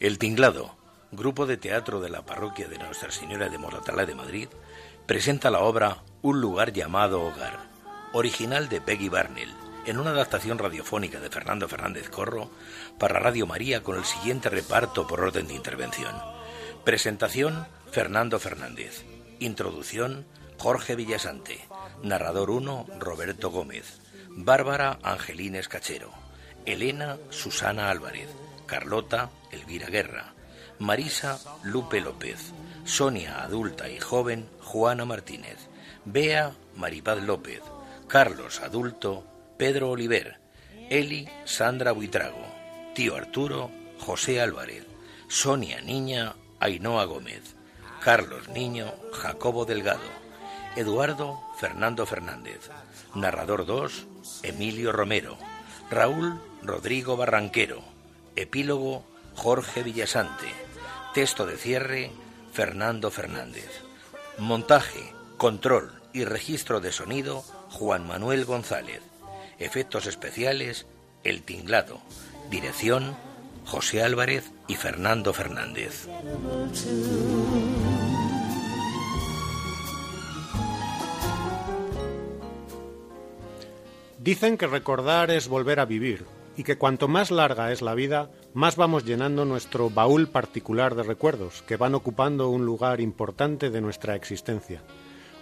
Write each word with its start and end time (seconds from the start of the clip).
El 0.00 0.18
Tinglado, 0.18 0.74
grupo 1.12 1.46
de 1.46 1.56
teatro 1.56 2.00
de 2.00 2.08
la 2.08 2.22
parroquia 2.22 2.68
de 2.68 2.78
Nuestra 2.78 3.10
Señora 3.10 3.48
de 3.48 3.58
Moratalá 3.58 4.06
de 4.06 4.14
Madrid, 4.14 4.48
presenta 5.06 5.50
la 5.50 5.60
obra 5.60 6.02
Un 6.22 6.40
lugar 6.40 6.72
llamado 6.72 7.22
Hogar, 7.22 7.58
original 8.12 8.68
de 8.68 8.80
Peggy 8.80 9.08
Barnell, 9.08 9.52
en 9.86 9.98
una 9.98 10.10
adaptación 10.10 10.58
radiofónica 10.58 11.20
de 11.20 11.30
Fernando 11.30 11.68
Fernández 11.68 12.08
Corro 12.08 12.50
para 12.98 13.18
Radio 13.18 13.46
María 13.46 13.82
con 13.82 13.96
el 13.96 14.04
siguiente 14.04 14.48
reparto 14.48 15.06
por 15.06 15.20
orden 15.20 15.48
de 15.48 15.54
intervención. 15.54 16.14
Presentación 16.84 17.66
Fernando 17.90 18.38
Fernández. 18.38 19.04
Introducción 19.38 20.26
Jorge 20.58 20.96
Villasante. 20.96 21.66
Narrador 22.02 22.50
1 22.50 22.86
Roberto 22.98 23.50
Gómez. 23.50 23.99
Bárbara 24.30 24.98
Angelines 25.02 25.68
Cachero. 25.68 26.12
Elena 26.66 27.18
Susana 27.30 27.90
Álvarez. 27.90 28.28
Carlota 28.70 29.30
Elvira 29.50 29.88
Guerra, 29.88 30.32
Marisa 30.78 31.40
Lupe 31.64 32.00
López, 32.00 32.52
Sonia 32.84 33.42
adulta 33.42 33.88
y 33.90 33.98
joven 33.98 34.48
Juana 34.60 35.04
Martínez, 35.04 35.56
Bea 36.04 36.52
Maripaz 36.76 37.20
López, 37.20 37.62
Carlos 38.06 38.60
adulto 38.60 39.24
Pedro 39.58 39.90
Oliver, 39.90 40.38
Eli 40.88 41.28
Sandra 41.46 41.90
Buitrago, 41.90 42.46
tío 42.94 43.16
Arturo 43.16 43.72
José 43.98 44.40
Álvarez, 44.40 44.86
Sonia 45.26 45.80
niña 45.80 46.36
Ainhoa 46.60 47.04
Gómez, 47.06 47.56
Carlos 48.04 48.48
niño 48.50 48.94
Jacobo 49.12 49.64
Delgado, 49.64 50.08
Eduardo 50.76 51.40
Fernando 51.58 52.06
Fernández, 52.06 52.70
narrador 53.16 53.66
2 53.66 54.06
Emilio 54.42 54.92
Romero, 54.92 55.36
Raúl 55.90 56.40
Rodrigo 56.62 57.16
Barranquero, 57.16 57.82
Epílogo 58.36 59.04
Jorge 59.34 59.82
Villasante. 59.82 60.48
Texto 61.14 61.46
de 61.46 61.56
cierre 61.56 62.10
Fernando 62.52 63.10
Fernández. 63.10 63.82
Montaje, 64.38 65.12
control 65.36 65.92
y 66.12 66.24
registro 66.24 66.80
de 66.80 66.92
sonido 66.92 67.42
Juan 67.70 68.06
Manuel 68.06 68.44
González. 68.44 69.00
Efectos 69.58 70.06
especiales 70.06 70.86
El 71.24 71.42
Tinglado. 71.42 72.00
Dirección 72.50 73.16
José 73.66 74.02
Álvarez 74.02 74.50
y 74.68 74.76
Fernando 74.76 75.32
Fernández. 75.32 76.08
Dicen 84.22 84.58
que 84.58 84.66
recordar 84.66 85.30
es 85.30 85.48
volver 85.48 85.80
a 85.80 85.86
vivir 85.86 86.26
y 86.54 86.62
que 86.62 86.76
cuanto 86.76 87.08
más 87.08 87.30
larga 87.30 87.72
es 87.72 87.80
la 87.80 87.94
vida, 87.94 88.30
más 88.52 88.76
vamos 88.76 89.06
llenando 89.06 89.46
nuestro 89.46 89.88
baúl 89.88 90.28
particular 90.28 90.94
de 90.94 91.04
recuerdos, 91.04 91.62
que 91.62 91.78
van 91.78 91.94
ocupando 91.94 92.50
un 92.50 92.66
lugar 92.66 93.00
importante 93.00 93.70
de 93.70 93.80
nuestra 93.80 94.14
existencia. 94.14 94.82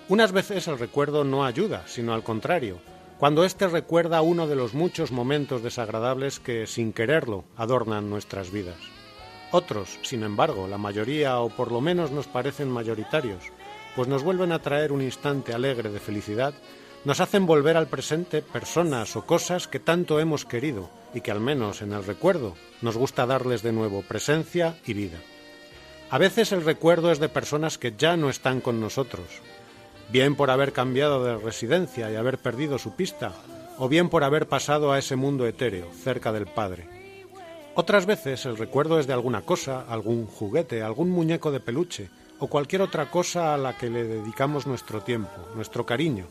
Unas 0.08 0.30
veces 0.30 0.68
el 0.68 0.78
recuerdo 0.78 1.24
no 1.24 1.44
ayuda, 1.44 1.82
sino 1.88 2.14
al 2.14 2.22
contrario, 2.22 2.78
cuando 3.18 3.42
éste 3.42 3.66
recuerda 3.66 4.22
uno 4.22 4.46
de 4.46 4.54
los 4.54 4.74
muchos 4.74 5.10
momentos 5.10 5.64
desagradables 5.64 6.38
que, 6.38 6.68
sin 6.68 6.92
quererlo, 6.92 7.42
adornan 7.56 8.08
nuestras 8.08 8.52
vidas. 8.52 8.78
Otros, 9.50 9.98
sin 10.02 10.22
embargo, 10.22 10.68
la 10.68 10.78
mayoría 10.78 11.40
o 11.40 11.48
por 11.48 11.72
lo 11.72 11.80
menos 11.80 12.12
nos 12.12 12.28
parecen 12.28 12.70
mayoritarios, 12.70 13.42
pues 13.96 14.06
nos 14.06 14.22
vuelven 14.22 14.52
a 14.52 14.62
traer 14.62 14.92
un 14.92 15.02
instante 15.02 15.52
alegre 15.52 15.90
de 15.90 15.98
felicidad 15.98 16.54
nos 17.04 17.20
hacen 17.20 17.46
volver 17.46 17.76
al 17.76 17.86
presente 17.86 18.42
personas 18.42 19.16
o 19.16 19.24
cosas 19.24 19.68
que 19.68 19.80
tanto 19.80 20.20
hemos 20.20 20.44
querido 20.44 20.90
y 21.14 21.20
que 21.20 21.30
al 21.30 21.40
menos 21.40 21.82
en 21.82 21.92
el 21.92 22.04
recuerdo 22.04 22.54
nos 22.82 22.96
gusta 22.96 23.26
darles 23.26 23.62
de 23.62 23.72
nuevo 23.72 24.02
presencia 24.02 24.76
y 24.86 24.94
vida. 24.94 25.18
A 26.10 26.18
veces 26.18 26.52
el 26.52 26.64
recuerdo 26.64 27.12
es 27.12 27.18
de 27.18 27.28
personas 27.28 27.78
que 27.78 27.94
ya 27.96 28.16
no 28.16 28.30
están 28.30 28.60
con 28.60 28.80
nosotros, 28.80 29.26
bien 30.10 30.36
por 30.36 30.50
haber 30.50 30.72
cambiado 30.72 31.22
de 31.22 31.36
residencia 31.36 32.10
y 32.10 32.16
haber 32.16 32.38
perdido 32.38 32.78
su 32.78 32.94
pista, 32.96 33.32
o 33.78 33.88
bien 33.88 34.08
por 34.08 34.24
haber 34.24 34.48
pasado 34.48 34.92
a 34.92 34.98
ese 34.98 35.16
mundo 35.16 35.46
etéreo, 35.46 35.90
cerca 35.92 36.32
del 36.32 36.46
Padre. 36.46 36.88
Otras 37.74 38.06
veces 38.06 38.44
el 38.44 38.56
recuerdo 38.56 38.98
es 38.98 39.06
de 39.06 39.12
alguna 39.12 39.42
cosa, 39.42 39.84
algún 39.88 40.26
juguete, 40.26 40.82
algún 40.82 41.10
muñeco 41.10 41.52
de 41.52 41.60
peluche, 41.60 42.10
o 42.40 42.48
cualquier 42.48 42.82
otra 42.82 43.10
cosa 43.10 43.54
a 43.54 43.58
la 43.58 43.76
que 43.76 43.90
le 43.90 44.04
dedicamos 44.04 44.66
nuestro 44.66 45.02
tiempo, 45.02 45.48
nuestro 45.54 45.86
cariño, 45.86 46.26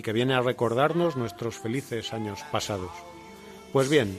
y 0.00 0.02
que 0.02 0.14
viene 0.14 0.32
a 0.32 0.40
recordarnos 0.40 1.16
nuestros 1.16 1.58
felices 1.58 2.14
años 2.14 2.40
pasados. 2.50 2.90
Pues 3.70 3.90
bien, 3.90 4.18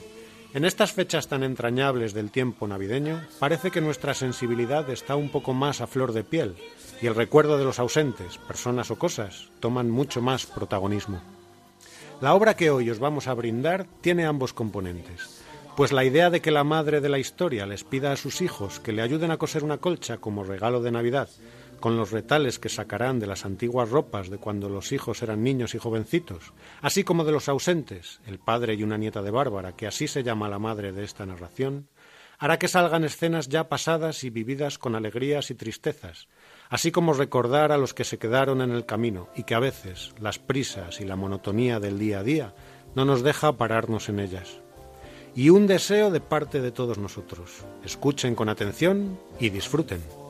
en 0.53 0.63
estas 0.63 0.91
fechas 0.91 1.27
tan 1.27 1.41
entrañables 1.41 2.13
del 2.13 2.29
tiempo 2.29 2.67
navideño, 2.67 3.19
parece 3.39 3.71
que 3.71 3.81
nuestra 3.81 4.13
sensibilidad 4.13 4.87
está 4.91 5.15
un 5.15 5.29
poco 5.29 5.55
más 5.55 5.81
a 5.81 5.87
flor 5.87 6.13
de 6.13 6.23
piel 6.23 6.53
y 7.01 7.07
el 7.07 7.15
recuerdo 7.15 7.57
de 7.57 7.63
los 7.63 7.79
ausentes, 7.79 8.37
personas 8.37 8.91
o 8.91 8.99
cosas, 8.99 9.49
toman 9.59 9.89
mucho 9.89 10.21
más 10.21 10.45
protagonismo. 10.45 11.19
La 12.21 12.35
obra 12.35 12.55
que 12.55 12.69
hoy 12.69 12.91
os 12.91 12.99
vamos 12.99 13.27
a 13.27 13.33
brindar 13.33 13.87
tiene 14.01 14.27
ambos 14.27 14.53
componentes, 14.53 15.41
pues 15.75 15.91
la 15.91 16.03
idea 16.03 16.29
de 16.29 16.41
que 16.41 16.51
la 16.51 16.63
madre 16.63 17.01
de 17.01 17.09
la 17.09 17.17
historia 17.17 17.65
les 17.65 17.83
pida 17.83 18.11
a 18.11 18.17
sus 18.17 18.41
hijos 18.41 18.79
que 18.79 18.91
le 18.91 19.01
ayuden 19.01 19.31
a 19.31 19.37
coser 19.37 19.63
una 19.63 19.79
colcha 19.79 20.19
como 20.19 20.43
regalo 20.43 20.83
de 20.83 20.91
Navidad 20.91 21.29
con 21.81 21.97
los 21.97 22.11
retales 22.11 22.59
que 22.59 22.69
sacarán 22.69 23.19
de 23.19 23.27
las 23.27 23.43
antiguas 23.43 23.89
ropas 23.89 24.29
de 24.29 24.37
cuando 24.37 24.69
los 24.69 24.93
hijos 24.93 25.21
eran 25.21 25.43
niños 25.43 25.75
y 25.75 25.79
jovencitos, 25.79 26.53
así 26.81 27.03
como 27.03 27.25
de 27.25 27.33
los 27.33 27.49
ausentes, 27.49 28.21
el 28.25 28.39
padre 28.39 28.75
y 28.75 28.83
una 28.83 28.97
nieta 28.97 29.21
de 29.21 29.31
Bárbara, 29.31 29.75
que 29.75 29.87
así 29.87 30.07
se 30.07 30.23
llama 30.23 30.47
la 30.47 30.59
madre 30.59 30.93
de 30.93 31.03
esta 31.03 31.25
narración, 31.25 31.89
hará 32.39 32.57
que 32.57 32.69
salgan 32.69 33.03
escenas 33.03 33.49
ya 33.49 33.67
pasadas 33.67 34.23
y 34.23 34.29
vividas 34.29 34.77
con 34.77 34.95
alegrías 34.95 35.51
y 35.51 35.55
tristezas, 35.55 36.29
así 36.69 36.91
como 36.91 37.13
recordar 37.13 37.73
a 37.73 37.77
los 37.77 37.93
que 37.93 38.05
se 38.05 38.17
quedaron 38.17 38.61
en 38.61 38.71
el 38.71 38.85
camino 38.85 39.27
y 39.35 39.43
que 39.43 39.55
a 39.55 39.59
veces 39.59 40.13
las 40.19 40.39
prisas 40.39 41.01
y 41.01 41.05
la 41.05 41.17
monotonía 41.17 41.79
del 41.79 41.99
día 41.99 42.19
a 42.19 42.23
día 42.23 42.55
no 42.95 43.03
nos 43.03 43.23
deja 43.23 43.57
pararnos 43.57 44.07
en 44.07 44.19
ellas. 44.19 44.61
Y 45.35 45.49
un 45.49 45.67
deseo 45.67 46.11
de 46.11 46.19
parte 46.19 46.61
de 46.61 46.71
todos 46.71 46.97
nosotros. 46.97 47.63
Escuchen 47.85 48.35
con 48.35 48.49
atención 48.49 49.19
y 49.39 49.49
disfruten. 49.49 50.20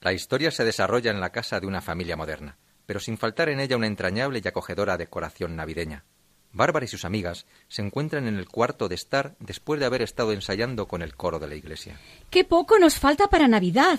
La 0.00 0.14
historia 0.14 0.50
se 0.50 0.64
desarrolla 0.64 1.10
en 1.10 1.20
la 1.20 1.28
casa 1.28 1.60
de 1.60 1.66
una 1.66 1.82
familia 1.82 2.16
moderna, 2.16 2.56
pero 2.86 3.00
sin 3.00 3.18
faltar 3.18 3.50
en 3.50 3.60
ella 3.60 3.76
una 3.76 3.86
entrañable 3.86 4.40
y 4.42 4.48
acogedora 4.48 4.96
decoración 4.96 5.56
navideña. 5.56 6.04
Bárbara 6.52 6.86
y 6.86 6.88
sus 6.88 7.04
amigas 7.04 7.44
se 7.68 7.82
encuentran 7.82 8.26
en 8.26 8.38
el 8.38 8.48
cuarto 8.48 8.88
de 8.88 8.94
estar 8.94 9.36
después 9.40 9.78
de 9.78 9.84
haber 9.84 10.00
estado 10.00 10.32
ensayando 10.32 10.88
con 10.88 11.02
el 11.02 11.16
coro 11.16 11.38
de 11.38 11.48
la 11.48 11.54
iglesia. 11.54 12.00
¡Qué 12.30 12.44
poco 12.44 12.78
nos 12.78 12.98
falta 12.98 13.28
para 13.28 13.46
Navidad! 13.46 13.98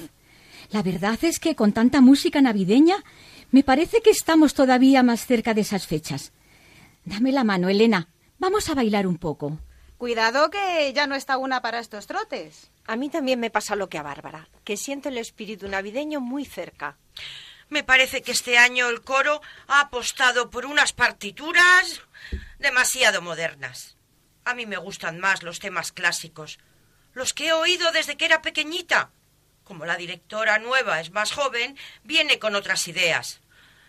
La 0.72 0.82
verdad 0.82 1.20
es 1.22 1.40
que 1.40 1.56
con 1.56 1.72
tanta 1.72 2.02
música 2.02 2.42
navideña 2.42 3.04
me 3.52 3.64
parece 3.64 4.02
que 4.02 4.10
estamos 4.10 4.54
todavía 4.54 5.04
más 5.04 5.26
cerca 5.26 5.54
de 5.54 5.62
esas 5.62 5.86
fechas. 5.86 6.32
Dame 7.06 7.32
la 7.32 7.44
mano, 7.44 7.70
Elena. 7.70 8.08
Vamos 8.40 8.70
a 8.70 8.76
bailar 8.76 9.06
un 9.06 9.18
poco. 9.18 9.60
Cuidado 9.98 10.50
que 10.50 10.92
ya 10.94 11.06
no 11.06 11.16
está 11.16 11.38
una 11.38 11.62
para 11.62 11.80
estos 11.80 12.08
trotes. 12.08 12.72
A 12.86 12.96
mí 12.96 13.10
también 13.10 13.40
me 13.40 13.52
pasa 13.52 13.76
lo 13.76 13.90
que 13.90 14.00
a 14.00 14.04
Bárbara, 14.04 14.50
que 14.64 14.78
siento 14.78 15.10
el 15.10 15.18
espíritu 15.18 15.68
navideño 15.68 16.20
muy 16.20 16.46
cerca. 16.46 16.98
Me 17.70 17.84
parece 17.84 18.22
que 18.22 18.32
este 18.32 18.58
año 18.58 18.90
el 18.90 19.02
coro 19.02 19.42
ha 19.68 19.82
apostado 19.82 20.50
por 20.50 20.66
unas 20.66 20.92
partituras 20.92 22.02
demasiado 22.60 23.22
modernas. 23.22 23.96
A 24.44 24.56
mí 24.56 24.66
me 24.66 24.78
gustan 24.78 25.20
más 25.20 25.44
los 25.44 25.60
temas 25.60 25.92
clásicos, 25.92 26.60
los 27.14 27.34
que 27.34 27.48
he 27.48 27.54
oído 27.54 27.92
desde 27.92 28.18
que 28.18 28.26
era 28.26 28.42
pequeñita. 28.42 29.12
Como 29.64 29.86
la 29.86 29.98
directora 29.98 30.58
nueva 30.58 31.00
es 31.00 31.12
más 31.12 31.32
joven, 31.32 31.78
viene 32.04 32.40
con 32.40 32.56
otras 32.56 32.88
ideas. 32.88 33.40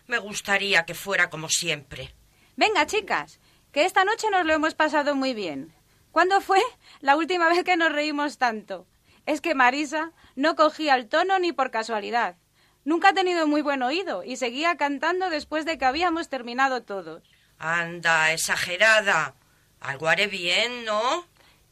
Me 0.06 0.18
gustaría 0.18 0.84
que 0.84 0.94
fuera 0.94 1.30
como 1.30 1.48
siempre. 1.48 2.14
Venga, 2.56 2.86
chicas, 2.86 3.40
que 3.72 3.84
esta 3.84 4.04
noche 4.04 4.28
nos 4.30 4.44
lo 4.44 4.52
hemos 4.52 4.74
pasado 4.74 5.14
muy 5.14 5.34
bien. 5.34 5.72
¿Cuándo 6.10 6.40
fue 6.40 6.60
la 7.00 7.16
última 7.16 7.48
vez 7.48 7.64
que 7.64 7.76
nos 7.76 7.92
reímos 7.92 8.38
tanto? 8.38 8.86
Es 9.24 9.40
que 9.40 9.54
Marisa 9.54 10.12
no 10.36 10.56
cogía 10.56 10.94
el 10.94 11.08
tono 11.08 11.38
ni 11.38 11.52
por 11.52 11.70
casualidad. 11.70 12.36
Nunca 12.84 13.10
ha 13.10 13.14
tenido 13.14 13.46
muy 13.46 13.62
buen 13.62 13.82
oído 13.82 14.24
y 14.24 14.36
seguía 14.36 14.76
cantando 14.76 15.30
después 15.30 15.64
de 15.64 15.78
que 15.78 15.84
habíamos 15.84 16.28
terminado 16.28 16.82
todos. 16.82 17.22
Anda, 17.58 18.32
exagerada. 18.32 19.36
Algo 19.80 20.08
haré 20.08 20.26
bien, 20.26 20.84
¿no? 20.84 21.26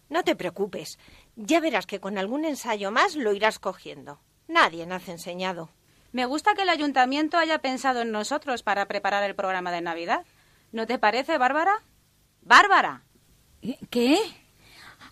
No 0.09 0.25
te 0.25 0.37
preocupes. 0.37 0.99
Ya 1.37 1.61
verás 1.61 1.87
que 1.87 2.00
con 2.00 2.17
algún 2.17 2.44
ensayo 2.44 2.91
más 2.91 3.17
lo 3.17 3.33
irás 3.35 3.59
cogiendo. 3.59 4.21
Nadie 4.47 4.87
nace 4.87 5.12
enseñado. 5.12 5.71
Me 6.12 6.27
gusta 6.27 6.55
que 6.55 6.62
el 6.62 6.69
ayuntamiento 6.69 7.39
haya 7.39 7.59
pensado 7.61 8.01
en 8.03 8.11
nosotros 8.11 8.62
para 8.62 8.87
preparar 8.87 9.23
el 9.23 9.35
programa 9.35 9.71
de 9.71 9.81
Navidad. 9.81 10.25
¿No 10.73 10.87
te 10.87 10.99
parece, 10.99 11.39
Bárbara? 11.39 11.83
¡Bárbara! 12.43 13.03
¿Qué? 13.91 14.19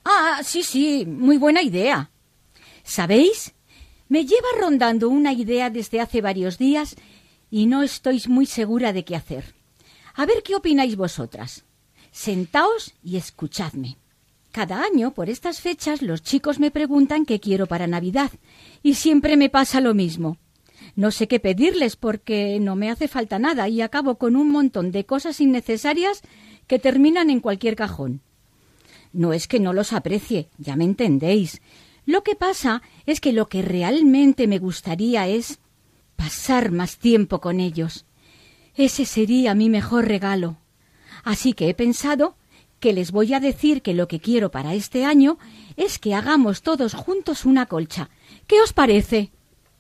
Ah, 0.05 0.41
sí, 0.43 0.63
sí, 0.63 1.07
muy 1.07 1.37
buena 1.37 1.63
idea. 1.63 2.11
¿Sabéis? 2.83 3.55
Me 4.09 4.25
lleva 4.25 4.49
rondando 4.59 5.09
una 5.09 5.33
idea 5.33 5.71
desde 5.71 6.01
hace 6.01 6.21
varios 6.21 6.59
días 6.59 6.97
y 7.51 7.67
no 7.67 7.83
estoy 7.83 8.23
muy 8.27 8.47
segura 8.47 8.93
de 8.93 9.05
qué 9.05 9.15
hacer. 9.15 9.55
A 10.15 10.27
ver 10.27 10.43
qué 10.43 10.57
opináis 10.57 10.97
vosotras. 10.97 11.65
Sentaos 12.11 12.95
y 13.05 13.17
escuchadme. 13.17 13.99
Cada 14.51 14.83
año, 14.83 15.13
por 15.13 15.29
estas 15.29 15.61
fechas, 15.61 16.03
los 16.03 16.23
chicos 16.23 16.59
me 16.59 16.71
preguntan 16.71 17.27
qué 17.27 17.39
quiero 17.39 17.67
para 17.67 17.87
Navidad, 17.87 18.33
y 18.83 18.95
siempre 18.95 19.37
me 19.37 19.51
pasa 19.51 19.81
lo 19.81 19.95
mismo. 19.95 20.39
No 20.99 21.13
sé 21.13 21.29
qué 21.29 21.39
pedirles 21.39 21.95
porque 21.95 22.59
no 22.59 22.75
me 22.75 22.91
hace 22.91 23.07
falta 23.07 23.39
nada 23.39 23.69
y 23.69 23.83
acabo 23.83 24.17
con 24.17 24.35
un 24.35 24.51
montón 24.51 24.91
de 24.91 25.07
cosas 25.07 25.41
innecesarias 25.41 26.23
que 26.67 26.81
terminan 26.81 27.31
en 27.31 27.39
cualquier 27.39 27.77
cajón. 27.77 28.21
No 29.13 29.33
es 29.33 29.47
que 29.47 29.61
no 29.61 29.73
los 29.73 29.93
aprecie, 29.93 30.49
ya 30.59 30.75
me 30.75 30.83
entendéis. 30.83 31.63
Lo 32.05 32.25
que 32.25 32.35
pasa 32.35 32.83
es 33.07 33.21
que 33.21 33.33
lo 33.33 33.47
que 33.47 33.63
realmente 33.63 34.49
me 34.49 34.59
gustaría 34.59 35.29
es 35.29 35.61
pasar 36.17 36.73
más 36.73 36.99
tiempo 36.99 37.41
con 37.41 37.61
ellos. 37.61 38.05
Ese 38.75 39.05
sería 39.05 39.55
mi 39.55 39.69
mejor 39.69 40.09
regalo. 40.09 40.57
Así 41.23 41.53
que 41.53 41.69
he 41.69 41.75
pensado 41.75 42.35
que 42.81 42.93
les 42.93 43.13
voy 43.13 43.35
a 43.35 43.39
decir 43.39 43.83
que 43.83 43.95
lo 43.95 44.09
que 44.09 44.19
quiero 44.19 44.51
para 44.51 44.75
este 44.75 45.05
año 45.05 45.39
es 45.77 46.01
que 46.01 46.15
hagamos 46.17 46.63
todos 46.63 46.95
juntos 46.95 47.45
una 47.45 47.67
colcha. 47.67 48.11
¿Qué 48.49 48.61
os 48.61 48.73
parece? 48.73 49.31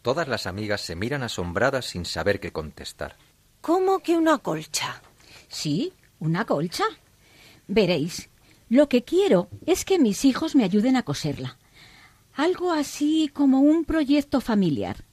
Todas 0.08 0.26
las 0.26 0.46
amigas 0.46 0.80
se 0.80 0.96
miran 0.96 1.22
asombradas 1.22 1.84
sin 1.84 2.06
saber 2.06 2.40
qué 2.40 2.50
contestar. 2.50 3.16
¿Cómo 3.60 3.98
que 3.98 4.16
una 4.16 4.38
colcha? 4.38 5.02
Sí, 5.48 5.92
una 6.18 6.46
colcha. 6.46 6.84
Veréis, 7.66 8.30
lo 8.70 8.88
que 8.88 9.04
quiero 9.04 9.50
es 9.66 9.84
que 9.84 9.98
mis 9.98 10.24
hijos 10.24 10.54
me 10.54 10.64
ayuden 10.64 10.96
a 10.96 11.02
coserla. 11.02 11.58
Algo 12.32 12.72
así 12.72 13.30
como 13.34 13.60
un 13.60 13.84
proyecto 13.84 14.40
familiar. 14.40 15.04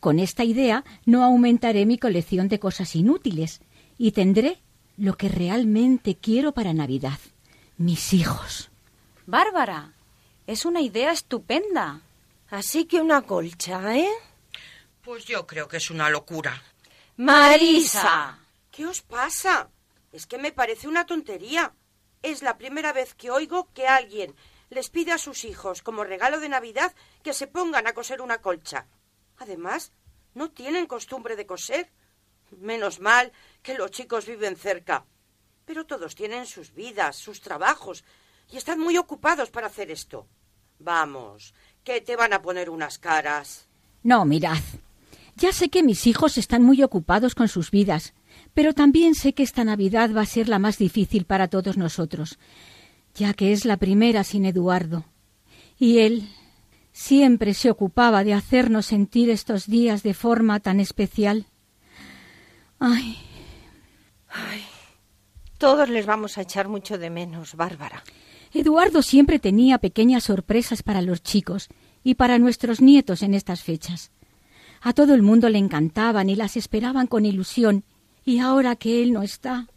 Con 0.00 0.18
esta 0.18 0.44
idea 0.44 0.82
no 1.04 1.24
aumentaré 1.24 1.84
mi 1.84 1.98
colección 1.98 2.48
de 2.48 2.58
cosas 2.58 2.96
inútiles 2.96 3.60
y 3.98 4.12
tendré 4.12 4.62
lo 4.96 5.18
que 5.18 5.28
realmente 5.28 6.16
quiero 6.16 6.52
para 6.52 6.72
Navidad. 6.72 7.18
Mis 7.76 8.14
hijos. 8.14 8.70
Bárbara, 9.26 9.92
es 10.46 10.64
una 10.64 10.80
idea 10.80 11.12
estupenda. 11.12 12.00
Así 12.52 12.84
que 12.84 13.00
una 13.00 13.22
colcha, 13.22 13.96
¿eh? 13.96 14.12
Pues 15.00 15.24
yo 15.24 15.46
creo 15.46 15.68
que 15.68 15.78
es 15.78 15.90
una 15.90 16.10
locura. 16.10 16.62
Marisa. 17.16 18.38
¿Qué 18.70 18.84
os 18.84 19.00
pasa? 19.00 19.70
Es 20.12 20.26
que 20.26 20.36
me 20.36 20.52
parece 20.52 20.86
una 20.86 21.06
tontería. 21.06 21.74
Es 22.20 22.42
la 22.42 22.58
primera 22.58 22.92
vez 22.92 23.14
que 23.14 23.30
oigo 23.30 23.72
que 23.72 23.88
alguien 23.88 24.36
les 24.68 24.90
pide 24.90 25.12
a 25.12 25.18
sus 25.18 25.46
hijos 25.46 25.80
como 25.80 26.04
regalo 26.04 26.40
de 26.40 26.50
Navidad 26.50 26.94
que 27.22 27.32
se 27.32 27.46
pongan 27.46 27.86
a 27.86 27.94
coser 27.94 28.20
una 28.20 28.42
colcha. 28.42 28.86
Además, 29.38 29.90
no 30.34 30.50
tienen 30.50 30.84
costumbre 30.84 31.36
de 31.36 31.46
coser. 31.46 31.90
Menos 32.50 33.00
mal 33.00 33.32
que 33.62 33.78
los 33.78 33.92
chicos 33.92 34.26
viven 34.26 34.56
cerca. 34.56 35.06
Pero 35.64 35.86
todos 35.86 36.14
tienen 36.14 36.44
sus 36.44 36.74
vidas, 36.74 37.16
sus 37.16 37.40
trabajos, 37.40 38.04
y 38.50 38.58
están 38.58 38.78
muy 38.78 38.98
ocupados 38.98 39.50
para 39.50 39.68
hacer 39.68 39.90
esto. 39.90 40.28
Vamos, 40.84 41.54
que 41.84 42.00
te 42.00 42.16
van 42.16 42.32
a 42.32 42.42
poner 42.42 42.70
unas 42.70 42.98
caras. 42.98 43.66
No, 44.02 44.24
mirad. 44.24 44.58
Ya 45.36 45.52
sé 45.52 45.70
que 45.70 45.82
mis 45.82 46.06
hijos 46.06 46.38
están 46.38 46.62
muy 46.62 46.82
ocupados 46.82 47.34
con 47.34 47.48
sus 47.48 47.70
vidas, 47.70 48.14
pero 48.54 48.74
también 48.74 49.14
sé 49.14 49.32
que 49.32 49.42
esta 49.42 49.64
Navidad 49.64 50.10
va 50.14 50.22
a 50.22 50.26
ser 50.26 50.48
la 50.48 50.58
más 50.58 50.78
difícil 50.78 51.24
para 51.24 51.48
todos 51.48 51.76
nosotros, 51.76 52.38
ya 53.14 53.32
que 53.34 53.52
es 53.52 53.64
la 53.64 53.78
primera 53.78 54.24
sin 54.24 54.44
Eduardo. 54.44 55.04
Y 55.78 55.98
él 55.98 56.28
siempre 56.92 57.54
se 57.54 57.70
ocupaba 57.70 58.24
de 58.24 58.34
hacernos 58.34 58.86
sentir 58.86 59.30
estos 59.30 59.66
días 59.66 60.02
de 60.02 60.14
forma 60.14 60.60
tan 60.60 60.80
especial. 60.80 61.46
Ay. 62.78 63.16
Ay. 64.28 64.62
Todos 65.58 65.88
les 65.88 66.06
vamos 66.06 66.38
a 66.38 66.42
echar 66.42 66.68
mucho 66.68 66.98
de 66.98 67.08
menos, 67.08 67.54
Bárbara. 67.54 68.02
Eduardo 68.54 69.02
siempre 69.02 69.38
tenía 69.38 69.78
pequeñas 69.78 70.24
sorpresas 70.24 70.82
para 70.82 71.00
los 71.00 71.22
chicos 71.22 71.68
y 72.04 72.14
para 72.14 72.38
nuestros 72.38 72.80
nietos 72.80 73.22
en 73.22 73.34
estas 73.34 73.62
fechas. 73.62 74.10
A 74.82 74.92
todo 74.92 75.14
el 75.14 75.22
mundo 75.22 75.48
le 75.48 75.58
encantaban 75.58 76.28
y 76.28 76.34
las 76.34 76.56
esperaban 76.56 77.06
con 77.06 77.24
ilusión, 77.24 77.84
y 78.24 78.40
ahora 78.40 78.76
que 78.76 79.02
él 79.02 79.12
no 79.12 79.22
está, 79.22 79.68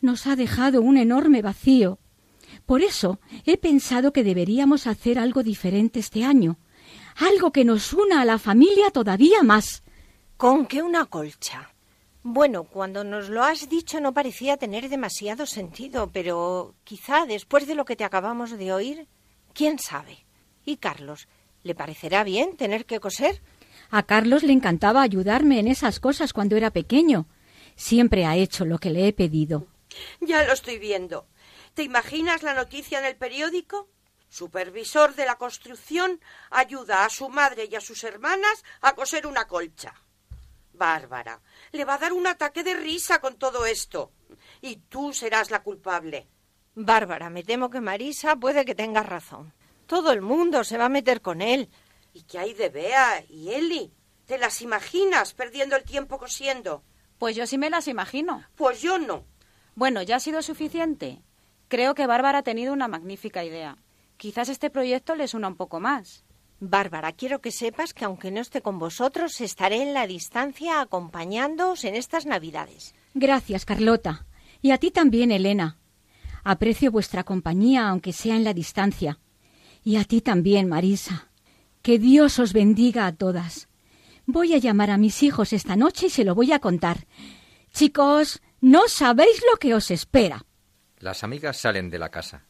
nos 0.00 0.26
ha 0.26 0.36
dejado 0.36 0.82
un 0.82 0.98
enorme 0.98 1.42
vacío. 1.42 1.98
Por 2.66 2.82
eso 2.82 3.18
he 3.46 3.56
pensado 3.56 4.12
que 4.12 4.24
deberíamos 4.24 4.86
hacer 4.86 5.18
algo 5.18 5.42
diferente 5.42 6.00
este 6.00 6.24
año, 6.24 6.58
algo 7.16 7.50
que 7.52 7.64
nos 7.64 7.92
una 7.92 8.20
a 8.20 8.24
la 8.24 8.38
familia 8.38 8.90
todavía 8.90 9.42
más. 9.42 9.82
¿Con 10.36 10.66
qué 10.66 10.82
una 10.82 11.06
colcha? 11.06 11.72
Bueno, 12.30 12.64
cuando 12.64 13.04
nos 13.04 13.30
lo 13.30 13.42
has 13.42 13.70
dicho 13.70 14.02
no 14.02 14.12
parecía 14.12 14.58
tener 14.58 14.90
demasiado 14.90 15.46
sentido, 15.46 16.10
pero 16.12 16.74
quizá 16.84 17.24
después 17.24 17.66
de 17.66 17.74
lo 17.74 17.86
que 17.86 17.96
te 17.96 18.04
acabamos 18.04 18.50
de 18.50 18.70
oír, 18.70 19.08
quién 19.54 19.78
sabe. 19.78 20.26
¿Y 20.66 20.76
Carlos? 20.76 21.26
¿Le 21.62 21.74
parecerá 21.74 22.24
bien 22.24 22.54
tener 22.58 22.84
que 22.84 23.00
coser? 23.00 23.40
A 23.90 24.02
Carlos 24.02 24.42
le 24.42 24.52
encantaba 24.52 25.00
ayudarme 25.00 25.58
en 25.58 25.68
esas 25.68 26.00
cosas 26.00 26.34
cuando 26.34 26.54
era 26.54 26.70
pequeño. 26.70 27.24
Siempre 27.76 28.26
ha 28.26 28.36
hecho 28.36 28.66
lo 28.66 28.78
que 28.78 28.90
le 28.90 29.08
he 29.08 29.14
pedido. 29.14 29.66
Ya 30.20 30.44
lo 30.44 30.52
estoy 30.52 30.78
viendo. 30.78 31.26
¿Te 31.72 31.82
imaginas 31.82 32.42
la 32.42 32.52
noticia 32.52 32.98
en 32.98 33.06
el 33.06 33.16
periódico? 33.16 33.88
Supervisor 34.28 35.14
de 35.14 35.24
la 35.24 35.36
construcción 35.36 36.20
ayuda 36.50 37.06
a 37.06 37.08
su 37.08 37.30
madre 37.30 37.70
y 37.70 37.74
a 37.74 37.80
sus 37.80 38.04
hermanas 38.04 38.64
a 38.82 38.94
coser 38.94 39.26
una 39.26 39.46
colcha. 39.46 39.94
Bárbara, 40.78 41.42
le 41.72 41.84
va 41.84 41.94
a 41.94 41.98
dar 41.98 42.12
un 42.12 42.26
ataque 42.26 42.62
de 42.62 42.74
risa 42.74 43.20
con 43.20 43.36
todo 43.36 43.66
esto. 43.66 44.12
Y 44.62 44.76
tú 44.76 45.12
serás 45.12 45.50
la 45.50 45.62
culpable. 45.62 46.28
Bárbara, 46.74 47.28
me 47.28 47.42
temo 47.42 47.70
que 47.70 47.80
Marisa 47.80 48.36
puede 48.36 48.64
que 48.64 48.74
tenga 48.74 49.02
razón. 49.02 49.52
Todo 49.86 50.12
el 50.12 50.22
mundo 50.22 50.64
se 50.64 50.78
va 50.78 50.86
a 50.86 50.90
meter 50.90 51.20
con 51.20 51.42
él. 51.42 51.68
¿Y 52.12 52.22
qué 52.22 52.38
hay 52.38 52.54
de 52.54 52.68
Bea 52.68 53.24
y 53.28 53.50
Eli? 53.50 53.92
¿Te 54.26 54.38
las 54.38 54.62
imaginas 54.62 55.34
perdiendo 55.34 55.76
el 55.76 55.84
tiempo 55.84 56.18
cosiendo? 56.18 56.84
Pues 57.18 57.34
yo 57.34 57.46
sí 57.46 57.58
me 57.58 57.70
las 57.70 57.88
imagino. 57.88 58.44
Pues 58.54 58.80
yo 58.80 58.98
no. 58.98 59.24
Bueno, 59.74 60.02
ya 60.02 60.16
ha 60.16 60.20
sido 60.20 60.42
suficiente. 60.42 61.22
Creo 61.68 61.94
que 61.94 62.06
Bárbara 62.06 62.38
ha 62.38 62.42
tenido 62.42 62.72
una 62.72 62.88
magnífica 62.88 63.44
idea. 63.44 63.76
Quizás 64.16 64.48
este 64.48 64.70
proyecto 64.70 65.14
les 65.14 65.34
una 65.34 65.48
un 65.48 65.56
poco 65.56 65.80
más. 65.80 66.24
Bárbara, 66.60 67.12
quiero 67.12 67.40
que 67.40 67.52
sepas 67.52 67.94
que 67.94 68.04
aunque 68.04 68.30
no 68.30 68.40
esté 68.40 68.62
con 68.62 68.78
vosotros, 68.78 69.40
estaré 69.40 69.82
en 69.82 69.94
la 69.94 70.06
distancia 70.06 70.80
acompañándoos 70.80 71.84
en 71.84 71.94
estas 71.94 72.26
Navidades. 72.26 72.94
Gracias, 73.14 73.64
Carlota. 73.64 74.26
Y 74.60 74.72
a 74.72 74.78
ti 74.78 74.90
también, 74.90 75.30
Elena. 75.30 75.78
Aprecio 76.42 76.90
vuestra 76.90 77.22
compañía, 77.22 77.88
aunque 77.88 78.12
sea 78.12 78.34
en 78.34 78.42
la 78.42 78.54
distancia. 78.54 79.20
Y 79.84 79.96
a 79.96 80.04
ti 80.04 80.20
también, 80.20 80.68
Marisa. 80.68 81.28
Que 81.82 81.98
Dios 81.98 82.38
os 82.40 82.52
bendiga 82.52 83.06
a 83.06 83.14
todas. 83.14 83.68
Voy 84.26 84.52
a 84.54 84.58
llamar 84.58 84.90
a 84.90 84.98
mis 84.98 85.22
hijos 85.22 85.52
esta 85.52 85.76
noche 85.76 86.06
y 86.06 86.10
se 86.10 86.24
lo 86.24 86.34
voy 86.34 86.52
a 86.52 86.58
contar. 86.58 87.06
Chicos, 87.72 88.42
no 88.60 88.88
sabéis 88.88 89.42
lo 89.50 89.58
que 89.58 89.74
os 89.74 89.90
espera. 89.90 90.44
Las 90.98 91.22
amigas 91.22 91.56
salen 91.56 91.88
de 91.88 91.98
la 91.98 92.10
casa. 92.10 92.44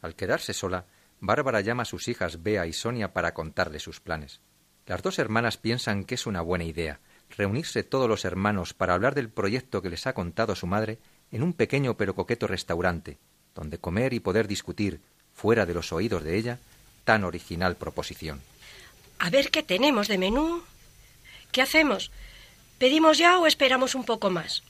Al 0.00 0.16
quedarse 0.16 0.54
sola, 0.54 0.86
Bárbara 1.20 1.60
llama 1.60 1.82
a 1.82 1.86
sus 1.86 2.08
hijas 2.08 2.42
Bea 2.42 2.66
y 2.66 2.72
Sonia 2.72 3.12
para 3.12 3.34
contarle 3.34 3.78
sus 3.78 4.00
planes. 4.00 4.40
Las 4.86 5.02
dos 5.02 5.18
hermanas 5.18 5.56
piensan 5.56 6.04
que 6.04 6.14
es 6.16 6.26
una 6.26 6.40
buena 6.40 6.64
idea 6.64 7.00
reunirse 7.36 7.82
todos 7.82 8.08
los 8.08 8.24
hermanos 8.24 8.74
para 8.74 8.94
hablar 8.94 9.14
del 9.14 9.30
proyecto 9.30 9.82
que 9.82 9.90
les 9.90 10.06
ha 10.06 10.12
contado 10.12 10.54
su 10.54 10.66
madre 10.66 10.98
en 11.30 11.42
un 11.42 11.52
pequeño 11.52 11.96
pero 11.96 12.14
coqueto 12.14 12.46
restaurante, 12.46 13.18
donde 13.54 13.78
comer 13.78 14.12
y 14.12 14.20
poder 14.20 14.48
discutir, 14.48 15.00
fuera 15.34 15.66
de 15.66 15.74
los 15.74 15.92
oídos 15.92 16.24
de 16.24 16.36
ella, 16.36 16.58
tan 17.04 17.24
original 17.24 17.76
proposición. 17.76 18.40
A 19.18 19.30
ver 19.30 19.50
qué 19.50 19.62
tenemos 19.62 20.08
de 20.08 20.18
menú. 20.18 20.62
¿Qué 21.52 21.62
hacemos? 21.62 22.10
¿Pedimos 22.78 23.18
ya 23.18 23.38
o 23.38 23.46
esperamos 23.46 23.94
un 23.94 24.04
poco 24.04 24.30
más? 24.30 24.62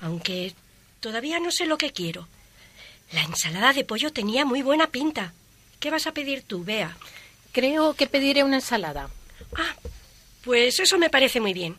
Aunque 0.00 0.54
todavía 1.00 1.38
no 1.40 1.50
sé 1.50 1.66
lo 1.66 1.78
que 1.78 1.92
quiero. 1.92 2.26
La 3.12 3.22
ensalada 3.22 3.72
de 3.72 3.84
pollo 3.84 4.12
tenía 4.12 4.44
muy 4.44 4.62
buena 4.62 4.88
pinta. 4.88 5.34
¿Qué 5.82 5.90
vas 5.90 6.06
a 6.06 6.12
pedir 6.14 6.44
tú, 6.44 6.62
Bea? 6.62 6.96
Creo 7.50 7.94
que 7.94 8.06
pediré 8.06 8.44
una 8.44 8.58
ensalada. 8.58 9.10
Ah, 9.56 9.74
pues 10.44 10.78
eso 10.78 10.96
me 10.96 11.10
parece 11.10 11.40
muy 11.40 11.52
bien. 11.52 11.76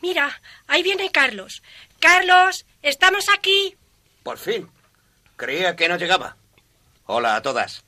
Mira, 0.00 0.40
ahí 0.66 0.82
viene 0.82 1.10
Carlos. 1.10 1.62
Carlos, 2.00 2.64
estamos 2.80 3.26
aquí. 3.28 3.76
Por 4.22 4.38
fin. 4.38 4.70
Creía 5.36 5.76
que 5.76 5.90
no 5.90 5.98
llegaba. 5.98 6.38
Hola 7.04 7.36
a 7.36 7.42
todas. 7.42 7.84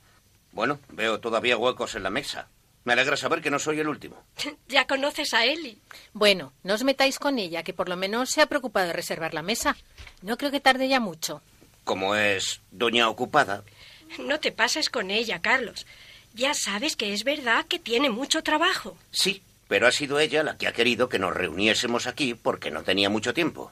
Bueno, 0.51 0.79
veo 0.89 1.19
todavía 1.19 1.57
huecos 1.57 1.95
en 1.95 2.03
la 2.03 2.11
mesa. 2.11 2.49
Me 2.83 2.93
alegra 2.93 3.17
saber 3.17 3.41
que 3.41 3.49
no 3.49 3.57
soy 3.57 3.79
el 3.79 3.87
último. 3.87 4.23
Ya 4.67 4.85
conoces 4.85 5.33
a 5.33 5.43
Eli. 5.43 5.81
Bueno, 6.13 6.53
no 6.61 6.75
os 6.75 6.83
metáis 6.83 7.17
con 7.17 7.39
ella, 7.39 7.63
que 7.63 7.73
por 7.73 7.89
lo 7.89 7.97
menos 7.97 8.29
se 8.29 8.43
ha 8.43 8.45
preocupado 8.45 8.85
de 8.85 8.93
reservar 8.93 9.33
la 9.33 9.41
mesa. 9.41 9.75
No 10.21 10.37
creo 10.37 10.51
que 10.51 10.59
tarde 10.59 10.87
ya 10.87 10.99
mucho. 10.99 11.41
Como 11.83 12.13
es 12.15 12.61
doña 12.69 13.09
ocupada. 13.09 13.63
No 14.19 14.39
te 14.39 14.51
pases 14.51 14.89
con 14.89 15.11
ella, 15.11 15.41
Carlos. 15.41 15.85
Ya 16.33 16.53
sabes 16.53 16.95
que 16.95 17.13
es 17.13 17.23
verdad 17.23 17.65
que 17.65 17.79
tiene 17.79 18.09
mucho 18.09 18.43
trabajo. 18.43 18.97
Sí, 19.11 19.41
pero 19.67 19.87
ha 19.87 19.91
sido 19.91 20.19
ella 20.19 20.43
la 20.43 20.57
que 20.57 20.67
ha 20.67 20.73
querido 20.73 21.09
que 21.09 21.19
nos 21.19 21.33
reuniésemos 21.33 22.07
aquí 22.07 22.33
porque 22.33 22.71
no 22.71 22.83
tenía 22.83 23.09
mucho 23.09 23.33
tiempo. 23.33 23.71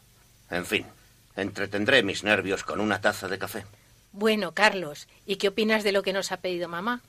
En 0.49 0.65
fin, 0.65 0.85
entretendré 1.35 2.03
mis 2.03 2.23
nervios 2.23 2.63
con 2.63 2.79
una 2.79 3.01
taza 3.01 3.27
de 3.27 3.37
café. 3.37 3.65
Bueno, 4.11 4.53
Carlos, 4.53 5.07
¿y 5.25 5.35
qué 5.35 5.49
opinas 5.49 5.83
de 5.83 5.91
lo 5.91 6.01
que 6.01 6.13
nos 6.13 6.31
ha 6.31 6.37
pedido 6.37 6.69
mamá? 6.69 7.01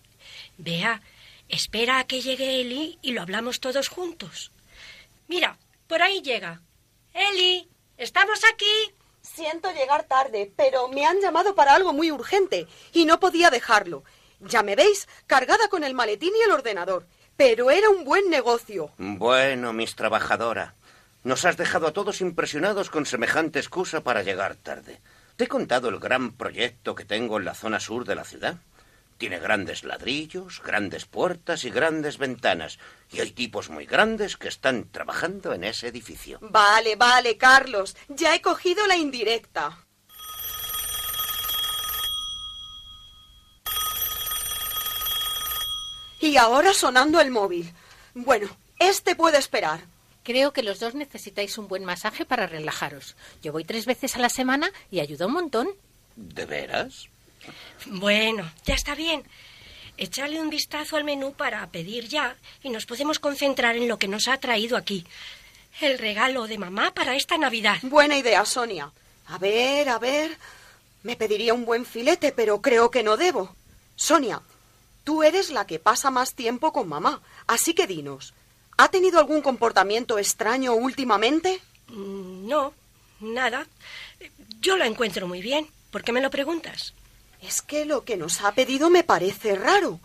Vea, 0.59 1.03
espera 1.49 1.99
a 1.99 2.07
que 2.07 2.21
llegue 2.21 2.61
Eli 2.61 2.99
y 3.03 3.13
lo 3.13 3.23
hablamos 3.23 3.61
todos 3.61 3.89
juntos. 3.89 4.51
Mira, 5.29 5.57
por 5.87 6.03
ahí 6.03 6.21
llega. 6.23 6.61
Eli, 7.15 7.69
¿estamos 7.97 8.41
aquí? 8.45 8.95
Siento 9.37 9.71
llegar 9.71 10.05
tarde, 10.05 10.51
pero 10.57 10.89
me 10.89 11.05
han 11.05 11.21
llamado 11.21 11.55
para 11.55 11.75
algo 11.75 11.93
muy 11.93 12.11
urgente 12.11 12.67
y 12.95 13.05
no 13.05 13.21
podía 13.21 13.51
dejarlo. 13.51 14.03
Ya 14.41 14.63
me 14.63 14.77
veis, 14.77 15.07
cargada 15.27 15.69
con 15.69 15.85
el 15.85 15.93
maletín 15.93 16.33
y 16.35 16.43
el 16.43 16.53
ordenador. 16.53 17.07
Pero 17.37 17.71
era 17.71 17.91
un 17.91 18.05
buen 18.05 18.31
negocio. 18.31 18.93
Bueno, 18.97 19.75
mis 19.75 19.95
trabajadora, 19.95 20.75
nos 21.23 21.45
has 21.45 21.59
dejado 21.59 21.87
a 21.87 21.93
todos 21.93 22.23
impresionados 22.23 22.89
con 22.89 23.05
semejante 23.05 23.59
excusa 23.59 24.01
para 24.01 24.23
llegar 24.23 24.57
tarde. 24.57 25.03
¿Te 25.37 25.45
he 25.45 25.49
contado 25.49 25.91
el 25.91 25.99
gran 25.99 26.33
proyecto 26.33 26.95
que 26.95 27.05
tengo 27.05 27.37
en 27.37 27.45
la 27.45 27.55
zona 27.55 27.79
sur 27.79 28.07
de 28.07 28.15
la 28.15 28.25
ciudad? 28.25 28.57
Tiene 29.19 29.39
grandes 29.39 29.83
ladrillos, 29.85 30.63
grandes 30.63 31.07
puertas 31.07 31.65
y 31.65 31.71
grandes 31.71 32.19
ventanas. 32.19 32.79
Y 33.11 33.21
hay 33.21 33.31
tipos 33.31 33.71
muy 33.71 33.87
grandes 33.87 34.37
que 34.37 34.49
están 34.49 34.91
trabajando 34.91 35.55
en 35.55 35.65
ese 35.65 35.89
edificio. 35.89 36.39
Vale, 36.43 36.97
vale, 36.97 37.39
Carlos. 37.39 37.97
Ya 38.09 38.35
he 38.35 38.43
cogido 38.43 38.87
la 38.87 38.97
indirecta. 38.97 39.79
Y 46.21 46.37
ahora 46.37 46.75
sonando 46.75 47.21
el 47.21 47.31
móvil. 47.31 47.73
Bueno, 48.15 48.49
este 48.79 49.15
puede 49.17 49.39
esperar. 49.39 49.81
Creo 50.25 50.53
que 50.53 50.63
los 50.63 50.81
dos 50.81 50.95
necesitáis 50.95 51.57
un 51.57 51.69
buen 51.69 51.85
masaje 51.85 52.25
para 52.25 52.47
relajaros. 52.47 53.17
Yo 53.43 53.53
voy 53.53 53.65
tres 53.65 53.87
veces 53.87 54.17
a 54.17 54.19
la 54.19 54.29
semana 54.29 54.71
y 54.91 55.01
ayuda 55.01 55.27
un 55.27 55.35
montón. 55.35 55.69
¿De 56.17 56.45
veras? 56.45 57.09
Bueno, 57.87 58.51
ya 58.65 58.75
está 58.75 58.95
bien. 58.95 59.23
Échale 59.99 60.41
un 60.41 60.51
vistazo 60.51 60.97
al 60.97 61.05
menú 61.05 61.33
para 61.33 61.67
pedir 61.69 62.09
ya 62.09 62.37
y 62.63 62.69
nos 62.71 62.85
podemos 62.87 63.19
concentrar 63.19 63.77
en 63.77 63.89
lo 63.89 63.99
que 63.99 64.09
nos 64.09 64.29
ha 64.29 64.39
traído 64.39 64.77
aquí. 64.77 65.07
El 65.81 65.99
regalo 65.99 66.47
de 66.47 66.59
mamá 66.59 66.93
para 66.93 67.17
esta 67.17 67.39
Navidad. 67.39 67.79
Buena 67.83 68.17
idea, 68.17 68.45
Sonia. 68.45 68.91
A 69.27 69.39
ver, 69.39 69.89
a 69.89 69.99
ver. 69.99 70.37
Me 71.03 71.17
pediría 71.17 71.55
un 71.55 71.65
buen 71.65 71.85
filete, 71.87 72.33
pero 72.33 72.61
creo 72.61 72.91
que 72.91 73.03
no 73.03 73.17
debo. 73.17 73.55
Sonia, 73.95 74.43
tú 75.05 75.23
eres 75.23 75.51
la 75.51 75.67
que 75.67 75.79
pasa 75.79 76.11
más 76.11 76.35
tiempo 76.35 76.73
con 76.73 76.89
mamá, 76.89 77.21
así 77.47 77.73
que 77.75 77.87
dinos, 77.87 78.35
¿ha 78.77 78.89
tenido 78.89 79.19
algún 79.19 79.41
comportamiento 79.41 80.19
extraño 80.19 80.75
últimamente? 80.75 81.61
Mm, 81.89 82.49
No, 82.49 82.73
nada. 83.21 83.67
Yo 84.61 84.77
la 84.77 84.87
encuentro 84.87 85.27
muy 85.29 85.41
bien. 85.41 85.69
¿Por 85.91 86.03
qué 86.03 86.13
me 86.13 86.21
lo 86.21 86.31
preguntas? 86.31 86.93
Es 87.41 87.63
que 87.63 87.85
lo 87.85 88.05
que 88.05 88.17
nos 88.17 88.41
ha 88.43 88.53
pedido 88.53 88.91
me 88.91 89.05
parece 89.05 89.55
raro. 89.57 90.01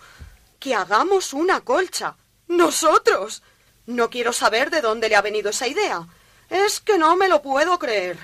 Que 0.59 0.75
hagamos 0.75 1.33
una 1.33 1.61
colcha. 1.61 2.15
Nosotros. 2.47 3.41
No 3.85 4.09
quiero 4.09 4.33
saber 4.33 4.69
de 4.69 4.81
dónde 4.81 5.09
le 5.09 5.15
ha 5.15 5.21
venido 5.21 5.49
esa 5.49 5.67
idea. 5.67 6.07
Es 6.49 6.79
que 6.79 6.97
no 6.97 7.15
me 7.15 7.27
lo 7.27 7.41
puedo 7.41 7.79
creer. 7.79 8.17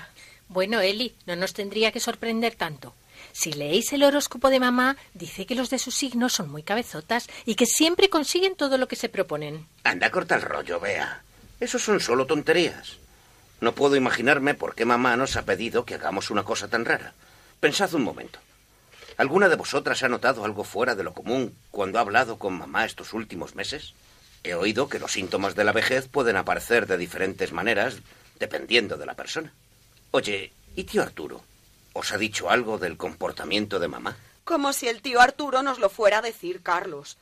Bueno, 0.48 0.80
Eli, 0.80 1.16
no 1.26 1.36
nos 1.36 1.52
tendría 1.52 1.92
que 1.92 2.00
sorprender 2.00 2.54
tanto. 2.54 2.94
Si 3.32 3.52
leéis 3.52 3.92
el 3.92 4.02
horóscopo 4.02 4.50
de 4.50 4.60
mamá, 4.60 4.96
dice 5.14 5.46
que 5.46 5.54
los 5.54 5.70
de 5.70 5.78
su 5.78 5.90
signo 5.90 6.28
son 6.28 6.50
muy 6.50 6.62
cabezotas 6.62 7.28
y 7.44 7.54
que 7.54 7.66
siempre 7.66 8.08
consiguen 8.08 8.56
todo 8.56 8.78
lo 8.78 8.88
que 8.88 8.96
se 8.96 9.08
proponen. 9.08 9.66
Anda, 9.84 10.10
corta 10.10 10.36
el 10.36 10.42
rollo, 10.42 10.80
vea. 10.80 11.22
Eso 11.60 11.78
son 11.78 12.00
solo 12.00 12.26
tonterías. 12.26 12.96
No 13.60 13.74
puedo 13.74 13.96
imaginarme 13.96 14.54
por 14.54 14.74
qué 14.74 14.84
mamá 14.84 15.16
nos 15.16 15.36
ha 15.36 15.44
pedido 15.44 15.84
que 15.84 15.94
hagamos 15.94 16.30
una 16.30 16.44
cosa 16.44 16.68
tan 16.68 16.84
rara. 16.84 17.12
Pensad 17.60 17.92
un 17.94 18.02
momento. 18.02 18.38
¿Alguna 19.18 19.48
de 19.48 19.56
vosotras 19.56 20.04
ha 20.04 20.08
notado 20.08 20.44
algo 20.44 20.62
fuera 20.62 20.94
de 20.94 21.02
lo 21.02 21.12
común 21.12 21.58
cuando 21.72 21.98
ha 21.98 22.02
hablado 22.02 22.38
con 22.38 22.56
mamá 22.56 22.84
estos 22.84 23.12
últimos 23.12 23.56
meses? 23.56 23.94
He 24.44 24.54
oído 24.54 24.88
que 24.88 25.00
los 25.00 25.10
síntomas 25.10 25.56
de 25.56 25.64
la 25.64 25.72
vejez 25.72 26.06
pueden 26.06 26.36
aparecer 26.36 26.86
de 26.86 26.96
diferentes 26.96 27.50
maneras 27.50 27.96
dependiendo 28.38 28.96
de 28.96 29.06
la 29.06 29.14
persona. 29.14 29.52
Oye, 30.12 30.52
¿y 30.76 30.84
tío 30.84 31.02
Arturo? 31.02 31.42
¿Os 31.94 32.12
ha 32.12 32.16
dicho 32.16 32.48
algo 32.48 32.78
del 32.78 32.96
comportamiento 32.96 33.80
de 33.80 33.88
mamá? 33.88 34.16
Como 34.44 34.72
si 34.72 34.86
el 34.86 35.02
tío 35.02 35.20
Arturo 35.20 35.64
nos 35.64 35.80
lo 35.80 35.90
fuera 35.90 36.18
a 36.18 36.22
decir, 36.22 36.62
Carlos. 36.62 37.16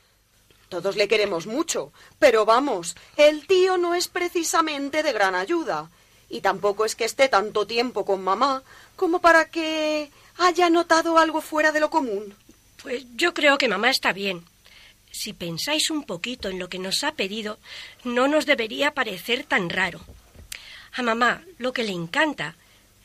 Todos 0.69 0.97
le 0.97 1.07
queremos 1.07 1.47
mucho, 1.47 1.91
pero 2.19 2.45
vamos, 2.45 2.95
el 3.15 3.47
tío 3.47 3.79
no 3.79 3.95
es 3.95 4.07
precisamente 4.07 5.01
de 5.01 5.13
gran 5.13 5.33
ayuda. 5.33 5.89
Y 6.29 6.41
tampoco 6.41 6.85
es 6.85 6.95
que 6.95 7.05
esté 7.05 7.27
tanto 7.27 7.65
tiempo 7.65 8.05
con 8.05 8.23
mamá 8.23 8.61
como 8.95 9.19
para 9.19 9.49
que 9.49 10.11
haya 10.37 10.69
notado 10.69 11.17
algo 11.17 11.41
fuera 11.41 11.71
de 11.71 11.79
lo 11.79 11.89
común. 11.89 12.35
Pues 12.81 13.05
yo 13.15 13.33
creo 13.33 13.57
que 13.57 13.67
mamá 13.67 13.89
está 13.89 14.13
bien. 14.13 14.45
Si 15.11 15.33
pensáis 15.33 15.89
un 15.89 16.03
poquito 16.03 16.49
en 16.49 16.59
lo 16.59 16.69
que 16.69 16.79
nos 16.79 17.03
ha 17.03 17.13
pedido, 17.13 17.57
no 18.03 18.27
nos 18.27 18.45
debería 18.45 18.93
parecer 18.93 19.43
tan 19.43 19.69
raro. 19.69 19.99
A 20.93 21.01
mamá 21.01 21.43
lo 21.57 21.73
que 21.73 21.83
le 21.83 21.91
encanta 21.91 22.55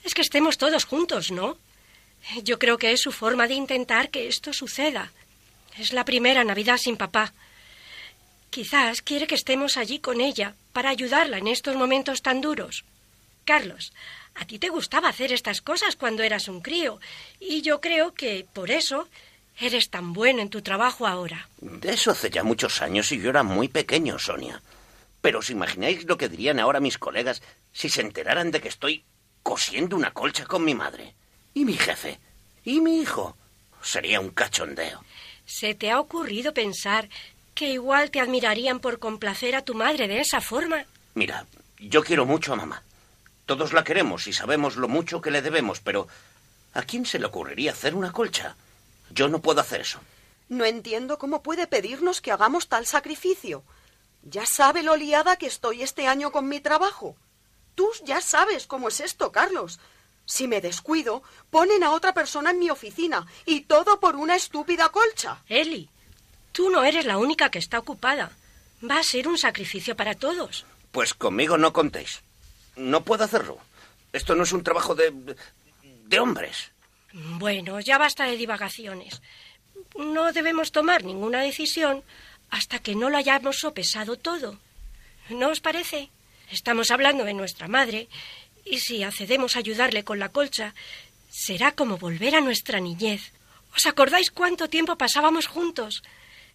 es 0.05 0.15
que 0.15 0.23
estemos 0.23 0.59
todos 0.59 0.85
juntos, 0.85 1.31
¿no? 1.31 1.57
Yo 2.43 2.59
creo 2.59 2.79
que 2.79 2.93
es 2.93 3.01
su 3.01 3.13
forma 3.13 3.49
de 3.49 3.55
intentar 3.55 4.11
que 4.11 4.29
esto 4.29 4.53
suceda. 4.53 5.13
Es 5.79 5.93
la 5.93 6.05
primera 6.05 6.45
Navidad 6.45 6.77
sin 6.77 6.97
papá. 6.97 7.33
Quizás 8.51 9.01
quiere 9.01 9.27
que 9.27 9.35
estemos 9.35 9.77
allí 9.77 9.99
con 9.99 10.21
ella 10.21 10.55
para 10.73 10.91
ayudarla 10.91 11.39
en 11.39 11.49
estos 11.49 11.77
momentos 11.77 12.23
tan 12.23 12.41
duros. 12.41 12.85
Carlos, 13.45 13.93
a 14.35 14.45
ti 14.45 14.59
te 14.59 14.69
gustaba 14.69 15.09
hacer 15.09 15.33
estas 15.33 15.61
cosas 15.61 15.97
cuando 15.97 16.23
eras 16.23 16.49
un 16.49 16.61
crío, 16.61 17.01
y 17.41 17.63
yo 17.63 17.81
creo 17.81 18.15
que 18.15 18.47
por 18.53 18.71
eso 18.71 19.09
eres 19.61 19.91
tan 19.91 20.13
bueno 20.13 20.41
en 20.41 20.51
tu 20.51 20.63
trabajo 20.63 21.07
ahora. 21.07 21.49
De 21.61 21.93
eso 21.93 22.11
hace 22.11 22.31
ya 22.31 22.43
muchos 22.43 22.83
años 22.83 23.13
y 23.13 23.21
yo 23.21 23.31
era 23.31 23.43
muy 23.43 23.69
pequeño, 23.69 24.19
Sonia. 24.19 24.61
Pero 25.21 25.39
os 25.39 25.51
imagináis 25.51 26.05
lo 26.05 26.17
que 26.17 26.29
dirían 26.29 26.59
ahora 26.59 26.81
mis 26.81 26.99
colegas 26.99 27.43
si 27.73 27.89
se 27.89 28.01
enteraran 28.01 28.51
de 28.51 28.61
que 28.61 28.69
estoy 28.69 29.05
cosiendo 29.43 29.97
una 29.97 30.13
colcha 30.13 30.47
con 30.47 30.65
mi 30.65 30.75
madre. 30.75 31.15
¿Y 31.55 31.65
mi 31.65 31.75
jefe? 31.75 32.19
¿Y 32.65 32.81
mi 32.81 33.01
hijo? 33.01 33.37
Sería 33.83 34.21
un 34.21 34.31
cachondeo. 34.31 35.05
¿Se 35.45 35.75
te 35.75 35.91
ha 35.91 36.01
ocurrido 36.01 36.55
pensar 36.55 37.09
que 37.55 37.71
igual 37.71 38.11
te 38.11 38.21
admirarían 38.21 38.81
por 38.81 38.99
complacer 38.99 39.55
a 39.55 39.63
tu 39.63 39.75
madre 39.75 40.09
de 40.09 40.21
esa 40.21 40.41
forma? 40.41 40.85
Mira, 41.15 41.47
yo 41.79 42.03
quiero 42.03 42.25
mucho 42.25 42.53
a 42.53 42.57
mamá. 42.57 42.83
Todos 43.53 43.75
la 43.75 43.85
queremos 43.85 44.29
y 44.29 44.33
sabemos 44.33 44.77
lo 44.77 44.89
mucho 44.89 45.21
que 45.21 45.31
le 45.31 45.43
debemos, 45.43 45.81
pero 45.81 46.09
¿a 46.73 46.85
quién 46.85 47.05
se 47.05 47.19
le 47.19 47.27
ocurriría 47.27 47.73
hacer 47.73 47.95
una 47.95 48.11
colcha? 48.11 48.57
Yo 49.11 49.29
no 49.29 49.43
puedo 49.43 49.61
hacer 49.61 49.83
eso. 49.83 50.01
No 50.49 50.65
entiendo 50.65 51.19
cómo 51.19 51.43
puede 51.43 51.67
pedirnos 51.67 52.23
que 52.23 52.33
hagamos 52.33 52.69
tal 52.69 52.87
sacrificio. 52.87 53.63
Ya 54.23 54.47
sabe 54.47 54.83
lo 54.83 54.97
liada 54.97 55.37
que 55.37 55.45
estoy 55.45 55.83
este 55.83 56.07
año 56.07 56.33
con 56.33 56.49
mi 56.49 56.61
trabajo. 56.61 57.15
Tú 57.75 57.91
ya 58.07 58.23
sabes 58.23 58.67
cómo 58.67 58.89
es 58.89 59.01
esto, 59.01 59.33
Carlos. 59.33 59.81
Si 60.25 60.49
me 60.49 60.63
descuido, 60.63 61.23
ponen 61.51 61.85
a 61.85 61.91
otra 61.91 62.15
persona 62.15 62.53
en 62.53 62.59
mi 62.59 62.71
oficina 62.71 63.27
y 63.45 63.61
todo 63.61 64.01
por 64.01 64.17
una 64.17 64.35
estúpida 64.35 64.89
colcha. 64.89 65.43
Eli, 65.47 65.91
tú 66.53 66.71
no 66.71 66.85
eres 66.85 67.05
la 67.05 67.19
única 67.19 67.51
que 67.51 67.59
está 67.59 67.81
ocupada. 67.81 68.33
Va 68.83 68.99
a 68.99 69.03
ser 69.03 69.29
un 69.29 69.37
sacrificio 69.37 69.95
para 69.95 70.15
todos. 70.15 70.65
Pues 70.91 71.13
conmigo 71.13 71.59
no 71.59 71.75
contéis. 71.75 72.23
No 72.77 73.05
puedo 73.05 73.25
hacerlo. 73.25 73.59
Esto 74.13 74.35
no 74.35 74.45
es 74.45 74.53
un 74.53 74.63
trabajo 74.63 74.95
de. 74.95 75.13
de 75.83 76.19
hombres. 76.19 76.71
Bueno, 77.13 77.81
ya 77.81 77.99
basta 77.99 78.25
de 78.25 78.37
divagaciones. 78.37 79.21
No 79.97 80.33
debemos 80.33 80.73
tomar 80.73 81.05
ninguna 81.05 81.43
decisión 81.43 82.03
hasta 82.51 82.79
que 82.79 82.95
no 82.95 83.11
lo 83.11 83.17
hayamos 83.17 83.59
sopesado 83.59 84.17
todo. 84.17 84.59
¿No 85.31 85.49
os 85.49 85.61
parece? 85.61 86.11
Estamos 86.51 86.91
hablando 86.91 87.25
de 87.25 87.33
nuestra 87.33 87.69
madre, 87.69 88.09
y 88.65 88.81
si 88.81 89.03
accedemos 89.03 89.57
a 89.57 89.61
ayudarle 89.61 90.05
con 90.05 90.19
la 90.19 90.29
colcha, 90.29 90.75
será 91.31 91.73
como 91.73 91.97
volver 91.97 92.35
a 92.35 92.41
nuestra 92.41 92.81
niñez. 92.81 93.33
¿Os 93.75 93.87
acordáis 93.87 94.31
cuánto 94.31 94.69
tiempo 94.69 94.97
pasábamos 94.97 95.47
juntos? 95.47 96.03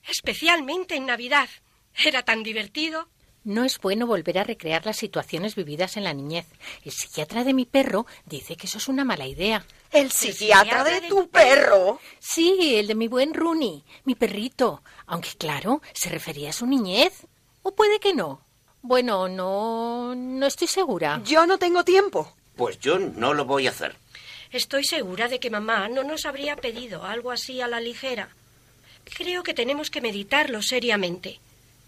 Especialmente 0.08 0.96
en 0.96 1.08
Navidad. 1.08 1.50
Era 1.96 2.22
tan 2.22 2.44
divertido. 2.44 3.10
No 3.48 3.64
es 3.64 3.80
bueno 3.80 4.08
volver 4.08 4.40
a 4.40 4.44
recrear 4.44 4.86
las 4.86 4.98
situaciones 4.98 5.56
vividas 5.56 5.96
en 5.96 6.04
la 6.04 6.14
niñez. 6.14 6.46
El 6.84 6.92
psiquiatra 6.92 7.46
de 7.46 7.54
mi 7.54 7.64
perro 7.64 8.06
dice 8.26 8.58
que 8.58 8.68
eso 8.68 8.78
es 8.78 8.90
una 8.90 9.06
mala 9.06 9.26
idea. 9.26 9.66
¿El 9.94 10.12
psiquiatra 10.12 10.84
de 10.84 11.08
tu 11.08 11.30
perro? 11.30 11.98
Sí, 12.20 12.76
el 12.76 12.88
de 12.88 12.96
mi 12.96 13.08
buen 13.08 13.34
Rooney, 13.34 13.86
mi 14.04 14.16
perrito. 14.16 14.84
Aunque 15.06 15.30
claro, 15.38 15.82
se 15.94 16.10
refería 16.10 16.50
a 16.50 16.52
su 16.52 16.66
niñez. 16.66 17.26
¿O 17.64 17.72
puede 17.72 18.02
que 18.02 18.14
no? 18.14 18.42
Bueno, 18.82 19.30
no. 19.30 20.14
no 20.14 20.46
estoy 20.46 20.68
segura. 20.68 21.22
Yo 21.24 21.48
no 21.48 21.58
tengo 21.58 21.86
tiempo. 21.86 22.36
Pues 22.58 22.78
yo 22.82 23.00
no 23.00 23.34
lo 23.34 23.46
voy 23.46 23.68
a 23.68 23.70
hacer. 23.70 23.96
Estoy 24.52 24.84
segura 24.84 25.30
de 25.30 25.40
que 25.40 25.50
mamá 25.50 25.88
no 25.88 26.04
nos 26.04 26.26
habría 26.26 26.58
pedido 26.58 27.06
algo 27.06 27.32
así 27.32 27.62
a 27.62 27.70
la 27.70 27.80
ligera. 27.80 28.28
Creo 29.06 29.42
que 29.44 29.54
tenemos 29.54 29.90
que 29.90 30.02
meditarlo 30.02 30.62
seriamente. 30.62 31.40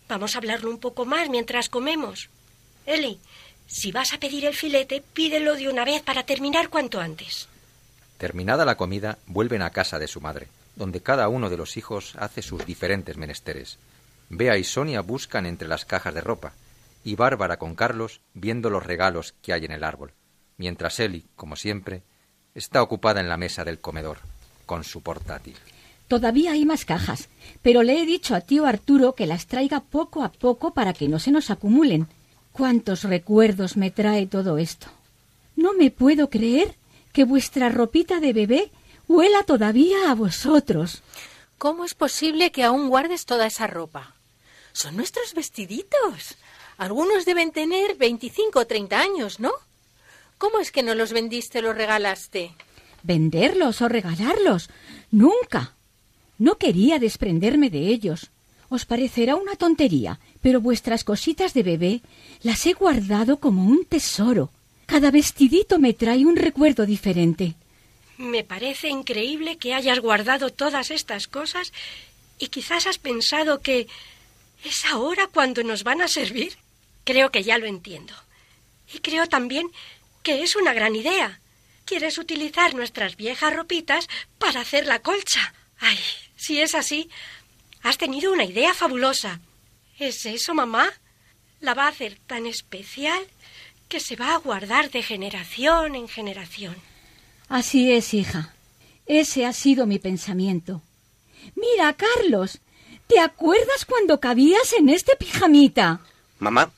Vamos 0.09 0.33
a 0.33 0.39
hablarlo 0.39 0.71
un 0.71 0.79
poco 0.79 1.05
más 1.05 1.29
mientras 1.29 1.69
comemos. 1.69 2.29
Eli, 2.87 3.19
si 3.67 3.91
vas 3.91 4.11
a 4.11 4.17
pedir 4.17 4.43
el 4.45 4.55
filete, 4.55 5.03
pídelo 5.13 5.55
de 5.55 5.69
una 5.69 5.85
vez 5.85 6.01
para 6.01 6.23
terminar 6.23 6.69
cuanto 6.69 6.99
antes. 6.99 7.47
Terminada 8.17 8.65
la 8.65 8.75
comida, 8.75 9.19
vuelven 9.27 9.61
a 9.61 9.69
casa 9.69 9.99
de 9.99 10.07
su 10.07 10.19
madre, 10.19 10.47
donde 10.75 11.01
cada 11.01 11.29
uno 11.29 11.51
de 11.51 11.57
los 11.57 11.77
hijos 11.77 12.15
hace 12.17 12.41
sus 12.41 12.65
diferentes 12.65 13.17
menesteres. 13.17 13.77
Bea 14.29 14.57
y 14.57 14.63
Sonia 14.63 15.01
buscan 15.01 15.45
entre 15.45 15.67
las 15.67 15.85
cajas 15.85 16.15
de 16.15 16.21
ropa, 16.21 16.53
y 17.03 17.15
Bárbara 17.15 17.57
con 17.57 17.75
Carlos 17.75 18.21
viendo 18.33 18.71
los 18.71 18.83
regalos 18.83 19.35
que 19.43 19.53
hay 19.53 19.65
en 19.65 19.71
el 19.71 19.83
árbol, 19.83 20.13
mientras 20.57 20.99
Eli, 20.99 21.27
como 21.35 21.55
siempre, 21.55 22.01
está 22.55 22.81
ocupada 22.81 23.21
en 23.21 23.29
la 23.29 23.37
mesa 23.37 23.63
del 23.63 23.79
comedor, 23.79 24.17
con 24.65 24.83
su 24.83 25.03
portátil. 25.03 25.55
Todavía 26.09 26.53
hay 26.53 26.65
más 26.65 26.85
cajas, 26.85 27.29
pero 27.61 27.83
le 27.83 28.01
he 28.01 28.05
dicho 28.05 28.33
a 28.33 28.41
tío 28.41 28.65
Arturo 28.65 29.13
que 29.13 29.27
las 29.27 29.45
traiga 29.45 29.79
poco 29.79 30.23
a 30.23 30.31
poco 30.31 30.73
para 30.73 30.91
que 30.91 31.07
no 31.07 31.19
se 31.19 31.29
nos 31.29 31.51
acumulen. 31.51 32.07
¿Cuántos 32.51 33.03
recuerdos 33.03 33.77
me 33.77 33.91
trae 33.91 34.25
todo 34.25 34.57
esto? 34.57 34.87
No 35.55 35.73
me 35.73 35.91
puedo 35.91 36.31
creer 36.31 36.75
que 37.13 37.25
vuestra 37.25 37.69
ropita 37.69 38.19
de 38.19 38.33
bebé 38.33 38.71
huela 39.07 39.43
todavía 39.43 40.09
a 40.09 40.15
vosotros. 40.15 41.03
¿Cómo 41.59 41.85
es 41.85 41.93
posible 41.93 42.51
que 42.51 42.63
aún 42.63 42.89
guardes 42.89 43.25
toda 43.25 43.45
esa 43.45 43.67
ropa? 43.67 44.15
Son 44.73 44.97
nuestros 44.97 45.35
vestiditos. 45.35 46.37
Algunos 46.79 47.25
deben 47.25 47.51
tener 47.51 47.97
veinticinco 47.97 48.61
o 48.61 48.67
treinta 48.67 48.99
años, 48.99 49.39
¿no? 49.39 49.51
¿Cómo 50.39 50.59
es 50.59 50.71
que 50.71 50.81
no 50.81 50.95
los 50.95 51.13
vendiste 51.13 51.59
o 51.59 51.61
los 51.61 51.75
regalaste? 51.75 52.55
¿Venderlos 53.03 53.81
o 53.83 53.89
regalarlos? 53.89 54.69
Nunca. 55.11 55.75
No 56.39 56.57
quería 56.57 56.97
desprenderme 56.97 57.69
de 57.69 57.89
ellos. 57.89 58.31
Os 58.69 58.85
parecerá 58.85 59.35
una 59.35 59.55
tontería, 59.55 60.19
pero 60.41 60.61
vuestras 60.61 61.03
cositas 61.03 61.53
de 61.53 61.63
bebé 61.63 62.01
las 62.41 62.65
he 62.65 62.73
guardado 62.73 63.37
como 63.37 63.65
un 63.65 63.85
tesoro. 63.85 64.49
Cada 64.85 65.11
vestidito 65.11 65.77
me 65.77 65.93
trae 65.93 66.25
un 66.25 66.35
recuerdo 66.35 66.85
diferente. 66.85 67.55
Me 68.17 68.43
parece 68.43 68.89
increíble 68.89 69.57
que 69.57 69.73
hayas 69.73 69.99
guardado 69.99 70.49
todas 70.49 70.91
estas 70.91 71.27
cosas 71.27 71.73
y 72.37 72.47
quizás 72.47 72.87
has 72.87 72.97
pensado 72.97 73.61
que 73.61 73.87
es 74.63 74.85
ahora 74.85 75.27
cuando 75.27 75.63
nos 75.63 75.83
van 75.83 76.01
a 76.01 76.07
servir. 76.07 76.57
Creo 77.03 77.31
que 77.31 77.43
ya 77.43 77.57
lo 77.57 77.65
entiendo. 77.65 78.13
Y 78.93 78.99
creo 78.99 79.27
también 79.27 79.67
que 80.23 80.43
es 80.43 80.55
una 80.55 80.73
gran 80.73 80.95
idea. 80.95 81.39
Quieres 81.85 82.17
utilizar 82.17 82.75
nuestras 82.75 83.15
viejas 83.15 83.53
ropitas 83.53 84.07
para 84.37 84.61
hacer 84.61 84.85
la 84.85 84.99
colcha. 84.99 85.53
Ay, 85.79 85.97
si 86.35 86.61
es 86.61 86.75
así, 86.75 87.09
has 87.81 87.97
tenido 87.97 88.31
una 88.31 88.45
idea 88.45 88.73
fabulosa. 88.73 89.39
¿Es 89.97 90.25
eso, 90.25 90.53
mamá? 90.53 90.89
La 91.59 91.73
va 91.73 91.85
a 91.85 91.89
hacer 91.89 92.17
tan 92.27 92.45
especial 92.45 93.21
que 93.87 93.99
se 93.99 94.15
va 94.15 94.35
a 94.35 94.37
guardar 94.37 94.91
de 94.91 95.01
generación 95.03 95.95
en 95.95 96.07
generación. 96.07 96.75
Así 97.47 97.91
es, 97.91 98.13
hija. 98.13 98.53
Ese 99.05 99.45
ha 99.45 99.53
sido 99.53 99.87
mi 99.87 99.99
pensamiento. 99.99 100.83
Mira, 101.55 101.93
Carlos, 101.93 102.59
¿te 103.07 103.19
acuerdas 103.19 103.85
cuando 103.85 104.19
cabías 104.19 104.73
en 104.73 104.89
este 104.89 105.15
pijamita? 105.15 106.01
Mamá, 106.37 106.71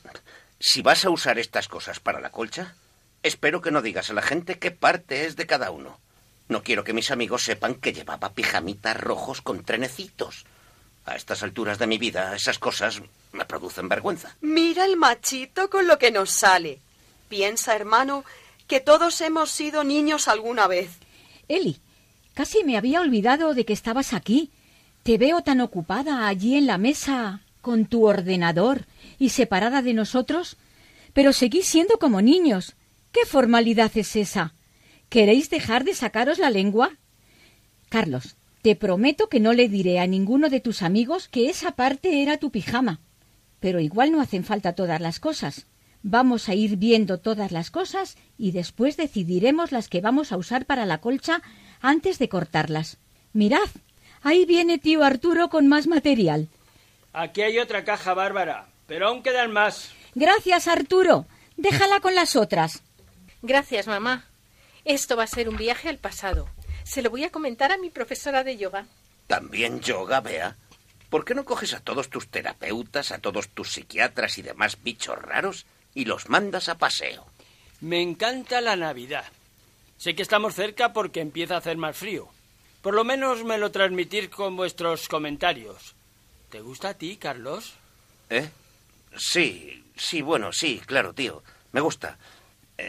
si 0.59 0.81
vas 0.81 1.03
a 1.05 1.09
usar 1.09 1.37
estas 1.39 1.67
cosas 1.67 1.99
para 1.99 2.21
la 2.21 2.31
colcha, 2.31 2.75
espero 3.21 3.61
que 3.61 3.71
no 3.71 3.81
digas 3.81 4.09
a 4.09 4.13
la 4.13 4.21
gente 4.21 4.57
qué 4.57 4.71
parte 4.71 5.25
es 5.25 5.35
de 5.35 5.45
cada 5.45 5.71
uno. 5.71 5.99
No 6.51 6.63
quiero 6.63 6.83
que 6.83 6.91
mis 6.91 7.11
amigos 7.11 7.43
sepan 7.43 7.75
que 7.75 7.93
llevaba 7.93 8.33
pijamitas 8.33 8.99
rojos 8.99 9.41
con 9.41 9.63
trenecitos. 9.63 10.43
A 11.05 11.15
estas 11.15 11.43
alturas 11.43 11.79
de 11.79 11.87
mi 11.87 11.97
vida, 11.97 12.35
esas 12.35 12.59
cosas 12.59 13.01
me 13.31 13.45
producen 13.45 13.87
vergüenza. 13.87 14.35
Mira 14.41 14.83
el 14.83 14.97
machito 14.97 15.69
con 15.69 15.87
lo 15.87 15.97
que 15.97 16.11
nos 16.11 16.29
sale. 16.29 16.79
Piensa, 17.29 17.73
hermano, 17.73 18.25
que 18.67 18.81
todos 18.81 19.21
hemos 19.21 19.49
sido 19.49 19.85
niños 19.85 20.27
alguna 20.27 20.67
vez. 20.67 20.89
Eli, 21.47 21.79
casi 22.33 22.65
me 22.65 22.75
había 22.75 22.99
olvidado 22.99 23.53
de 23.53 23.63
que 23.63 23.71
estabas 23.71 24.11
aquí. 24.11 24.51
Te 25.03 25.17
veo 25.17 25.43
tan 25.43 25.61
ocupada 25.61 26.27
allí 26.27 26.57
en 26.57 26.67
la 26.67 26.77
mesa 26.77 27.39
con 27.61 27.85
tu 27.85 28.05
ordenador 28.05 28.87
y 29.19 29.29
separada 29.29 29.81
de 29.81 29.93
nosotros, 29.93 30.57
pero 31.13 31.31
seguís 31.31 31.65
siendo 31.65 31.97
como 31.97 32.21
niños. 32.21 32.75
¿Qué 33.13 33.25
formalidad 33.25 33.91
es 33.95 34.17
esa? 34.17 34.53
¿Queréis 35.11 35.49
dejar 35.49 35.83
de 35.83 35.93
sacaros 35.93 36.39
la 36.39 36.49
lengua? 36.49 36.93
Carlos, 37.89 38.37
te 38.61 38.77
prometo 38.77 39.27
que 39.27 39.41
no 39.41 39.51
le 39.51 39.67
diré 39.67 39.99
a 39.99 40.07
ninguno 40.07 40.47
de 40.47 40.61
tus 40.61 40.81
amigos 40.81 41.27
que 41.27 41.49
esa 41.49 41.71
parte 41.71 42.23
era 42.23 42.37
tu 42.37 42.49
pijama. 42.49 43.01
Pero 43.59 43.81
igual 43.81 44.13
no 44.13 44.21
hacen 44.21 44.45
falta 44.45 44.71
todas 44.71 45.01
las 45.01 45.19
cosas. 45.19 45.67
Vamos 46.01 46.47
a 46.47 46.55
ir 46.55 46.77
viendo 46.77 47.19
todas 47.19 47.51
las 47.51 47.71
cosas 47.71 48.15
y 48.37 48.53
después 48.53 48.95
decidiremos 48.95 49.73
las 49.73 49.89
que 49.89 49.99
vamos 49.99 50.31
a 50.31 50.37
usar 50.37 50.65
para 50.65 50.85
la 50.85 50.99
colcha 50.99 51.41
antes 51.81 52.17
de 52.17 52.29
cortarlas. 52.29 52.97
Mirad, 53.33 53.69
ahí 54.21 54.45
viene 54.45 54.77
tío 54.77 55.03
Arturo 55.03 55.49
con 55.49 55.67
más 55.67 55.87
material. 55.87 56.47
Aquí 57.11 57.41
hay 57.41 57.59
otra 57.59 57.83
caja, 57.83 58.13
Bárbara, 58.13 58.69
pero 58.87 59.09
aún 59.09 59.23
quedan 59.23 59.51
más. 59.51 59.91
Gracias, 60.15 60.69
Arturo. 60.69 61.25
Déjala 61.57 61.99
con 61.99 62.15
las 62.15 62.37
otras. 62.37 62.81
Gracias, 63.41 63.87
mamá. 63.87 64.30
Esto 64.85 65.15
va 65.15 65.23
a 65.23 65.27
ser 65.27 65.47
un 65.47 65.57
viaje 65.57 65.89
al 65.89 65.97
pasado. 65.97 66.49
Se 66.83 67.01
lo 67.01 67.09
voy 67.09 67.23
a 67.23 67.31
comentar 67.31 67.71
a 67.71 67.77
mi 67.77 67.89
profesora 67.89 68.43
de 68.43 68.57
yoga. 68.57 68.87
¿También 69.27 69.81
yoga, 69.81 70.21
Bea? 70.21 70.57
¿Por 71.09 71.25
qué 71.25 71.35
no 71.35 71.45
coges 71.45 71.73
a 71.73 71.81
todos 71.81 72.09
tus 72.09 72.27
terapeutas, 72.29 73.11
a 73.11 73.19
todos 73.19 73.49
tus 73.49 73.73
psiquiatras 73.73 74.37
y 74.37 74.41
demás 74.41 74.81
bichos 74.81 75.17
raros 75.21 75.65
y 75.93 76.05
los 76.05 76.29
mandas 76.29 76.69
a 76.69 76.77
paseo? 76.77 77.25
Me 77.81 78.01
encanta 78.01 78.61
la 78.61 78.75
Navidad. 78.75 79.25
Sé 79.97 80.15
que 80.15 80.21
estamos 80.21 80.55
cerca 80.55 80.93
porque 80.93 81.21
empieza 81.21 81.55
a 81.55 81.57
hacer 81.57 81.77
más 81.77 81.97
frío. 81.97 82.29
Por 82.81 82.95
lo 82.95 83.03
menos 83.03 83.43
me 83.43 83.57
lo 83.57 83.71
transmitir 83.71 84.29
con 84.29 84.55
vuestros 84.55 85.07
comentarios. 85.07 85.95
¿Te 86.49 86.61
gusta 86.61 86.89
a 86.89 86.93
ti, 86.95 87.17
Carlos? 87.17 87.73
¿Eh? 88.29 88.49
Sí, 89.15 89.83
sí, 89.95 90.21
bueno, 90.21 90.51
sí, 90.51 90.81
claro, 90.85 91.13
tío. 91.13 91.43
Me 91.71 91.81
gusta. 91.81 92.17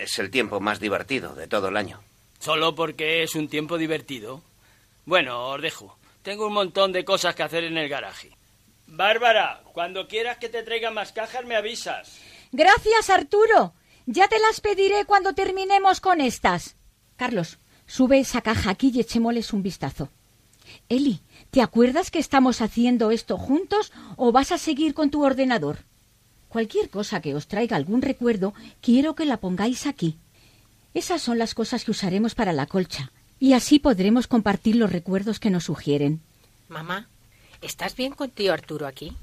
Es 0.00 0.18
el 0.18 0.30
tiempo 0.30 0.58
más 0.58 0.80
divertido 0.80 1.34
de 1.34 1.46
todo 1.46 1.68
el 1.68 1.76
año. 1.76 2.00
¿Solo 2.38 2.74
porque 2.74 3.22
es 3.22 3.34
un 3.34 3.48
tiempo 3.48 3.76
divertido? 3.76 4.42
Bueno, 5.04 5.50
os 5.50 5.60
dejo. 5.60 5.98
Tengo 6.22 6.46
un 6.46 6.54
montón 6.54 6.92
de 6.92 7.04
cosas 7.04 7.34
que 7.34 7.42
hacer 7.42 7.64
en 7.64 7.76
el 7.76 7.88
garaje. 7.88 8.30
Bárbara, 8.86 9.62
cuando 9.72 10.08
quieras 10.08 10.38
que 10.38 10.48
te 10.48 10.62
traiga 10.62 10.90
más 10.90 11.12
cajas 11.12 11.44
me 11.44 11.56
avisas. 11.56 12.18
Gracias, 12.52 13.10
Arturo. 13.10 13.74
Ya 14.06 14.28
te 14.28 14.38
las 14.38 14.60
pediré 14.60 15.04
cuando 15.04 15.34
terminemos 15.34 16.00
con 16.00 16.20
estas. 16.20 16.76
Carlos, 17.16 17.58
sube 17.86 18.18
esa 18.18 18.40
caja 18.40 18.70
aquí 18.70 18.90
y 18.94 19.00
echémosles 19.00 19.52
un 19.52 19.62
vistazo. 19.62 20.08
Eli, 20.88 21.20
¿te 21.50 21.62
acuerdas 21.62 22.10
que 22.10 22.18
estamos 22.18 22.60
haciendo 22.60 23.10
esto 23.10 23.36
juntos 23.36 23.92
o 24.16 24.32
vas 24.32 24.52
a 24.52 24.58
seguir 24.58 24.94
con 24.94 25.10
tu 25.10 25.24
ordenador? 25.24 25.78
Cualquier 26.52 26.90
cosa 26.90 27.22
que 27.22 27.34
os 27.34 27.48
traiga 27.48 27.78
algún 27.78 28.02
recuerdo, 28.02 28.52
quiero 28.82 29.14
que 29.14 29.24
la 29.24 29.38
pongáis 29.38 29.86
aquí. 29.86 30.18
Esas 30.92 31.22
son 31.22 31.38
las 31.38 31.54
cosas 31.54 31.82
que 31.82 31.92
usaremos 31.92 32.34
para 32.34 32.52
la 32.52 32.66
colcha, 32.66 33.10
y 33.40 33.54
así 33.54 33.78
podremos 33.78 34.26
compartir 34.26 34.76
los 34.76 34.92
recuerdos 34.92 35.40
que 35.40 35.48
nos 35.48 35.64
sugieren. 35.64 36.20
Mamá, 36.68 37.08
¿estás 37.62 37.96
bien 37.96 38.12
con 38.12 38.28
tío 38.28 38.52
Arturo 38.52 38.86
aquí? 38.86 39.16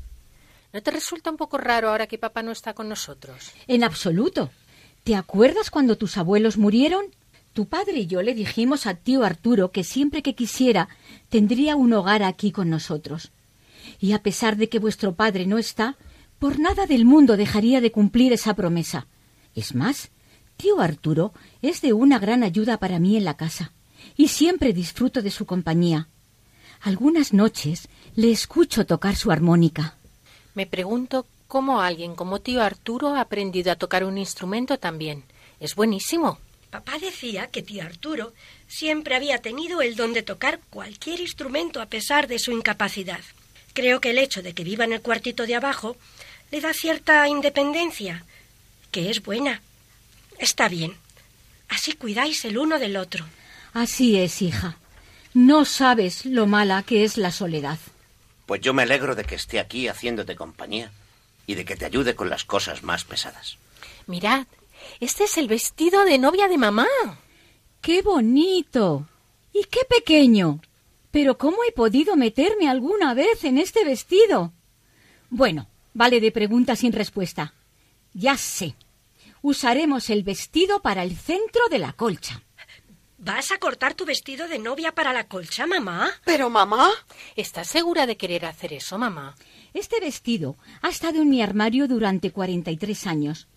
¿No 0.74 0.82
te 0.82 0.90
resulta 0.90 1.30
un 1.30 1.38
poco 1.38 1.60
raro 1.60 1.92
ahora 1.92 2.08
que 2.08 2.18
papá 2.18 2.42
no 2.42 2.50
está 2.50 2.74
con 2.74 2.90
nosotros? 2.90 3.52
En 3.68 3.84
absoluto. 3.84 4.50
¿Te 5.04 5.16
acuerdas 5.16 5.70
cuando 5.70 6.00
tus 6.00 6.18
abuelos 6.18 6.58
murieron? 6.58 7.06
Tu 7.54 7.68
padre 7.68 8.00
y 8.00 8.08
yo 8.08 8.24
le 8.24 8.34
dijimos 8.34 8.88
a 8.88 8.96
tío 8.96 9.24
Arturo 9.24 9.72
que 9.72 9.84
siempre 9.84 10.24
que 10.24 10.34
quisiera 10.34 10.90
tendría 11.30 11.76
un 11.76 11.94
hogar 11.94 12.24
aquí 12.24 12.52
con 12.52 12.72
nosotros. 12.72 13.30
Y 14.00 14.14
a 14.14 14.24
pesar 14.24 14.58
de 14.58 14.68
que 14.68 14.80
vuestro 14.80 15.14
padre 15.14 15.46
no 15.46 15.60
está, 15.60 15.96
por 16.40 16.58
nada 16.58 16.86
del 16.86 17.06
mundo 17.06 17.38
dejaría 17.38 17.82
de 17.82 17.92
cumplir 17.92 18.34
esa 18.34 18.54
promesa. 18.54 19.08
Es 19.56 19.76
más, 19.76 20.10
tío 20.58 20.80
Arturo 20.82 21.34
es 21.62 21.82
de 21.82 21.94
una 21.94 22.18
gran 22.18 22.44
ayuda 22.44 22.78
para 22.78 23.00
mí 23.00 23.18
en 23.18 23.26
la 23.26 23.36
casa, 23.36 23.74
y 24.16 24.30
siempre 24.30 24.74
disfruto 24.74 25.22
de 25.22 25.32
su 25.32 25.46
compañía. 25.46 26.08
Algunas 26.82 27.34
noches 27.34 27.90
le 28.16 28.32
escucho 28.32 28.86
tocar 28.86 29.18
su 29.18 29.32
armónica. 29.32 29.96
Me 30.56 30.66
pregunto 30.66 31.26
cómo 31.48 31.82
alguien 31.82 32.16
como 32.16 32.40
tío 32.40 32.64
Arturo 32.64 33.16
ha 33.16 33.22
aprendido 33.22 33.72
a 33.72 33.76
tocar 33.76 34.06
un 34.06 34.18
instrumento 34.18 34.78
también. 34.78 35.26
Es 35.60 35.76
buenísimo. 35.76 36.40
Papá 36.70 37.00
decía 37.00 37.48
que 37.48 37.64
tío 37.64 37.84
Arturo 37.84 38.34
siempre 38.68 39.16
había 39.16 39.40
tenido 39.40 39.82
el 39.82 39.96
don 39.96 40.14
de 40.14 40.24
tocar 40.24 40.60
cualquier 40.70 41.20
instrumento 41.20 41.82
a 41.82 41.88
pesar 41.88 42.28
de 42.28 42.40
su 42.40 42.52
incapacidad. 42.52 43.22
Creo 43.74 44.00
que 44.00 44.12
el 44.12 44.18
hecho 44.18 44.42
de 44.42 44.54
que 44.54 44.64
viva 44.64 44.86
en 44.86 44.94
el 44.94 45.02
cuartito 45.02 45.46
de 45.46 45.56
abajo 45.56 45.98
le 46.52 46.62
da 46.62 46.74
cierta 46.74 47.28
independencia, 47.28 48.26
que 48.92 49.10
es 49.10 49.22
buena. 49.22 49.62
Está 50.38 50.70
bien. 50.70 50.96
Así 51.68 51.94
cuidáis 51.94 52.44
el 52.46 52.58
uno 52.58 52.80
del 52.80 52.98
otro. 52.98 53.26
Así 53.74 54.18
es, 54.18 54.42
hija. 54.42 54.78
No 55.34 55.66
sabes 55.66 56.26
lo 56.26 56.48
mala 56.48 56.82
que 56.84 57.04
es 57.04 57.18
la 57.18 57.32
soledad. 57.32 57.78
Pues 58.46 58.62
yo 58.62 58.74
me 58.74 58.84
alegro 58.84 59.16
de 59.16 59.26
que 59.26 59.36
esté 59.36 59.60
aquí 59.60 59.88
haciéndote 59.88 60.36
compañía 60.36 60.92
y 61.46 61.54
de 61.56 61.66
que 61.66 61.76
te 61.76 61.86
ayude 61.86 62.16
con 62.16 62.30
las 62.30 62.46
cosas 62.46 62.82
más 62.82 63.04
pesadas. 63.04 63.58
Mirad, 64.08 64.48
este 65.00 65.26
es 65.26 65.38
el 65.38 65.48
vestido 65.48 66.04
de 66.04 66.18
novia 66.18 66.48
de 66.48 66.58
mamá. 66.58 66.88
¡Qué 67.82 68.02
bonito! 68.02 69.08
¡Y 69.54 69.66
qué 69.66 69.82
pequeño! 69.88 70.62
Pero 71.12 71.38
¿cómo 71.38 71.58
he 71.68 71.72
podido 71.72 72.16
meterme 72.16 72.68
alguna 72.68 73.14
vez 73.14 73.44
en 73.44 73.58
este 73.58 73.84
vestido? 73.86 74.52
Bueno, 75.30 75.68
vale 75.94 76.20
de 76.20 76.32
pregunta 76.32 76.76
sin 76.76 76.92
respuesta. 76.92 77.54
Ya 78.14 78.38
sé. 78.38 78.76
Usaremos 79.42 80.10
el 80.10 80.24
vestido 80.24 80.82
para 80.82 81.04
el 81.04 81.16
centro 81.16 81.68
de 81.70 81.80
la 81.80 81.94
colcha. 81.94 82.44
¿Vas 83.18 83.52
a 83.52 83.58
cortar 83.58 83.96
tu 83.96 84.06
vestido 84.06 84.48
de 84.48 84.60
novia 84.60 84.94
para 84.94 85.12
la 85.12 85.28
colcha, 85.28 85.68
mamá? 85.68 86.10
Pero, 86.24 86.50
mamá. 86.50 86.90
¿Estás 87.36 87.68
segura 87.68 88.06
de 88.08 88.16
querer 88.16 88.46
hacer 88.46 88.72
eso, 88.72 88.98
mamá? 88.98 89.36
Este 89.74 90.00
vestido 90.00 90.56
ha 90.82 90.88
estado 90.88 91.22
en 91.22 91.30
mi 91.30 91.42
armario 91.42 91.88
durante 91.90 92.32
43 92.32 93.08
años. 93.08 93.48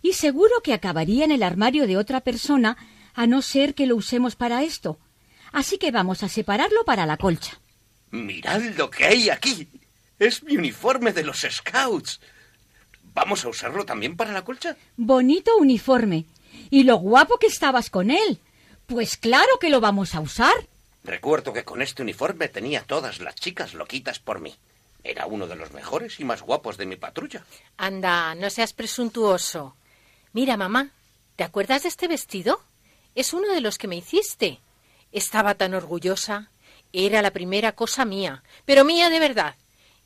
Y 0.00 0.14
seguro 0.14 0.62
que 0.62 0.72
acabaría 0.72 1.26
en 1.26 1.32
el 1.32 1.42
armario 1.42 1.86
de 1.86 1.98
otra 1.98 2.22
persona, 2.22 2.78
a 3.14 3.26
no 3.26 3.42
ser 3.42 3.74
que 3.74 3.86
lo 3.86 3.96
usemos 3.96 4.36
para 4.36 4.62
esto. 4.62 4.98
Así 5.52 5.76
que 5.76 5.90
vamos 5.90 6.22
a 6.22 6.28
separarlo 6.28 6.84
para 6.84 7.04
la 7.04 7.18
colcha. 7.18 7.60
Mirad 8.10 8.62
lo 8.76 8.88
que 8.88 9.04
hay 9.04 9.28
aquí. 9.28 9.68
Es 10.20 10.42
mi 10.42 10.58
uniforme 10.58 11.14
de 11.14 11.24
los 11.24 11.46
Scouts. 11.50 12.20
¿Vamos 13.14 13.42
a 13.42 13.48
usarlo 13.48 13.86
también 13.86 14.18
para 14.18 14.32
la 14.32 14.44
colcha? 14.44 14.76
Bonito 14.98 15.56
uniforme. 15.56 16.26
Y 16.68 16.82
lo 16.82 16.96
guapo 16.96 17.38
que 17.38 17.46
estabas 17.46 17.88
con 17.88 18.10
él. 18.10 18.38
Pues 18.86 19.16
claro 19.16 19.58
que 19.58 19.70
lo 19.70 19.80
vamos 19.80 20.14
a 20.14 20.20
usar. 20.20 20.52
Recuerdo 21.04 21.54
que 21.54 21.64
con 21.64 21.80
este 21.80 22.02
uniforme 22.02 22.48
tenía 22.48 22.82
todas 22.82 23.20
las 23.20 23.34
chicas 23.34 23.72
loquitas 23.72 24.18
por 24.18 24.40
mí. 24.40 24.54
Era 25.02 25.24
uno 25.24 25.46
de 25.46 25.56
los 25.56 25.72
mejores 25.72 26.20
y 26.20 26.24
más 26.24 26.42
guapos 26.42 26.76
de 26.76 26.84
mi 26.84 26.96
patrulla. 26.96 27.42
Anda, 27.78 28.34
no 28.34 28.50
seas 28.50 28.74
presuntuoso. 28.74 29.74
Mira, 30.34 30.58
mamá, 30.58 30.90
¿te 31.36 31.44
acuerdas 31.44 31.84
de 31.84 31.88
este 31.88 32.08
vestido? 32.08 32.60
Es 33.14 33.32
uno 33.32 33.48
de 33.54 33.62
los 33.62 33.78
que 33.78 33.88
me 33.88 33.96
hiciste. 33.96 34.60
Estaba 35.12 35.54
tan 35.54 35.72
orgullosa. 35.72 36.50
Era 36.92 37.22
la 37.22 37.30
primera 37.30 37.72
cosa 37.72 38.04
mía, 38.04 38.42
pero 38.66 38.84
mía 38.84 39.08
de 39.08 39.18
verdad. 39.18 39.54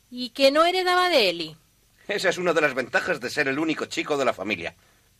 Y 0.09 0.29
que 0.29 0.51
no 0.51 0.65
heredaba 0.65 1.09
de 1.09 1.29
Eli. 1.29 1.57
Esa 2.07 2.29
es 2.29 2.37
una 2.37 2.53
de 2.53 2.61
las 2.61 2.73
ventajas 2.73 3.19
de 3.19 3.29
ser 3.29 3.47
el 3.47 3.59
único 3.59 3.85
chico 3.85 4.17
de 4.17 4.25
la 4.25 4.33
familia, 4.33 4.75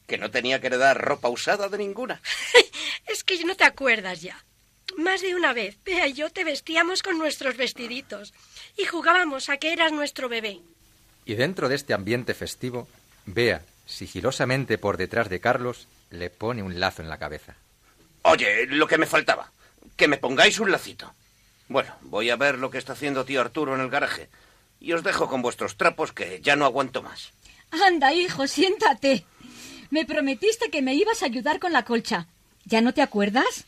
que 0.08 0.18
no 0.18 0.30
tenía 0.30 0.62
que 0.62 0.68
heredar 0.68 1.02
ropa 1.02 1.30
usada 1.30 1.68
de 1.70 1.78
ninguna. 1.78 2.22
es 3.08 3.24
que 3.24 3.44
no 3.44 3.56
te 3.56 3.64
acuerdas 3.64 4.22
ya. 4.22 4.44
Más 4.98 5.22
de 5.22 5.36
una 5.36 5.52
vez, 5.52 5.78
Bea 5.84 6.08
y 6.08 6.14
yo 6.14 6.30
te 6.30 6.44
vestíamos 6.44 7.02
con 7.02 7.18
nuestros 7.18 7.58
vestiditos 7.58 8.34
y 8.78 8.86
jugábamos 8.86 9.50
a 9.50 9.58
que 9.58 9.74
eras 9.74 9.92
nuestro 9.92 10.30
bebé. 10.30 10.62
Y 11.26 11.34
dentro 11.34 11.68
de 11.70 11.76
este 11.76 11.94
ambiente 11.94 12.36
festivo, 12.36 12.88
Bea, 13.26 13.64
sigilosamente 13.88 14.78
por 14.78 14.98
detrás 14.98 15.28
de 15.28 15.40
Carlos, 15.40 15.88
le 16.12 16.30
pone 16.30 16.62
un 16.62 16.80
lazo 16.80 17.02
en 17.02 17.10
la 17.10 17.18
cabeza. 17.18 17.56
Oye, 18.22 18.68
lo 18.68 18.88
que 18.88 19.00
me 19.00 19.08
faltaba, 19.08 19.52
que 19.96 20.08
me 20.08 20.18
pongáis 20.18 20.60
un 20.60 20.72
lacito. 20.72 21.14
Bueno, 21.68 21.96
voy 22.02 22.30
a 22.30 22.36
ver 22.36 22.60
lo 22.60 22.70
que 22.70 22.78
está 22.78 22.94
haciendo 22.94 23.26
tío 23.26 23.42
Arturo 23.42 23.74
en 23.74 23.82
el 23.82 23.90
garaje 23.90 24.30
y 24.86 24.94
os 24.94 25.02
dejo 25.02 25.28
con 25.28 25.42
vuestros 25.42 25.78
trapos 25.78 26.14
que 26.14 26.40
ya 26.44 26.56
no 26.56 26.64
aguanto 26.64 27.02
más. 27.02 27.34
Anda, 27.72 28.14
hijo, 28.14 28.46
siéntate. 28.46 29.26
Me 29.90 30.06
prometiste 30.06 30.70
que 30.70 30.84
me 30.84 30.94
ibas 30.94 31.24
a 31.24 31.26
ayudar 31.26 31.60
con 31.60 31.74
la 31.74 31.84
colcha. 31.84 32.28
¿Ya 32.66 32.82
no 32.82 32.94
te 32.94 33.02
acuerdas? 33.02 33.66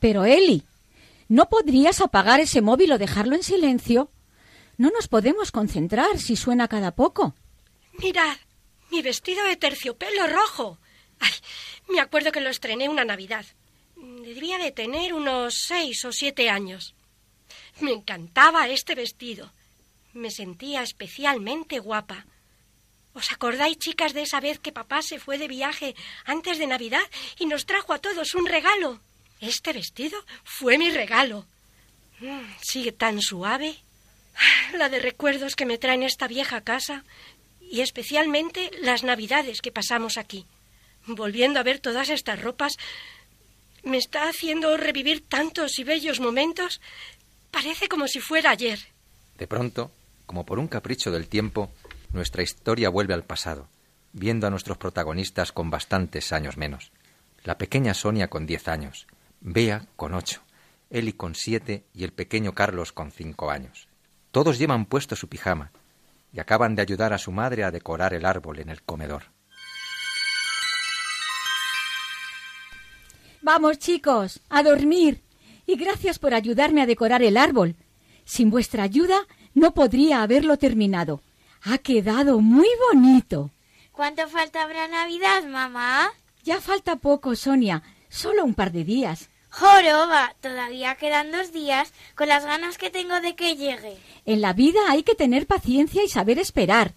Pero, 0.00 0.26
Eli, 0.26 0.64
¿no 1.28 1.48
podrías 1.48 2.02
apagar 2.02 2.40
ese 2.40 2.60
móvil 2.60 2.92
o 2.92 2.98
dejarlo 2.98 3.34
en 3.34 3.42
silencio? 3.42 4.10
No 4.76 4.90
nos 4.90 5.08
podemos 5.08 5.50
concentrar 5.50 6.18
si 6.18 6.36
suena 6.36 6.68
cada 6.68 6.94
poco. 6.94 7.34
Mirad, 7.94 8.36
mi 8.90 9.00
vestido 9.00 9.42
de 9.44 9.56
terciopelo 9.56 10.26
rojo. 10.26 10.78
Ay, 11.20 11.32
me 11.88 12.00
acuerdo 12.00 12.32
que 12.32 12.42
lo 12.42 12.50
estrené 12.50 12.90
una 12.90 13.06
Navidad. 13.06 13.46
Debía 14.00 14.58
de 14.58 14.72
tener 14.72 15.12
unos 15.12 15.54
seis 15.54 16.04
o 16.04 16.12
siete 16.12 16.48
años. 16.48 16.94
Me 17.80 17.92
encantaba 17.92 18.68
este 18.68 18.94
vestido. 18.94 19.52
Me 20.14 20.30
sentía 20.30 20.82
especialmente 20.82 21.78
guapa. 21.78 22.26
¿Os 23.12 23.30
acordáis, 23.32 23.78
chicas, 23.78 24.14
de 24.14 24.22
esa 24.22 24.40
vez 24.40 24.58
que 24.58 24.72
papá 24.72 25.02
se 25.02 25.18
fue 25.18 25.36
de 25.36 25.48
viaje 25.48 25.94
antes 26.24 26.58
de 26.58 26.66
Navidad 26.66 27.02
y 27.38 27.46
nos 27.46 27.66
trajo 27.66 27.92
a 27.92 27.98
todos 27.98 28.34
un 28.34 28.46
regalo? 28.46 29.00
Este 29.40 29.72
vestido 29.72 30.24
fue 30.44 30.78
mi 30.78 30.90
regalo. 30.90 31.46
Mm, 32.20 32.40
sigue 32.62 32.92
tan 32.92 33.20
suave. 33.20 33.76
La 34.72 34.88
de 34.88 35.00
recuerdos 35.00 35.56
que 35.56 35.66
me 35.66 35.78
traen 35.78 36.02
esta 36.02 36.26
vieja 36.26 36.62
casa 36.62 37.04
y 37.60 37.80
especialmente 37.82 38.70
las 38.80 39.02
navidades 39.02 39.60
que 39.60 39.72
pasamos 39.72 40.16
aquí. 40.16 40.46
Volviendo 41.06 41.58
a 41.58 41.64
ver 41.64 41.80
todas 41.80 42.08
estas 42.10 42.40
ropas, 42.40 42.76
me 43.84 43.96
está 43.96 44.28
haciendo 44.28 44.76
revivir 44.76 45.26
tantos 45.26 45.78
y 45.78 45.84
bellos 45.84 46.20
momentos. 46.20 46.80
Parece 47.50 47.88
como 47.88 48.06
si 48.08 48.20
fuera 48.20 48.50
ayer. 48.50 48.78
De 49.38 49.46
pronto, 49.46 49.90
como 50.26 50.44
por 50.44 50.58
un 50.58 50.68
capricho 50.68 51.10
del 51.10 51.28
tiempo, 51.28 51.70
nuestra 52.12 52.42
historia 52.42 52.88
vuelve 52.88 53.14
al 53.14 53.24
pasado, 53.24 53.68
viendo 54.12 54.46
a 54.46 54.50
nuestros 54.50 54.78
protagonistas 54.78 55.52
con 55.52 55.70
bastantes 55.70 56.32
años 56.32 56.56
menos. 56.56 56.92
La 57.44 57.58
pequeña 57.58 57.94
Sonia 57.94 58.28
con 58.28 58.46
diez 58.46 58.68
años, 58.68 59.06
Bea 59.40 59.86
con 59.96 60.14
ocho, 60.14 60.42
Eli 60.90 61.12
con 61.12 61.34
siete 61.34 61.84
y 61.94 62.04
el 62.04 62.12
pequeño 62.12 62.52
Carlos 62.52 62.92
con 62.92 63.12
cinco 63.12 63.50
años. 63.50 63.88
Todos 64.30 64.58
llevan 64.58 64.86
puesto 64.86 65.16
su 65.16 65.28
pijama 65.28 65.72
y 66.32 66.40
acaban 66.40 66.74
de 66.74 66.82
ayudar 66.82 67.12
a 67.12 67.18
su 67.18 67.32
madre 67.32 67.64
a 67.64 67.70
decorar 67.70 68.14
el 68.14 68.24
árbol 68.24 68.58
en 68.58 68.68
el 68.68 68.82
comedor. 68.82 69.24
Vamos, 73.42 73.78
chicos, 73.78 74.40
a 74.48 74.62
dormir. 74.62 75.22
Y 75.66 75.76
gracias 75.76 76.18
por 76.18 76.34
ayudarme 76.34 76.82
a 76.82 76.86
decorar 76.86 77.22
el 77.22 77.36
árbol. 77.36 77.76
Sin 78.24 78.50
vuestra 78.50 78.82
ayuda 78.82 79.26
no 79.54 79.72
podría 79.72 80.22
haberlo 80.22 80.58
terminado. 80.58 81.22
Ha 81.62 81.78
quedado 81.78 82.40
muy 82.40 82.68
bonito. 82.92 83.50
¿Cuánto 83.92 84.28
falta 84.28 84.66
para 84.66 84.88
Navidad, 84.88 85.44
mamá? 85.44 86.10
Ya 86.44 86.60
falta 86.60 86.96
poco, 86.96 87.34
Sonia. 87.36 87.82
Solo 88.08 88.44
un 88.44 88.54
par 88.54 88.72
de 88.72 88.84
días. 88.84 89.30
Joroba, 89.50 90.34
todavía 90.40 90.94
quedan 90.94 91.32
dos 91.32 91.52
días 91.52 91.92
con 92.14 92.28
las 92.28 92.44
ganas 92.44 92.78
que 92.78 92.90
tengo 92.90 93.20
de 93.20 93.34
que 93.34 93.56
llegue. 93.56 93.98
En 94.24 94.40
la 94.40 94.52
vida 94.52 94.80
hay 94.88 95.02
que 95.02 95.14
tener 95.14 95.46
paciencia 95.46 96.04
y 96.04 96.08
saber 96.08 96.38
esperar. 96.38 96.92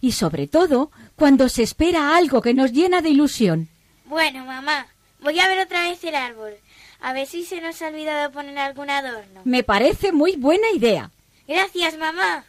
Y 0.00 0.12
sobre 0.12 0.46
todo 0.46 0.90
cuando 1.16 1.48
se 1.48 1.64
espera 1.64 2.16
algo 2.16 2.40
que 2.40 2.54
nos 2.54 2.72
llena 2.72 3.00
de 3.00 3.10
ilusión. 3.10 3.68
Bueno, 4.04 4.44
mamá, 4.44 4.86
voy 5.20 5.38
a 5.38 5.48
ver 5.48 5.60
otra 5.60 5.82
vez 5.82 6.02
el 6.04 6.14
árbol. 6.14 6.54
A 7.00 7.12
ver 7.12 7.26
si 7.26 7.44
se 7.44 7.60
nos 7.60 7.80
ha 7.80 7.88
olvidado 7.88 8.32
poner 8.32 8.58
algún 8.58 8.90
adorno. 8.90 9.42
Me 9.44 9.62
parece 9.62 10.12
muy 10.12 10.36
buena 10.36 10.70
idea. 10.70 11.10
Gracias, 11.46 11.96
mamá. 11.96 12.44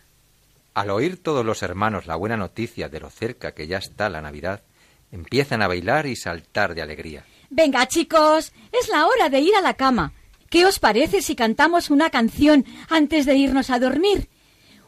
Al 0.74 0.90
oír 0.90 1.22
todos 1.22 1.46
los 1.46 1.62
hermanos 1.62 2.08
la 2.08 2.16
buena 2.16 2.38
noticia 2.38 2.90
de 2.90 3.00
lo 3.00 3.10
cerca 3.10 3.54
que 3.54 3.68
ya 3.68 3.78
está 3.78 4.10
la 4.10 4.22
Navidad, 4.22 4.64
empiezan 5.12 5.62
a 5.62 5.68
bailar 5.68 6.06
y 6.06 6.16
saltar 6.16 6.76
de 6.76 6.82
alegría. 6.82 7.26
Venga, 7.50 7.88
chicos, 7.88 8.54
es 8.72 8.90
la 8.90 9.08
hora 9.08 9.30
de 9.30 9.40
ir 9.40 9.56
a 9.56 9.62
la 9.62 9.74
cama. 9.74 10.14
¿Qué 10.50 10.66
os 10.66 10.80
parece 10.80 11.22
si 11.22 11.36
cantamos 11.36 11.90
una 11.90 12.10
canción 12.10 12.66
antes 12.90 13.26
de 13.26 13.36
irnos 13.36 13.70
a 13.70 13.80
dormir? 13.80 14.30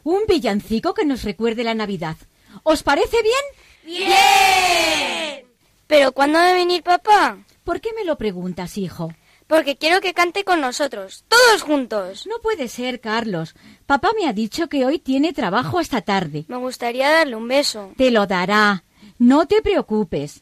Un 0.04 0.22
villancico 0.28 0.94
que 0.94 1.06
nos 1.06 1.24
recuerde 1.24 1.64
la 1.64 1.76
Navidad. 1.76 2.18
¿Os 2.64 2.84
parece 2.84 3.18
bien? 3.22 4.08
¡Bien! 4.08 5.46
¿Pero 5.88 6.12
cuándo 6.12 6.40
debe 6.40 6.54
venir 6.54 6.84
papá? 6.84 7.38
¿Por 7.64 7.82
qué 7.82 7.90
me 7.94 8.06
lo 8.06 8.18
preguntas, 8.18 8.78
hijo? 8.78 9.14
Porque 9.48 9.76
quiero 9.76 10.00
que 10.00 10.14
cante 10.14 10.44
con 10.44 10.62
nosotros, 10.62 11.26
todos 11.28 11.62
juntos. 11.62 12.26
No 12.26 12.40
puede 12.42 12.68
ser, 12.70 13.02
Carlos. 13.02 13.54
Papá 13.86 14.12
me 14.18 14.28
ha 14.28 14.34
dicho 14.34 14.70
que 14.70 14.86
hoy 14.86 14.98
tiene 14.98 15.34
trabajo 15.34 15.78
hasta 15.78 16.02
tarde. 16.02 16.46
Me 16.48 16.56
gustaría 16.58 17.12
darle 17.12 17.36
un 17.36 17.48
beso. 17.48 17.92
Te 17.98 18.12
lo 18.12 18.28
dará. 18.28 18.84
No 19.20 19.48
te 19.48 19.62
preocupes. 19.62 20.42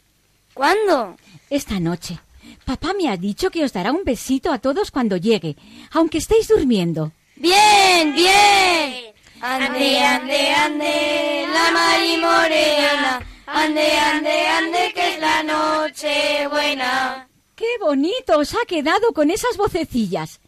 ¿Cuándo? 0.53 1.15
Esta 1.49 1.79
noche. 1.79 2.19
Papá 2.65 2.93
me 2.93 3.09
ha 3.09 3.17
dicho 3.17 3.49
que 3.49 3.63
os 3.63 3.73
dará 3.73 3.91
un 3.91 4.03
besito 4.03 4.51
a 4.51 4.59
todos 4.59 4.91
cuando 4.91 5.17
llegue, 5.17 5.55
aunque 5.91 6.19
estéis 6.19 6.47
durmiendo. 6.47 7.11
Bien, 7.35 8.13
bien. 8.13 9.13
Ande, 9.41 9.99
ande, 9.99 10.53
ande, 10.53 11.45
la 11.51 11.71
mari 11.71 12.17
morena. 12.17 13.21
Ande, 13.51 13.91
ande, 13.97 14.47
ande, 14.47 14.93
que 14.93 15.13
es 15.13 15.19
la 15.19 15.43
noche 15.43 16.47
buena. 16.47 17.27
¡Qué 17.55 17.77
bonito 17.79 18.37
os 18.37 18.53
ha 18.53 18.65
quedado 18.67 19.13
con 19.13 19.31
esas 19.31 19.57
vocecillas! 19.57 20.39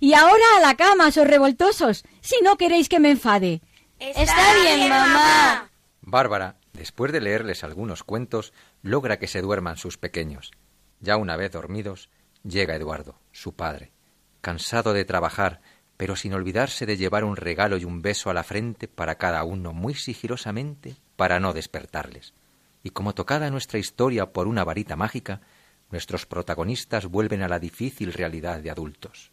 Y 0.00 0.14
ahora 0.14 0.44
a 0.56 0.60
la 0.60 0.74
cama, 0.74 1.10
sos 1.10 1.26
revoltosos, 1.26 2.04
si 2.20 2.36
no 2.42 2.56
queréis 2.56 2.88
que 2.88 3.00
me 3.00 3.10
enfade. 3.10 3.60
Está 3.98 4.54
bien, 4.62 4.88
mamá. 4.88 5.70
Bárbara, 6.02 6.56
Después 6.74 7.12
de 7.12 7.20
leerles 7.20 7.62
algunos 7.62 8.02
cuentos, 8.02 8.52
logra 8.82 9.18
que 9.18 9.28
se 9.28 9.40
duerman 9.40 9.76
sus 9.76 9.96
pequeños. 9.96 10.50
Ya 11.00 11.16
una 11.16 11.36
vez 11.36 11.52
dormidos, 11.52 12.10
llega 12.42 12.74
Eduardo, 12.74 13.20
su 13.30 13.54
padre, 13.54 13.92
cansado 14.40 14.92
de 14.92 15.04
trabajar, 15.04 15.60
pero 15.96 16.16
sin 16.16 16.34
olvidarse 16.34 16.84
de 16.84 16.96
llevar 16.96 17.22
un 17.22 17.36
regalo 17.36 17.76
y 17.76 17.84
un 17.84 18.02
beso 18.02 18.28
a 18.28 18.34
la 18.34 18.42
frente 18.42 18.88
para 18.88 19.14
cada 19.14 19.44
uno 19.44 19.72
muy 19.72 19.94
sigilosamente 19.94 20.96
para 21.14 21.38
no 21.38 21.52
despertarles. 21.52 22.34
Y 22.84 22.90
como 22.90 23.14
tocada 23.14 23.50
nuestra 23.50 23.80
historia 23.80 24.26
por 24.26 24.46
una 24.46 24.62
varita 24.62 24.94
mágica, 24.94 25.40
nuestros 25.90 26.26
protagonistas 26.26 27.06
vuelven 27.06 27.42
a 27.42 27.48
la 27.48 27.58
difícil 27.58 28.12
realidad 28.12 28.60
de 28.60 28.70
adultos. 28.70 29.32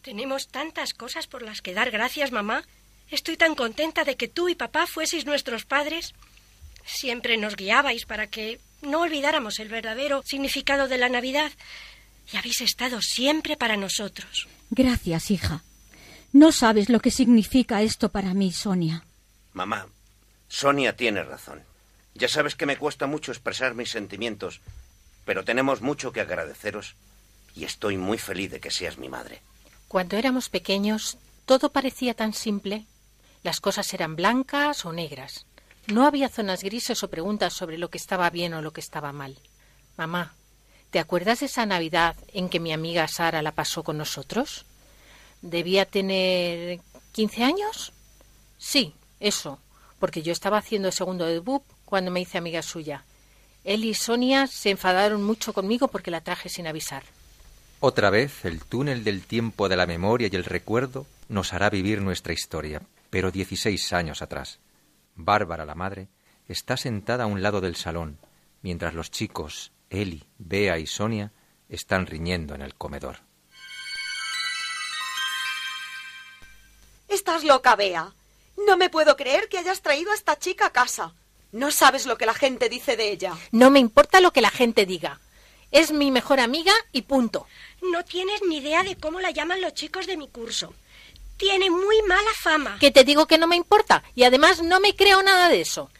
Tenemos 0.00 0.46
tantas 0.46 0.94
cosas 0.94 1.26
por 1.26 1.42
las 1.42 1.60
que 1.62 1.74
dar 1.74 1.90
gracias, 1.90 2.30
mamá. 2.30 2.62
Estoy 3.10 3.36
tan 3.36 3.56
contenta 3.56 4.04
de 4.04 4.16
que 4.16 4.28
tú 4.28 4.48
y 4.48 4.54
papá 4.54 4.86
fueseis 4.86 5.26
nuestros 5.26 5.64
padres. 5.64 6.14
Siempre 6.84 7.36
nos 7.36 7.56
guiabais 7.56 8.06
para 8.06 8.28
que 8.28 8.60
no 8.82 9.00
olvidáramos 9.00 9.58
el 9.58 9.68
verdadero 9.68 10.22
significado 10.24 10.86
de 10.86 10.98
la 10.98 11.08
Navidad. 11.08 11.50
Y 12.32 12.36
habéis 12.36 12.60
estado 12.60 13.02
siempre 13.02 13.56
para 13.56 13.76
nosotros. 13.76 14.46
Gracias, 14.70 15.32
hija. 15.32 15.64
No 16.32 16.52
sabes 16.52 16.88
lo 16.88 17.00
que 17.00 17.10
significa 17.10 17.82
esto 17.82 18.10
para 18.10 18.34
mí, 18.34 18.52
Sonia. 18.52 19.05
Mamá, 19.56 19.86
Sonia 20.48 20.96
tiene 20.96 21.22
razón. 21.22 21.62
Ya 22.14 22.28
sabes 22.28 22.56
que 22.56 22.66
me 22.66 22.76
cuesta 22.76 23.06
mucho 23.06 23.32
expresar 23.32 23.74
mis 23.74 23.90
sentimientos, 23.90 24.60
pero 25.24 25.46
tenemos 25.46 25.80
mucho 25.80 26.12
que 26.12 26.20
agradeceros 26.20 26.94
y 27.54 27.64
estoy 27.64 27.96
muy 27.96 28.18
feliz 28.18 28.50
de 28.50 28.60
que 28.60 28.70
seas 28.70 28.98
mi 28.98 29.08
madre. 29.08 29.40
Cuando 29.88 30.18
éramos 30.18 30.50
pequeños, 30.50 31.16
todo 31.46 31.72
parecía 31.72 32.12
tan 32.12 32.34
simple. 32.34 32.84
Las 33.42 33.60
cosas 33.60 33.94
eran 33.94 34.14
blancas 34.14 34.84
o 34.84 34.92
negras. 34.92 35.46
No 35.86 36.04
había 36.04 36.28
zonas 36.28 36.62
grises 36.62 37.02
o 37.02 37.08
preguntas 37.08 37.54
sobre 37.54 37.78
lo 37.78 37.88
que 37.88 37.96
estaba 37.96 38.28
bien 38.28 38.52
o 38.52 38.60
lo 38.60 38.74
que 38.74 38.82
estaba 38.82 39.10
mal. 39.12 39.38
Mamá, 39.96 40.34
¿te 40.90 40.98
acuerdas 40.98 41.40
de 41.40 41.46
esa 41.46 41.64
Navidad 41.64 42.14
en 42.34 42.50
que 42.50 42.60
mi 42.60 42.74
amiga 42.74 43.08
Sara 43.08 43.40
la 43.40 43.52
pasó 43.52 43.82
con 43.84 43.96
nosotros? 43.96 44.66
¿Debía 45.40 45.86
tener 45.86 46.80
quince 47.12 47.42
años? 47.42 47.94
Sí, 48.58 48.92
eso, 49.20 49.60
porque 49.98 50.22
yo 50.22 50.32
estaba 50.32 50.58
haciendo 50.58 50.88
el 50.88 50.94
segundo 50.94 51.26
debut 51.26 51.62
cuando 51.84 52.10
me 52.10 52.20
hice 52.20 52.38
amiga 52.38 52.62
suya. 52.62 53.04
Él 53.64 53.84
y 53.84 53.94
Sonia 53.94 54.46
se 54.46 54.70
enfadaron 54.70 55.22
mucho 55.22 55.52
conmigo 55.52 55.88
porque 55.88 56.10
la 56.10 56.20
traje 56.20 56.48
sin 56.48 56.66
avisar. 56.66 57.02
Otra 57.80 58.10
vez 58.10 58.44
el 58.44 58.64
túnel 58.64 59.04
del 59.04 59.22
tiempo 59.22 59.68
de 59.68 59.76
la 59.76 59.86
memoria 59.86 60.28
y 60.30 60.36
el 60.36 60.44
recuerdo 60.44 61.06
nos 61.28 61.52
hará 61.52 61.68
vivir 61.68 62.00
nuestra 62.00 62.32
historia, 62.32 62.82
pero 63.10 63.30
dieciséis 63.30 63.92
años 63.92 64.22
atrás. 64.22 64.60
Bárbara, 65.14 65.64
la 65.64 65.74
madre, 65.74 66.08
está 66.48 66.76
sentada 66.76 67.24
a 67.24 67.26
un 67.26 67.42
lado 67.42 67.60
del 67.60 67.76
salón, 67.76 68.18
mientras 68.62 68.94
los 68.94 69.10
chicos, 69.10 69.72
Eli, 69.90 70.24
Bea 70.38 70.78
y 70.78 70.86
Sonia, 70.86 71.32
están 71.68 72.06
riñendo 72.06 72.54
en 72.54 72.62
el 72.62 72.74
comedor. 72.74 73.18
Estás 77.08 77.44
loca, 77.44 77.76
Bea. 77.76 78.12
No 78.56 78.76
me 78.76 78.90
puedo 78.90 79.16
creer 79.16 79.48
que 79.48 79.58
hayas 79.58 79.82
traído 79.82 80.12
a 80.12 80.14
esta 80.14 80.38
chica 80.38 80.66
a 80.66 80.72
casa. 80.72 81.12
No 81.52 81.70
sabes 81.70 82.06
lo 82.06 82.18
que 82.18 82.26
la 82.26 82.34
gente 82.34 82.68
dice 82.68 82.96
de 82.96 83.10
ella. 83.10 83.32
No 83.52 83.70
me 83.70 83.78
importa 83.78 84.20
lo 84.20 84.32
que 84.32 84.40
la 84.40 84.50
gente 84.50 84.86
diga. 84.86 85.20
Es 85.70 85.90
mi 85.92 86.10
mejor 86.10 86.40
amiga 86.40 86.72
y 86.92 87.02
punto. 87.02 87.46
No 87.82 88.04
tienes 88.04 88.40
ni 88.46 88.58
idea 88.58 88.82
de 88.82 88.96
cómo 88.96 89.20
la 89.20 89.30
llaman 89.30 89.60
los 89.60 89.74
chicos 89.74 90.06
de 90.06 90.16
mi 90.16 90.28
curso. 90.28 90.74
Tiene 91.36 91.70
muy 91.70 92.00
mala 92.02 92.30
fama. 92.34 92.78
Que 92.80 92.90
te 92.90 93.04
digo 93.04 93.26
que 93.26 93.38
no 93.38 93.46
me 93.46 93.56
importa 93.56 94.02
y 94.14 94.24
además 94.24 94.62
no 94.62 94.80
me 94.80 94.96
creo 94.96 95.22
nada 95.22 95.48
de 95.48 95.60
eso. 95.60 95.90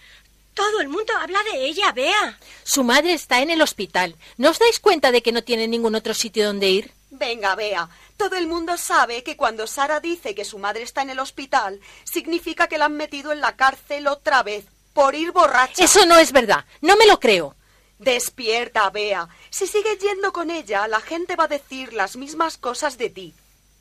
Todo 0.55 0.81
el 0.81 0.89
mundo 0.89 1.13
habla 1.21 1.43
de 1.43 1.67
ella, 1.67 1.93
Bea. 1.93 2.39
Su 2.65 2.83
madre 2.83 3.13
está 3.13 3.43
en 3.43 3.51
el 3.51 3.61
hospital. 3.61 4.17
¿No 4.39 4.51
os 4.51 4.59
dais 4.59 4.81
cuenta 4.81 5.13
de 5.13 5.23
que 5.23 5.33
no 5.33 5.45
tiene 5.45 5.69
ningún 5.69 5.95
otro 5.95 6.15
sitio 6.15 6.47
donde 6.47 6.71
ir? 6.71 6.93
Venga, 7.11 7.55
Bea. 7.55 7.89
Todo 8.17 8.37
el 8.37 8.47
mundo 8.47 8.77
sabe 8.77 9.23
que 9.23 9.37
cuando 9.37 9.67
Sara 9.67 10.01
dice 10.01 10.35
que 10.35 10.45
su 10.45 10.59
madre 10.59 10.83
está 10.83 11.03
en 11.03 11.11
el 11.11 11.19
hospital, 11.19 11.81
significa 12.05 12.67
que 12.67 12.79
la 12.79 12.87
han 12.87 12.97
metido 12.97 13.33
en 13.33 13.41
la 13.41 13.57
cárcel 13.57 14.07
otra 14.07 14.43
vez 14.43 14.67
por 14.93 15.15
ir 15.15 15.33
borracha. 15.33 15.85
Eso 15.85 16.07
no 16.07 16.19
es 16.19 16.33
verdad. 16.33 16.65
No 16.81 16.97
me 16.97 17.07
lo 17.07 17.21
creo. 17.21 17.55
Despierta, 17.99 18.89
Bea. 18.91 19.29
Si 19.51 19.67
sigues 19.67 19.99
yendo 19.99 20.33
con 20.33 20.51
ella, 20.51 20.89
la 20.89 21.01
gente 21.01 21.37
va 21.37 21.45
a 21.45 21.49
decir 21.49 21.93
las 21.93 22.17
mismas 22.17 22.57
cosas 22.59 22.99
de 22.99 23.11
ti. 23.11 23.35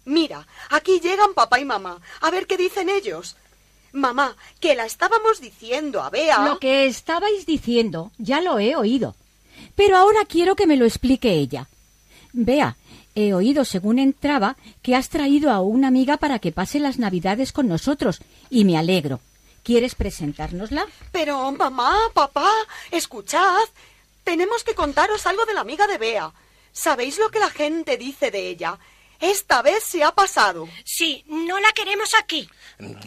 Mira, 0.06 0.48
aquí 0.69 1.00
llegan 1.00 1.34
papá 1.34 1.60
y 1.60 1.65
mamá. 1.65 2.02
A 2.21 2.30
ver 2.32 2.48
qué 2.48 2.58
dicen 2.58 2.89
ellos. 2.89 3.36
Mamá, 3.91 4.36
que 4.60 4.76
la 4.76 4.86
estábamos 4.86 5.39
diciendo 5.39 6.02
a 6.02 6.10
Bea. 6.10 6.45
Lo 6.45 6.60
que 6.60 6.86
estabais 6.86 7.45
diciendo 7.45 8.12
ya 8.17 8.41
lo 8.41 8.60
he 8.60 8.76
oído. 8.76 9.15
Pero 9.76 9.98
ahora 9.98 10.26
quiero 10.26 10.56
que 10.56 10.67
me 10.67 10.76
lo 10.76 10.86
explique 10.86 11.32
ella. 11.32 11.67
Bea, 12.34 12.76
he 13.15 13.34
oído 13.34 13.65
según 13.65 13.97
entraba 13.97 14.58
que 14.82 14.95
has 14.95 15.10
traído 15.10 15.51
a 15.51 15.62
una 15.62 15.88
amiga 15.88 16.17
para 16.17 16.39
que 16.39 16.51
pase 16.51 16.80
las 16.80 16.99
Navidades 16.99 17.51
con 17.51 17.67
nosotros 17.67 18.19
y 18.49 18.65
me 18.65 18.78
alegro. 18.78 19.21
¿Quieres 19.63 19.95
presentárnosla? 19.95 20.86
Pero, 21.12 21.51
mamá, 21.51 21.97
papá, 22.13 22.51
escuchad. 22.91 23.63
Tenemos 24.23 24.63
que 24.63 24.75
contaros 24.75 25.25
algo 25.25 25.45
de 25.45 25.56
la 25.56 25.62
amiga 25.62 25.88
de 25.88 25.97
Bea. 25.97 26.32
¿Sabéis 26.71 27.17
lo 27.17 27.30
que 27.30 27.39
la 27.39 27.49
gente 27.49 27.97
dice 27.97 28.30
de 28.30 28.49
ella? 28.49 28.78
Esta 29.19 29.62
vez 29.62 29.84
se 29.84 30.04
ha 30.04 30.12
pasado. 30.12 30.67
Sí, 30.84 31.23
no 31.28 31.60
la 31.60 31.71
queremos 31.71 32.12
aquí. 32.19 32.49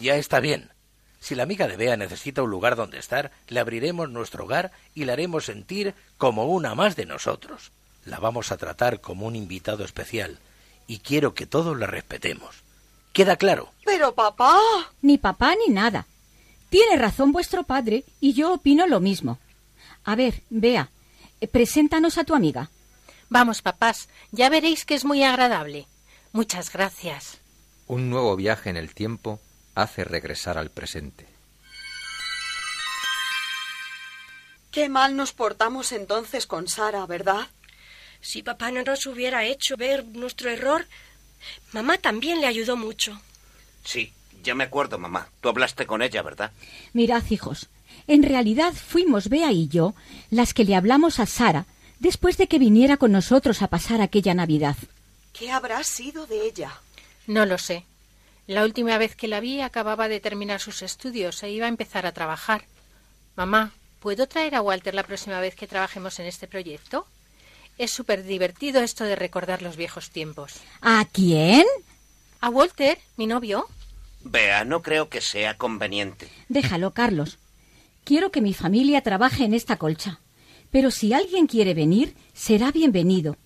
Ya 0.01 0.15
está 0.15 0.39
bien. 0.39 0.71
Si 1.19 1.35
la 1.35 1.43
amiga 1.43 1.67
de 1.67 1.77
Bea 1.77 1.97
necesita 1.97 2.41
un 2.41 2.49
lugar 2.49 2.75
donde 2.75 2.97
estar, 2.97 3.31
le 3.47 3.59
abriremos 3.59 4.09
nuestro 4.09 4.45
hogar 4.45 4.71
y 4.95 5.05
la 5.05 5.13
haremos 5.13 5.45
sentir 5.45 5.93
como 6.17 6.45
una 6.45 6.75
más 6.75 6.95
de 6.95 7.05
nosotros. 7.05 7.71
La 8.05 8.19
vamos 8.19 8.51
a 8.51 8.57
tratar 8.57 9.01
como 9.01 9.27
un 9.27 9.35
invitado 9.35 9.83
especial 9.83 10.39
y 10.87 10.99
quiero 10.99 11.33
que 11.33 11.45
todos 11.45 11.77
la 11.77 11.85
respetemos. 11.87 12.63
¿Queda 13.13 13.35
claro? 13.35 13.71
Pero 13.85 14.13
papá. 14.15 14.57
Ni 15.01 15.17
papá 15.17 15.55
ni 15.55 15.73
nada. 15.73 16.07
Tiene 16.69 16.97
razón 16.97 17.31
vuestro 17.31 17.63
padre 17.63 18.03
y 18.19 18.33
yo 18.33 18.53
opino 18.53 18.87
lo 18.87 18.99
mismo. 18.99 19.39
A 20.03 20.15
ver, 20.15 20.41
Bea, 20.49 20.89
eh, 21.41 21.47
preséntanos 21.47 22.17
a 22.17 22.23
tu 22.23 22.35
amiga. 22.35 22.69
Vamos, 23.29 23.61
papás, 23.61 24.09
ya 24.31 24.49
veréis 24.49 24.85
que 24.85 24.95
es 24.95 25.05
muy 25.05 25.23
agradable. 25.23 25.87
Muchas 26.31 26.71
gracias. 26.71 27.39
Un 27.87 28.09
nuevo 28.09 28.35
viaje 28.35 28.69
en 28.69 28.77
el 28.77 28.93
tiempo 28.93 29.39
hace 29.75 30.03
regresar 30.03 30.57
al 30.57 30.69
presente. 30.69 31.27
Qué 34.71 34.89
mal 34.89 35.15
nos 35.15 35.33
portamos 35.33 35.91
entonces 35.91 36.45
con 36.45 36.67
Sara, 36.67 37.05
¿verdad? 37.07 37.47
Si 38.21 38.43
papá 38.43 38.71
no 38.71 38.83
nos 38.83 39.05
hubiera 39.05 39.45
hecho 39.45 39.77
ver 39.77 40.05
nuestro 40.05 40.49
error, 40.49 40.87
mamá 41.71 41.97
también 41.97 42.41
le 42.41 42.47
ayudó 42.47 42.75
mucho. 42.75 43.19
Sí, 43.83 44.13
ya 44.43 44.55
me 44.55 44.65
acuerdo, 44.65 44.97
mamá. 44.97 45.29
Tú 45.41 45.49
hablaste 45.49 45.85
con 45.85 46.01
ella, 46.01 46.21
¿verdad? 46.21 46.51
Mirad, 46.93 47.23
hijos, 47.29 47.69
en 48.07 48.23
realidad 48.23 48.73
fuimos 48.73 49.29
Bea 49.29 49.51
y 49.51 49.67
yo 49.67 49.93
las 50.29 50.53
que 50.53 50.65
le 50.65 50.75
hablamos 50.75 51.19
a 51.19 51.25
Sara 51.25 51.65
después 51.99 52.37
de 52.37 52.47
que 52.47 52.59
viniera 52.59 52.97
con 52.97 53.11
nosotros 53.11 53.61
a 53.61 53.67
pasar 53.67 54.01
aquella 54.01 54.33
Navidad. 54.33 54.75
¿Qué 55.33 55.51
habrá 55.51 55.83
sido 55.83 56.25
de 56.25 56.45
ella? 56.45 56.81
No 57.27 57.45
lo 57.45 57.57
sé. 57.57 57.85
La 58.47 58.63
última 58.63 58.97
vez 58.97 59.15
que 59.15 59.27
la 59.27 59.39
vi 59.39 59.61
acababa 59.61 60.07
de 60.07 60.19
terminar 60.19 60.59
sus 60.59 60.81
estudios 60.81 61.43
e 61.43 61.51
iba 61.51 61.67
a 61.67 61.69
empezar 61.69 62.05
a 62.05 62.13
trabajar. 62.13 62.65
Mamá, 63.35 63.73
¿puedo 63.99 64.27
traer 64.27 64.55
a 64.55 64.61
Walter 64.61 64.95
la 64.95 65.03
próxima 65.03 65.39
vez 65.39 65.55
que 65.55 65.67
trabajemos 65.67 66.19
en 66.19 66.25
este 66.25 66.47
proyecto? 66.47 67.05
Es 67.79 67.91
súper 67.91 68.25
divertido 68.25 68.81
esto 68.81 69.05
de 69.05 69.15
recordar 69.15 69.61
los 69.61 69.77
viejos 69.77 70.09
tiempos. 70.09 70.55
¿A 70.81 71.07
quién? 71.13 71.63
A 72.41 72.49
Walter, 72.49 72.99
mi 73.15 73.25
novio. 73.25 73.67
Vea, 74.21 74.65
no 74.65 74.81
creo 74.81 75.07
que 75.07 75.21
sea 75.21 75.57
conveniente. 75.57 76.27
Déjalo, 76.49 76.91
Carlos. 76.91 77.39
Quiero 78.03 78.31
que 78.31 78.41
mi 78.41 78.53
familia 78.53 79.01
trabaje 79.01 79.45
en 79.45 79.53
esta 79.53 79.77
colcha. 79.77 80.19
Pero 80.71 80.91
si 80.91 81.13
alguien 81.13 81.47
quiere 81.47 81.73
venir, 81.73 82.15
será 82.33 82.73
bienvenido. 82.73 83.37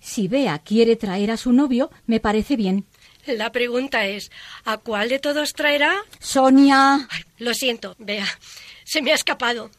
Si 0.00 0.26
Bea 0.26 0.58
quiere 0.60 0.96
traer 0.96 1.30
a 1.30 1.36
su 1.36 1.52
novio, 1.52 1.90
me 2.06 2.18
parece 2.18 2.56
bien. 2.56 2.86
La 3.26 3.52
pregunta 3.52 4.06
es, 4.06 4.30
¿a 4.64 4.78
cuál 4.78 5.10
de 5.10 5.18
todos 5.18 5.52
traerá? 5.52 5.94
Sonia. 6.18 7.06
Ay, 7.10 7.24
lo 7.36 7.52
siento, 7.52 7.94
Bea. 7.98 8.26
Se 8.84 9.02
me 9.02 9.12
ha 9.12 9.16
escapado. 9.16 9.70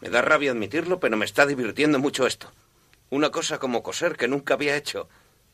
Me 0.00 0.10
da 0.10 0.22
rabia 0.22 0.50
admitirlo, 0.50 0.98
pero 0.98 1.16
me 1.16 1.24
está 1.24 1.46
divirtiendo 1.46 2.00
mucho 2.00 2.26
esto. 2.26 2.50
Una 3.10 3.30
cosa 3.30 3.58
como 3.58 3.82
coser 3.82 4.16
que 4.16 4.28
nunca 4.28 4.54
había 4.54 4.76
hecho. 4.76 5.08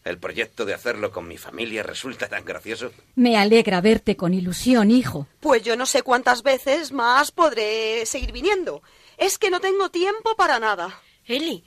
El 0.05 0.19
proyecto 0.19 0.65
de 0.65 0.75
hacerlo 0.75 1.11
con 1.11 1.27
mi 1.27 1.37
familia 1.37 1.83
resulta 1.83 2.29
tan 2.29 2.45
gracioso. 2.45 2.93
Me 3.17 3.37
alegra 3.37 3.81
verte 3.81 4.17
con 4.17 4.35
ilusión, 4.35 4.91
hijo. 4.91 5.27
Pues 5.41 5.63
yo 5.65 5.75
no 5.77 5.85
sé 5.85 6.03
cuántas 6.03 6.43
veces 6.43 6.93
más 6.93 7.33
podré 7.33 8.07
seguir 8.07 8.31
viniendo. 8.31 8.83
Es 9.19 9.39
que 9.39 9.51
no 9.51 9.61
tengo 9.61 9.91
tiempo 9.91 10.37
para 10.37 10.61
nada. 10.61 11.01
Eli, 11.25 11.65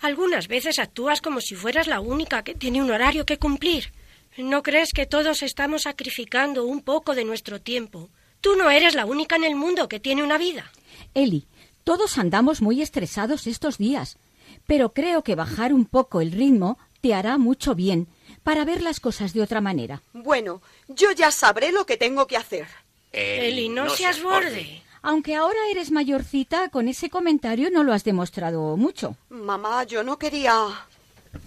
algunas 0.00 0.48
veces 0.48 0.78
actúas 0.78 1.20
como 1.20 1.40
si 1.40 1.54
fueras 1.54 1.86
la 1.86 2.00
única 2.00 2.42
que 2.44 2.54
tiene 2.54 2.80
un 2.80 2.90
horario 2.90 3.26
que 3.26 3.38
cumplir. 3.38 3.92
¿No 4.38 4.62
crees 4.62 4.92
que 4.94 5.04
todos 5.04 5.42
estamos 5.42 5.82
sacrificando 5.82 6.64
un 6.64 6.80
poco 6.82 7.14
de 7.14 7.24
nuestro 7.26 7.60
tiempo 7.60 8.08
Tú 8.42 8.56
no 8.56 8.70
eres 8.70 8.96
la 8.96 9.06
única 9.06 9.36
en 9.36 9.44
el 9.44 9.54
mundo 9.54 9.88
que 9.88 10.00
tiene 10.00 10.24
una 10.24 10.36
vida. 10.36 10.72
Eli, 11.14 11.46
todos 11.84 12.18
andamos 12.18 12.60
muy 12.60 12.82
estresados 12.82 13.46
estos 13.46 13.78
días, 13.78 14.18
pero 14.66 14.92
creo 14.92 15.22
que 15.22 15.34
bajar 15.34 15.72
un 15.72 15.84
poco 15.84 16.20
el 16.20 16.32
ritmo 16.32 16.78
te 17.00 17.14
hará 17.14 17.38
mucho 17.38 17.74
bien 17.74 18.08
para 18.42 18.64
ver 18.64 18.82
las 18.82 19.00
cosas 19.00 19.32
de 19.32 19.42
otra 19.42 19.60
manera. 19.60 20.02
Bueno, 20.12 20.62
yo 20.88 21.12
ya 21.12 21.30
sabré 21.30 21.72
lo 21.72 21.86
que 21.86 21.96
tengo 21.96 22.26
que 22.26 22.36
hacer. 22.36 22.66
Eli, 23.12 23.68
no, 23.68 23.90
seas 23.90 24.22
borde. 24.22 24.82
Aunque 25.02 25.34
ahora 25.34 25.58
eres 25.70 25.90
mayorcita, 25.90 26.68
con 26.68 26.88
ese 26.88 27.10
comentario 27.10 27.70
no 27.70 27.82
lo 27.82 27.92
has 27.92 28.04
demostrado 28.04 28.76
mucho. 28.76 29.16
Mamá, 29.28 29.84
yo 29.84 30.04
no 30.04 30.16
quería. 30.16 30.54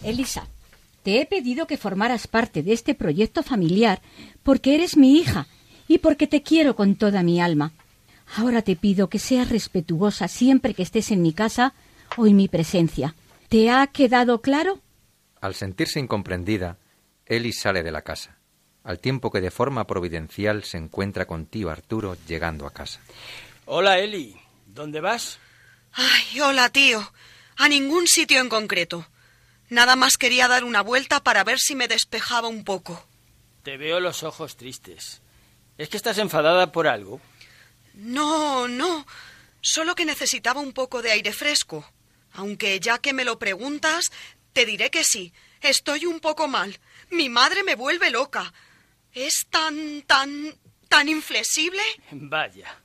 Elisa, 0.03 0.47
te 1.03 1.21
he 1.21 1.25
pedido 1.25 1.65
que 1.65 1.77
formaras 1.77 2.27
parte 2.27 2.63
de 2.63 2.73
este 2.73 2.95
proyecto 2.95 3.43
familiar 3.43 4.01
porque 4.43 4.75
eres 4.75 4.97
mi 4.97 5.17
hija 5.17 5.47
y 5.87 5.99
porque 5.99 6.27
te 6.27 6.41
quiero 6.41 6.75
con 6.75 6.95
toda 6.95 7.23
mi 7.23 7.39
alma. 7.39 7.71
Ahora 8.35 8.61
te 8.61 8.75
pido 8.75 9.07
que 9.07 9.19
seas 9.19 9.49
respetuosa 9.49 10.27
siempre 10.27 10.73
que 10.73 10.83
estés 10.83 11.11
en 11.11 11.21
mi 11.21 11.31
casa 11.31 11.73
en 12.17 12.35
mi 12.35 12.47
presencia. 12.47 13.15
¿Te 13.49 13.69
ha 13.69 13.87
quedado 13.87 14.41
claro? 14.41 14.79
Al 15.41 15.55
sentirse 15.55 15.99
incomprendida, 15.99 16.77
Eli 17.25 17.53
sale 17.53 17.83
de 17.83 17.91
la 17.91 18.01
casa, 18.01 18.37
al 18.83 18.99
tiempo 18.99 19.31
que 19.31 19.41
de 19.41 19.51
forma 19.51 19.87
providencial 19.87 20.63
se 20.63 20.77
encuentra 20.77 21.25
con 21.25 21.45
tío 21.45 21.69
Arturo 21.69 22.17
llegando 22.27 22.65
a 22.67 22.71
casa. 22.71 22.99
Hola, 23.65 23.99
Eli. 23.99 24.35
¿Dónde 24.65 25.01
vas? 25.01 25.39
Ay, 25.93 26.39
hola, 26.41 26.69
tío. 26.69 27.11
A 27.57 27.69
ningún 27.69 28.07
sitio 28.07 28.41
en 28.41 28.49
concreto. 28.49 29.07
Nada 29.69 29.95
más 29.95 30.17
quería 30.17 30.47
dar 30.47 30.63
una 30.63 30.81
vuelta 30.81 31.23
para 31.23 31.43
ver 31.43 31.59
si 31.59 31.75
me 31.75 31.87
despejaba 31.87 32.47
un 32.47 32.63
poco. 32.63 33.07
Te 33.63 33.77
veo 33.77 33.99
los 33.99 34.23
ojos 34.23 34.57
tristes. 34.57 35.21
¿Es 35.77 35.89
que 35.89 35.97
estás 35.97 36.17
enfadada 36.17 36.71
por 36.71 36.87
algo? 36.87 37.21
No, 37.95 38.67
no. 38.67 39.05
Solo 39.61 39.95
que 39.95 40.05
necesitaba 40.05 40.61
un 40.61 40.73
poco 40.73 41.01
de 41.01 41.11
aire 41.11 41.33
fresco. 41.33 41.85
Aunque 42.35 42.79
ya 42.79 42.99
que 42.99 43.13
me 43.13 43.25
lo 43.25 43.39
preguntas, 43.39 44.11
te 44.53 44.65
diré 44.65 44.89
que 44.89 45.03
sí. 45.03 45.33
Estoy 45.61 46.05
un 46.05 46.19
poco 46.19 46.47
mal. 46.47 46.79
Mi 47.11 47.29
madre 47.29 47.63
me 47.63 47.75
vuelve 47.75 48.11
loca. 48.11 48.53
Es 49.13 49.47
tan, 49.49 50.03
tan, 50.03 50.53
tan 50.89 51.09
inflexible. 51.09 51.81
Vaya. 52.11 52.77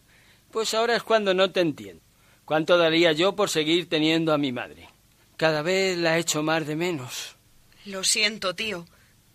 Pues 0.50 0.74
ahora 0.74 0.96
es 0.96 1.02
cuando 1.02 1.34
no 1.34 1.50
te 1.50 1.60
entiendo. 1.60 2.02
¿Cuánto 2.44 2.76
daría 2.78 3.12
yo 3.12 3.36
por 3.36 3.50
seguir 3.50 3.88
teniendo 3.88 4.32
a 4.32 4.38
mi 4.38 4.50
madre? 4.50 4.88
Cada 5.36 5.62
vez 5.62 5.96
la 5.96 6.18
echo 6.18 6.42
más 6.42 6.66
de 6.66 6.76
menos. 6.76 7.36
Lo 7.84 8.04
siento, 8.04 8.54
tío. 8.54 8.86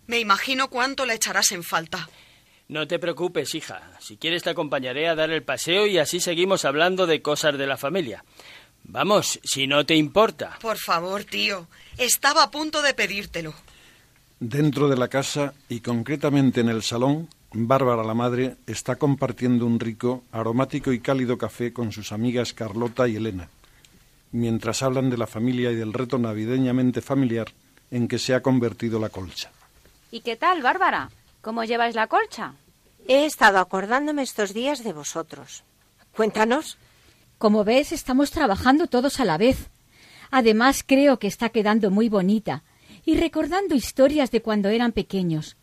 Me 0.06 0.18
imagino 0.18 0.68
cuánto 0.68 1.04
la 1.06 1.14
echarás 1.14 1.50
en 1.52 1.64
falta. 1.64 2.08
No 2.68 2.86
te 2.86 2.98
preocupes, 2.98 3.54
hija. 3.54 3.92
Si 4.00 4.16
quieres 4.16 4.42
te 4.42 4.50
acompañaré 4.50 5.08
a 5.08 5.14
dar 5.14 5.30
el 5.30 5.42
paseo 5.42 5.86
y 5.86 5.98
así 5.98 6.20
seguimos 6.20 6.64
hablando 6.64 7.06
de 7.06 7.22
cosas 7.22 7.56
de 7.56 7.66
la 7.66 7.76
familia. 7.76 8.24
Vamos, 8.88 9.40
si 9.42 9.66
no 9.66 9.84
te 9.84 9.96
importa. 9.96 10.58
Por 10.60 10.78
favor, 10.78 11.24
tío. 11.24 11.66
Estaba 11.98 12.44
a 12.44 12.50
punto 12.50 12.82
de 12.82 12.94
pedírtelo. 12.94 13.52
Dentro 14.38 14.88
de 14.88 14.96
la 14.96 15.08
casa 15.08 15.54
y 15.68 15.80
concretamente 15.80 16.60
en 16.60 16.68
el 16.68 16.82
salón, 16.82 17.28
Bárbara 17.52 18.04
la 18.04 18.14
madre 18.14 18.56
está 18.66 18.96
compartiendo 18.96 19.66
un 19.66 19.80
rico, 19.80 20.24
aromático 20.30 20.92
y 20.92 21.00
cálido 21.00 21.38
café 21.38 21.72
con 21.72 21.90
sus 21.90 22.12
amigas 22.12 22.52
Carlota 22.52 23.08
y 23.08 23.16
Elena, 23.16 23.48
mientras 24.32 24.82
hablan 24.82 25.10
de 25.10 25.16
la 25.16 25.26
familia 25.26 25.72
y 25.72 25.74
del 25.74 25.92
reto 25.92 26.18
navideñamente 26.18 27.00
familiar 27.00 27.48
en 27.90 28.08
que 28.08 28.18
se 28.18 28.34
ha 28.34 28.42
convertido 28.42 29.00
la 29.00 29.08
colcha. 29.08 29.50
¿Y 30.10 30.20
qué 30.20 30.36
tal, 30.36 30.62
Bárbara? 30.62 31.10
¿Cómo 31.40 31.64
lleváis 31.64 31.94
la 31.94 32.06
colcha? 32.06 32.54
He 33.08 33.24
estado 33.24 33.58
acordándome 33.58 34.22
estos 34.22 34.52
días 34.52 34.84
de 34.84 34.92
vosotros. 34.92 35.64
Cuéntanos. 36.14 36.76
Como 37.38 37.64
ves, 37.64 37.92
estamos 37.92 38.30
trabajando 38.30 38.86
todos 38.86 39.20
a 39.20 39.24
la 39.24 39.36
vez. 39.36 39.70
Además, 40.30 40.82
creo 40.86 41.18
que 41.18 41.26
está 41.26 41.50
quedando 41.50 41.90
muy 41.90 42.08
bonita 42.08 42.64
y 43.04 43.16
recordando 43.16 43.74
historias 43.74 44.30
de 44.30 44.40
cuando 44.40 44.70
eran 44.70 44.92
pequeños. 44.92 45.56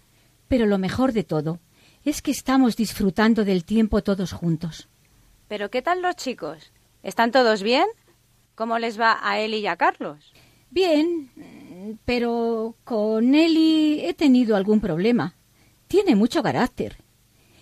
Pero 0.48 0.68
lo 0.68 0.78
mejor 0.78 1.14
de 1.14 1.24
todo 1.24 1.60
es 2.06 2.22
que 2.22 2.32
estamos 2.32 2.76
disfrutando 2.76 3.44
del 3.44 3.66
tiempo 3.66 4.04
todos 4.04 4.34
juntos. 4.34 4.88
¿Pero 5.48 5.72
qué 5.72 5.82
tal 5.82 6.02
los 6.02 6.16
chicos? 6.16 6.72
¿Están 7.02 7.32
todos 7.32 7.64
bien? 7.64 7.86
¿Cómo 8.56 8.78
les 8.78 9.00
va 9.00 9.20
a 9.22 9.40
Eli 9.40 9.58
y 9.58 9.68
a 9.68 9.76
Carlos? 9.76 10.32
Bien, 10.70 11.32
pero 12.06 12.76
con 12.84 13.34
Eli 13.34 14.02
he 14.06 14.14
tenido 14.14 14.56
algún 14.56 14.80
problema. 14.80 15.36
Tiene 15.88 16.16
mucho 16.16 16.44
carácter. 16.44 16.98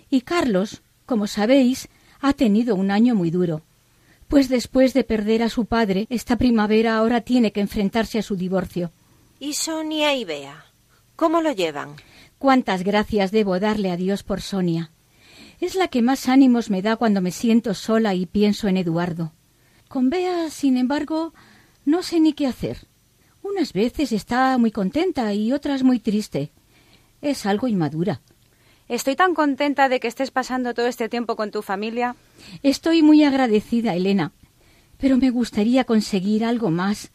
Y 0.09 0.21
Carlos, 0.21 0.81
como 1.05 1.27
sabéis, 1.27 1.87
ha 2.19 2.33
tenido 2.33 2.75
un 2.75 2.91
año 2.91 3.15
muy 3.15 3.31
duro. 3.31 3.63
Pues 4.31 4.47
después 4.47 4.93
de 4.93 5.03
perder 5.03 5.43
a 5.43 5.49
su 5.49 5.65
padre, 5.65 6.07
esta 6.09 6.37
primavera 6.37 6.95
ahora 6.95 7.19
tiene 7.19 7.51
que 7.51 7.59
enfrentarse 7.59 8.17
a 8.17 8.21
su 8.21 8.37
divorcio. 8.37 8.89
¿Y 9.41 9.55
Sonia 9.55 10.15
y 10.15 10.23
Bea? 10.23 10.67
¿Cómo 11.17 11.41
lo 11.41 11.51
llevan? 11.51 11.97
Cuántas 12.37 12.83
gracias 12.85 13.31
debo 13.31 13.59
darle 13.59 13.91
a 13.91 13.97
Dios 13.97 14.23
por 14.23 14.39
Sonia. 14.39 14.91
Es 15.59 15.75
la 15.75 15.89
que 15.89 16.01
más 16.01 16.29
ánimos 16.29 16.69
me 16.69 16.81
da 16.81 16.95
cuando 16.95 17.19
me 17.19 17.31
siento 17.31 17.73
sola 17.73 18.15
y 18.15 18.25
pienso 18.25 18.69
en 18.69 18.77
Eduardo. 18.77 19.33
Con 19.89 20.09
Bea, 20.09 20.49
sin 20.49 20.77
embargo, 20.77 21.33
no 21.83 22.01
sé 22.01 22.21
ni 22.21 22.31
qué 22.31 22.47
hacer. 22.47 22.87
Unas 23.43 23.73
veces 23.73 24.13
está 24.13 24.57
muy 24.57 24.71
contenta 24.71 25.33
y 25.33 25.51
otras 25.51 25.83
muy 25.83 25.99
triste. 25.99 26.53
Es 27.21 27.45
algo 27.45 27.67
inmadura. 27.67 28.21
Estoy 28.91 29.15
tan 29.15 29.33
contenta 29.33 29.87
de 29.87 30.01
que 30.01 30.09
estés 30.09 30.31
pasando 30.31 30.73
todo 30.73 30.85
este 30.85 31.07
tiempo 31.07 31.37
con 31.37 31.49
tu 31.49 31.61
familia. 31.61 32.17
Estoy 32.61 33.01
muy 33.01 33.23
agradecida, 33.23 33.95
Elena, 33.95 34.33
pero 34.97 35.15
me 35.15 35.29
gustaría 35.29 35.85
conseguir 35.85 36.43
algo 36.43 36.71
más 36.71 37.13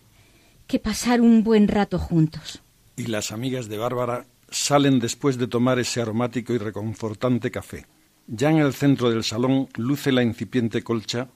que 0.67 0.79
pasar 0.79 1.21
un 1.21 1.45
buen 1.45 1.69
rato 1.69 1.99
juntos. 1.99 2.63
Y 2.97 3.09
las 3.09 3.31
amigas 3.31 3.69
de 3.69 3.77
Bárbara 3.77 4.25
salen 4.49 5.01
después 5.01 5.37
de 5.37 5.49
tomar 5.49 5.79
ese 5.79 6.01
aromático 6.01 6.55
y 6.55 6.59
reconfortante 6.59 7.51
café. 7.51 7.85
Ya 8.27 8.51
en 8.51 8.57
el 8.57 8.73
centro 8.73 9.11
del 9.11 9.23
salón 9.23 9.69
luce 9.77 10.13
la 10.13 10.23
incipiente 10.23 10.83
colcha 10.83 11.29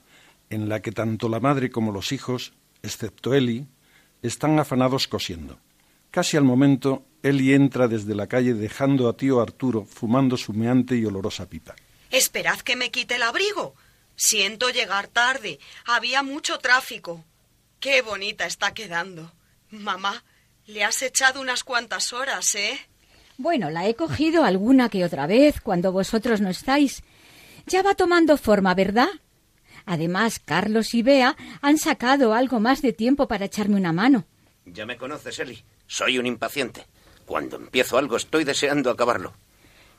en 0.49 0.69
la 0.69 0.81
que 0.81 0.91
tanto 0.91 1.29
la 1.29 1.39
madre 1.39 1.69
como 1.69 1.91
los 1.91 2.11
hijos, 2.11 2.53
excepto 2.81 3.35
Eli, 3.35 3.67
están 4.23 4.57
afanados 4.57 5.07
cosiendo. 5.07 5.59
Casi 6.11 6.35
al 6.35 6.43
momento, 6.43 7.05
Eli 7.23 7.53
entra 7.53 7.87
desde 7.87 8.13
la 8.13 8.27
calle 8.27 8.53
dejando 8.53 9.07
a 9.07 9.15
tío 9.15 9.39
Arturo 9.39 9.85
fumando 9.85 10.35
su 10.35 10.51
meante 10.51 10.97
y 10.97 11.05
olorosa 11.05 11.47
pipa. 11.47 11.73
Esperad 12.11 12.59
que 12.59 12.75
me 12.75 12.91
quite 12.91 13.15
el 13.15 13.23
abrigo. 13.23 13.75
Siento 14.17 14.69
llegar 14.69 15.07
tarde. 15.07 15.59
Había 15.85 16.21
mucho 16.21 16.59
tráfico. 16.59 17.23
Qué 17.79 18.01
bonita 18.01 18.45
está 18.45 18.73
quedando. 18.73 19.31
Mamá, 19.69 20.23
le 20.67 20.83
has 20.83 21.01
echado 21.01 21.39
unas 21.39 21.63
cuantas 21.63 22.11
horas, 22.11 22.55
¿eh? 22.55 22.77
Bueno, 23.37 23.69
la 23.69 23.87
he 23.87 23.95
cogido 23.95 24.43
alguna 24.43 24.89
que 24.89 25.05
otra 25.05 25.27
vez 25.27 25.61
cuando 25.61 25.93
vosotros 25.93 26.41
no 26.41 26.49
estáis. 26.49 27.03
Ya 27.65 27.81
va 27.81 27.95
tomando 27.95 28.37
forma, 28.37 28.73
¿verdad? 28.75 29.09
Además, 29.85 30.39
Carlos 30.43 30.93
y 30.93 31.01
Bea 31.03 31.37
han 31.61 31.77
sacado 31.77 32.33
algo 32.33 32.59
más 32.59 32.81
de 32.81 32.91
tiempo 32.91 33.27
para 33.27 33.45
echarme 33.45 33.77
una 33.77 33.93
mano. 33.93 34.25
Ya 34.65 34.85
me 34.85 34.97
conoces, 34.97 35.39
Eli. 35.39 35.63
Soy 35.91 36.17
un 36.17 36.25
impaciente. 36.25 36.85
Cuando 37.25 37.57
empiezo 37.57 37.97
algo 37.97 38.15
estoy 38.15 38.45
deseando 38.45 38.89
acabarlo. 38.89 39.33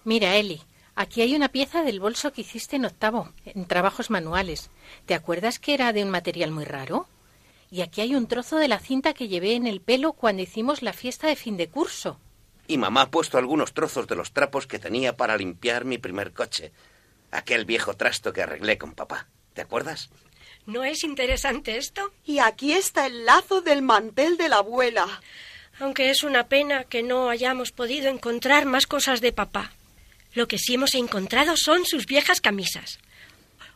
Mira, 0.04 0.36
Eli, 0.36 0.62
aquí 0.94 1.20
hay 1.20 1.34
una 1.34 1.50
pieza 1.50 1.82
del 1.82 2.00
bolso 2.00 2.32
que 2.32 2.40
hiciste 2.40 2.76
en 2.76 2.86
octavo, 2.86 3.30
en 3.44 3.66
trabajos 3.66 4.08
manuales. 4.08 4.70
¿Te 5.04 5.12
acuerdas 5.12 5.58
que 5.58 5.74
era 5.74 5.92
de 5.92 6.02
un 6.02 6.08
material 6.08 6.50
muy 6.50 6.64
raro? 6.64 7.08
Y 7.70 7.82
aquí 7.82 8.00
hay 8.00 8.14
un 8.14 8.26
trozo 8.26 8.56
de 8.56 8.68
la 8.68 8.78
cinta 8.78 9.12
que 9.12 9.28
llevé 9.28 9.52
en 9.52 9.66
el 9.66 9.82
pelo 9.82 10.14
cuando 10.14 10.40
hicimos 10.40 10.80
la 10.80 10.94
fiesta 10.94 11.26
de 11.26 11.36
fin 11.36 11.58
de 11.58 11.68
curso. 11.68 12.18
Y 12.66 12.78
mamá 12.78 13.02
ha 13.02 13.10
puesto 13.10 13.36
algunos 13.36 13.74
trozos 13.74 14.06
de 14.06 14.16
los 14.16 14.32
trapos 14.32 14.66
que 14.66 14.78
tenía 14.78 15.14
para 15.18 15.36
limpiar 15.36 15.84
mi 15.84 15.98
primer 15.98 16.32
coche. 16.32 16.72
Aquel 17.30 17.66
viejo 17.66 17.98
trasto 17.98 18.32
que 18.32 18.40
arreglé 18.40 18.78
con 18.78 18.94
papá. 18.94 19.28
¿Te 19.52 19.60
acuerdas? 19.60 20.08
¿No 20.64 20.84
es 20.84 21.04
interesante 21.04 21.76
esto? 21.76 22.14
Y 22.24 22.38
aquí 22.38 22.72
está 22.72 23.04
el 23.04 23.26
lazo 23.26 23.60
del 23.60 23.82
mantel 23.82 24.38
de 24.38 24.48
la 24.48 24.56
abuela. 24.56 25.20
Aunque 25.82 26.10
es 26.10 26.22
una 26.22 26.44
pena 26.44 26.84
que 26.84 27.02
no 27.02 27.28
hayamos 27.28 27.72
podido 27.72 28.08
encontrar 28.08 28.66
más 28.66 28.86
cosas 28.86 29.20
de 29.20 29.32
papá. 29.32 29.72
Lo 30.32 30.46
que 30.46 30.56
sí 30.56 30.74
hemos 30.74 30.94
encontrado 30.94 31.56
son 31.56 31.84
sus 31.86 32.06
viejas 32.06 32.40
camisas. 32.40 33.00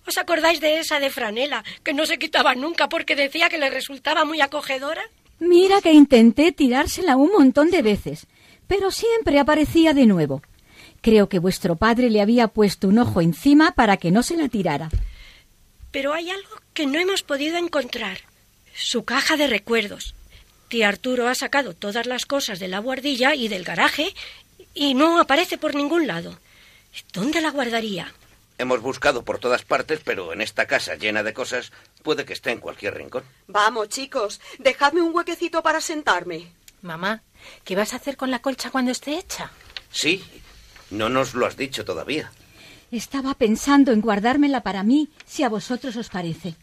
¿Os 0.06 0.16
acordáis 0.16 0.60
de 0.60 0.78
esa 0.78 1.00
de 1.00 1.10
franela, 1.10 1.64
que 1.82 1.92
no 1.92 2.06
se 2.06 2.18
quitaba 2.18 2.54
nunca 2.54 2.88
porque 2.88 3.16
decía 3.16 3.48
que 3.48 3.58
le 3.58 3.70
resultaba 3.70 4.24
muy 4.24 4.40
acogedora? 4.40 5.02
Mira 5.40 5.82
que 5.82 5.92
intenté 5.92 6.52
tirársela 6.52 7.16
un 7.16 7.32
montón 7.32 7.72
de 7.72 7.82
veces, 7.82 8.28
pero 8.68 8.92
siempre 8.92 9.40
aparecía 9.40 9.92
de 9.92 10.06
nuevo. 10.06 10.42
Creo 11.00 11.28
que 11.28 11.40
vuestro 11.40 11.74
padre 11.74 12.08
le 12.08 12.20
había 12.22 12.46
puesto 12.46 12.86
un 12.86 13.00
ojo 13.00 13.20
encima 13.20 13.72
para 13.72 13.96
que 13.96 14.12
no 14.12 14.22
se 14.22 14.36
la 14.36 14.48
tirara. 14.48 14.90
Pero 15.90 16.14
hay 16.14 16.30
algo 16.30 16.60
que 16.72 16.86
no 16.86 17.00
hemos 17.00 17.24
podido 17.24 17.56
encontrar. 17.56 18.18
Su 18.76 19.04
caja 19.04 19.36
de 19.36 19.48
recuerdos. 19.48 20.15
Tía 20.68 20.88
Arturo 20.88 21.28
ha 21.28 21.34
sacado 21.34 21.74
todas 21.74 22.06
las 22.06 22.26
cosas 22.26 22.58
de 22.58 22.68
la 22.68 22.80
guardilla 22.80 23.34
y 23.34 23.48
del 23.48 23.64
garaje 23.64 24.14
y 24.74 24.94
no 24.94 25.20
aparece 25.20 25.58
por 25.58 25.74
ningún 25.74 26.06
lado. 26.06 26.38
¿Dónde 27.12 27.40
la 27.40 27.50
guardaría? 27.50 28.12
Hemos 28.58 28.80
buscado 28.80 29.22
por 29.22 29.38
todas 29.38 29.62
partes, 29.62 30.00
pero 30.02 30.32
en 30.32 30.40
esta 30.40 30.66
casa 30.66 30.94
llena 30.94 31.22
de 31.22 31.34
cosas 31.34 31.72
puede 32.02 32.24
que 32.24 32.32
esté 32.32 32.50
en 32.52 32.60
cualquier 32.60 32.94
rincón. 32.94 33.22
Vamos, 33.48 33.90
chicos, 33.90 34.40
dejadme 34.58 35.02
un 35.02 35.14
huequecito 35.14 35.62
para 35.62 35.80
sentarme. 35.80 36.52
Mamá, 36.82 37.22
¿qué 37.64 37.76
vas 37.76 37.92
a 37.92 37.96
hacer 37.96 38.16
con 38.16 38.30
la 38.30 38.40
colcha 38.40 38.70
cuando 38.70 38.92
esté 38.92 39.18
hecha? 39.18 39.50
Sí, 39.90 40.24
no 40.90 41.08
nos 41.08 41.34
lo 41.34 41.46
has 41.46 41.56
dicho 41.56 41.84
todavía. 41.84 42.32
Estaba 42.90 43.34
pensando 43.34 43.92
en 43.92 44.00
guardármela 44.00 44.62
para 44.62 44.82
mí, 44.82 45.10
si 45.26 45.42
a 45.42 45.48
vosotros 45.48 45.96
os 45.96 46.08
parece. 46.08 46.54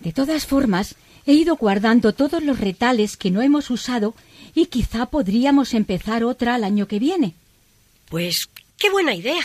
De 0.00 0.12
todas 0.12 0.46
formas, 0.46 0.94
he 1.26 1.32
ido 1.32 1.56
guardando 1.56 2.12
todos 2.12 2.42
los 2.42 2.58
retales 2.58 3.16
que 3.16 3.30
no 3.30 3.42
hemos 3.42 3.70
usado 3.70 4.14
y 4.54 4.66
quizá 4.66 5.06
podríamos 5.06 5.74
empezar 5.74 6.24
otra 6.24 6.54
al 6.54 6.64
año 6.64 6.86
que 6.86 6.98
viene. 6.98 7.34
Pues 8.08 8.48
qué 8.78 8.90
buena 8.90 9.14
idea. 9.14 9.44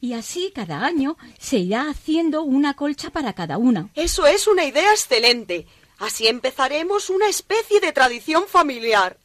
Y 0.00 0.12
así 0.12 0.52
cada 0.54 0.84
año 0.84 1.16
se 1.38 1.58
irá 1.58 1.90
haciendo 1.90 2.42
una 2.42 2.74
colcha 2.74 3.10
para 3.10 3.32
cada 3.32 3.58
una. 3.58 3.88
Eso 3.94 4.26
es 4.26 4.46
una 4.46 4.64
idea 4.64 4.92
excelente. 4.92 5.66
Así 5.98 6.28
empezaremos 6.28 7.10
una 7.10 7.28
especie 7.28 7.80
de 7.80 7.92
tradición 7.92 8.44
familiar. 8.46 9.16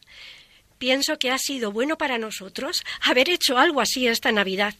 Pienso 0.79 1.19
que 1.19 1.31
ha 1.31 1.37
sido 1.37 1.71
bueno 1.71 1.97
para 1.97 2.17
nosotros 2.17 2.83
haber 3.01 3.29
hecho 3.29 3.57
algo 3.57 3.79
así 3.79 4.07
esta 4.07 4.31
Navidad. 4.31 4.73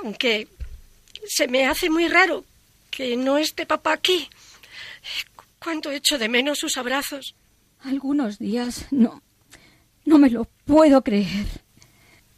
Aunque 0.00 0.48
se 1.26 1.48
me 1.48 1.66
hace 1.66 1.90
muy 1.90 2.08
raro 2.08 2.44
que 2.90 3.16
no 3.16 3.38
esté 3.38 3.66
papá 3.66 3.92
aquí. 3.92 4.28
Cuánto 5.62 5.90
echo 5.90 6.18
de 6.18 6.28
menos 6.28 6.58
sus 6.58 6.76
abrazos. 6.76 7.34
Algunos 7.84 8.38
días 8.38 8.86
no. 8.90 9.22
No 10.04 10.18
me 10.18 10.30
lo 10.30 10.44
puedo 10.64 11.02
creer. 11.02 11.46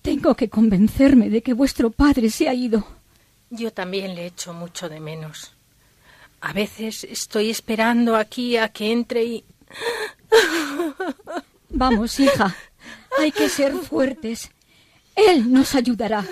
Tengo 0.02 0.34
que 0.34 0.50
convencerme 0.50 1.30
de 1.30 1.42
que 1.42 1.54
vuestro 1.54 1.90
padre 1.90 2.28
se 2.28 2.48
ha 2.48 2.54
ido. 2.54 2.86
Yo 3.48 3.72
también 3.72 4.14
le 4.14 4.26
echo 4.26 4.52
mucho 4.52 4.88
de 4.88 5.00
menos. 5.00 5.52
A 6.40 6.52
veces 6.52 7.04
estoy 7.04 7.48
esperando 7.48 8.16
aquí 8.16 8.58
a 8.58 8.68
que 8.68 8.92
entre 8.92 9.24
y... 9.24 9.44
Vamos, 11.70 12.20
hija. 12.20 12.54
Hay 13.18 13.32
que 13.32 13.48
ser 13.48 13.72
fuertes. 13.72 14.50
Él 15.16 15.50
nos 15.50 15.74
ayudará. 15.74 16.26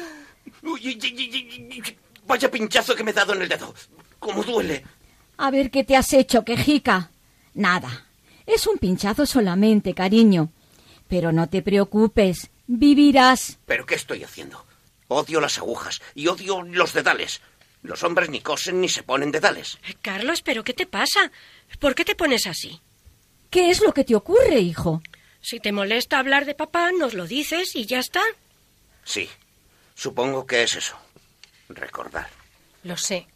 Vaya 2.26 2.50
pinchazo 2.50 2.94
que 2.94 3.04
me 3.04 3.12
he 3.12 3.14
dado 3.14 3.32
en 3.32 3.42
el 3.42 3.48
dedo. 3.48 3.74
¿Cómo 4.18 4.42
duele? 4.42 4.84
A 5.42 5.50
ver 5.50 5.72
qué 5.72 5.82
te 5.82 5.96
has 5.96 6.12
hecho, 6.12 6.44
quejica. 6.44 7.10
Nada. 7.54 8.06
Es 8.46 8.68
un 8.68 8.78
pinchazo 8.78 9.26
solamente, 9.26 9.92
cariño. 9.92 10.52
Pero 11.08 11.32
no 11.32 11.48
te 11.48 11.62
preocupes. 11.62 12.52
Vivirás. 12.68 13.58
¿Pero 13.66 13.84
qué 13.84 13.96
estoy 13.96 14.22
haciendo? 14.22 14.64
Odio 15.08 15.40
las 15.40 15.58
agujas 15.58 16.00
y 16.14 16.28
odio 16.28 16.62
los 16.62 16.92
dedales. 16.92 17.40
Los 17.82 18.04
hombres 18.04 18.30
ni 18.30 18.40
cosen 18.40 18.80
ni 18.80 18.88
se 18.88 19.02
ponen 19.02 19.32
dedales. 19.32 19.78
Carlos, 20.00 20.42
¿pero 20.42 20.62
qué 20.62 20.74
te 20.74 20.86
pasa? 20.86 21.32
¿Por 21.80 21.96
qué 21.96 22.04
te 22.04 22.14
pones 22.14 22.46
así? 22.46 22.80
¿Qué 23.50 23.70
es 23.70 23.80
lo 23.82 23.92
que 23.92 24.04
te 24.04 24.14
ocurre, 24.14 24.60
hijo? 24.60 25.02
Si 25.40 25.58
te 25.58 25.72
molesta 25.72 26.20
hablar 26.20 26.44
de 26.44 26.54
papá, 26.54 26.92
nos 26.92 27.14
lo 27.14 27.26
dices 27.26 27.74
y 27.74 27.86
ya 27.86 27.98
está. 27.98 28.22
Sí, 29.02 29.28
supongo 29.96 30.46
que 30.46 30.62
es 30.62 30.76
eso. 30.76 30.96
Recordar. 31.68 32.28
Lo 32.84 32.96
sé. 32.96 33.26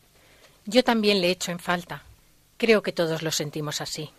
Yo 0.67 0.83
también 0.83 1.21
le 1.21 1.31
echo 1.31 1.53
en 1.53 1.59
falta. 1.59 2.03
Creo 2.57 2.83
que 2.83 2.93
todos 2.93 3.23
lo 3.23 3.31
sentimos 3.31 3.81
así. 3.81 4.11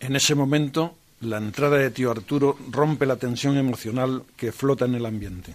En 0.00 0.16
ese 0.16 0.34
momento, 0.34 0.96
la 1.20 1.36
entrada 1.36 1.76
de 1.76 1.90
tío 1.90 2.10
Arturo 2.10 2.56
rompe 2.70 3.04
la 3.04 3.16
tensión 3.16 3.56
emocional 3.58 4.22
que 4.36 4.52
flota 4.52 4.86
en 4.86 4.94
el 4.94 5.04
ambiente. 5.04 5.54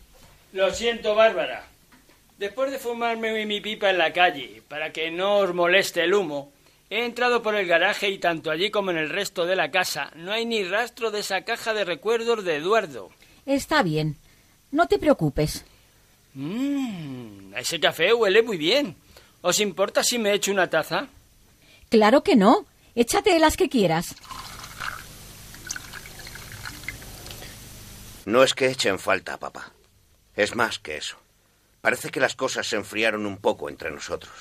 Lo 0.54 0.72
siento, 0.74 1.16
Bárbara. 1.16 1.68
Después 2.38 2.72
de 2.72 2.80
fumarme 2.80 3.46
mi 3.46 3.62
pipa 3.62 3.90
en 3.90 3.98
la 3.98 4.14
calle, 4.14 4.62
para 4.68 4.92
que 4.92 5.10
no 5.10 5.38
os 5.38 5.54
moleste 5.54 6.04
el 6.04 6.14
humo, 6.14 6.52
he 6.90 7.06
entrado 7.06 7.42
por 7.42 7.56
el 7.56 7.66
garaje 7.66 8.10
y 8.10 8.20
tanto 8.20 8.52
allí 8.52 8.70
como 8.70 8.92
en 8.92 8.98
el 8.98 9.10
resto 9.10 9.46
de 9.46 9.56
la 9.56 9.72
casa 9.72 10.12
no 10.16 10.32
hay 10.32 10.46
ni 10.46 10.64
rastro 10.64 11.12
de 11.12 11.22
esa 11.22 11.42
caja 11.42 11.74
de 11.74 11.86
recuerdos 11.86 12.44
de 12.44 12.58
Eduardo. 12.58 13.10
Está 13.46 13.84
bien. 13.84 14.18
No 14.72 14.88
te 14.88 15.00
preocupes. 15.00 15.66
Mmm, 16.34 17.54
ese 17.56 17.80
café 17.80 18.14
huele 18.14 18.44
muy 18.44 18.58
bien. 18.58 18.96
¿Os 19.42 19.60
importa 19.60 20.04
si 20.04 20.18
me 20.18 20.34
echo 20.34 20.52
una 20.52 20.70
taza? 20.70 21.08
Claro 21.90 22.24
que 22.24 22.36
no. 22.36 22.66
Échate 22.96 23.38
las 23.40 23.58
que 23.58 23.70
quieras. 23.70 24.16
No 28.26 28.42
es 28.42 28.54
que 28.54 28.68
echen 28.70 28.98
falta, 28.98 29.38
papá. 29.38 29.72
Es 30.36 30.56
más 30.56 30.80
que 30.80 30.98
eso. 30.98 31.18
Parece 31.82 32.10
que 32.10 32.20
las 32.20 32.36
cosas 32.36 32.68
se 32.68 32.76
enfriaron 32.76 33.26
un 33.26 33.38
poco 33.38 33.70
entre 33.70 33.92
nosotros. 33.92 34.34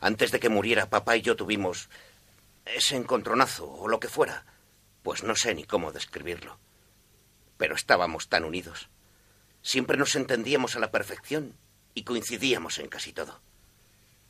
Antes 0.00 0.30
de 0.30 0.40
que 0.40 0.48
muriera 0.48 0.88
papá 0.88 1.16
y 1.16 1.22
yo 1.22 1.36
tuvimos 1.36 1.90
ese 2.64 2.96
encontronazo 2.96 3.70
o 3.70 3.88
lo 3.88 4.00
que 4.00 4.08
fuera. 4.08 4.46
Pues 5.02 5.22
no 5.22 5.36
sé 5.36 5.54
ni 5.54 5.64
cómo 5.64 5.92
describirlo. 5.92 6.58
Pero 7.58 7.74
estábamos 7.74 8.28
tan 8.28 8.44
unidos. 8.44 8.88
Siempre 9.62 9.98
nos 9.98 10.16
entendíamos 10.16 10.76
a 10.76 10.78
la 10.78 10.90
perfección 10.90 11.54
y 11.94 12.04
coincidíamos 12.04 12.78
en 12.78 12.88
casi 12.88 13.12
todo. 13.12 13.40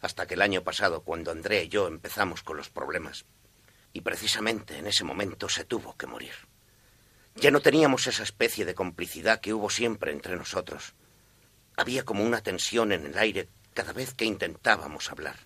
Hasta 0.01 0.26
que 0.26 0.34
el 0.34 0.42
año 0.42 0.62
pasado, 0.62 1.03
cuando 1.03 1.30
André 1.30 1.64
y 1.64 1.68
yo 1.68 1.86
empezamos 1.86 2.42
con 2.42 2.57
los 2.57 2.70
problemas, 2.70 3.26
y 3.92 4.01
precisamente 4.01 4.78
en 4.78 4.86
ese 4.86 5.05
momento 5.05 5.48
se 5.48 5.64
tuvo 5.64 5.96
que 5.96 6.07
morir. 6.07 6.32
Ya 7.36 7.51
no 7.51 7.61
teníamos 7.61 8.07
esa 8.07 8.22
especie 8.22 8.64
de 8.64 8.74
complicidad 8.74 9.40
que 9.40 9.55
hubo 9.55 9.70
siempre 9.70 10.12
entre 10.12 10.36
nosotros. 10.36 10.94
Había 11.76 12.05
como 12.05 12.24
una 12.24 12.42
tensión 12.42 12.92
en 12.92 13.07
el 13.07 13.18
aire 13.18 13.48
cada 13.74 13.92
vez 13.92 14.14
que 14.14 14.24
intentábamos 14.24 15.11
hablar. 15.11 15.36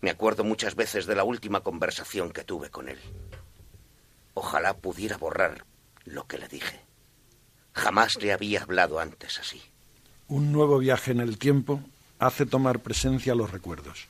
Me 0.00 0.10
acuerdo 0.10 0.44
muchas 0.44 0.76
veces 0.76 1.06
de 1.06 1.16
la 1.16 1.24
última 1.24 1.60
conversación 1.60 2.30
que 2.30 2.44
tuve 2.44 2.70
con 2.70 2.88
él. 2.88 3.00
Ojalá 4.34 4.76
pudiera 4.76 5.16
borrar 5.16 5.64
lo 6.04 6.26
que 6.26 6.38
le 6.38 6.46
dije. 6.46 6.80
Jamás 7.72 8.16
le 8.16 8.32
había 8.32 8.62
hablado 8.62 9.00
antes 9.00 9.38
así. 9.40 9.62
Un 10.28 10.52
nuevo 10.52 10.78
viaje 10.78 11.10
en 11.10 11.20
el 11.20 11.38
tiempo 11.38 11.82
hace 12.18 12.46
tomar 12.46 12.80
presencia 12.80 13.34
los 13.34 13.50
recuerdos. 13.50 14.06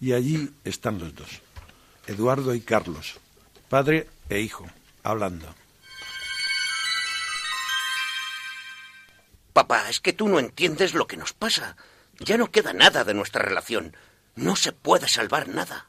Y 0.00 0.12
allí 0.12 0.50
están 0.64 0.98
los 0.98 1.14
dos, 1.14 1.28
Eduardo 2.06 2.54
y 2.54 2.60
Carlos, 2.60 3.20
padre 3.68 4.08
e 4.28 4.40
hijo, 4.40 4.66
hablando. 5.02 5.54
Papá, 9.52 9.88
es 9.90 10.00
que 10.00 10.12
tú 10.12 10.28
no 10.28 10.38
entiendes 10.38 10.94
lo 10.94 11.06
que 11.06 11.16
nos 11.16 11.32
pasa. 11.32 11.76
Ya 12.18 12.36
no 12.38 12.50
queda 12.50 12.72
nada 12.72 13.04
de 13.04 13.14
nuestra 13.14 13.42
relación. 13.42 13.94
No 14.34 14.56
se 14.56 14.72
puede 14.72 15.08
salvar 15.08 15.48
nada. 15.48 15.88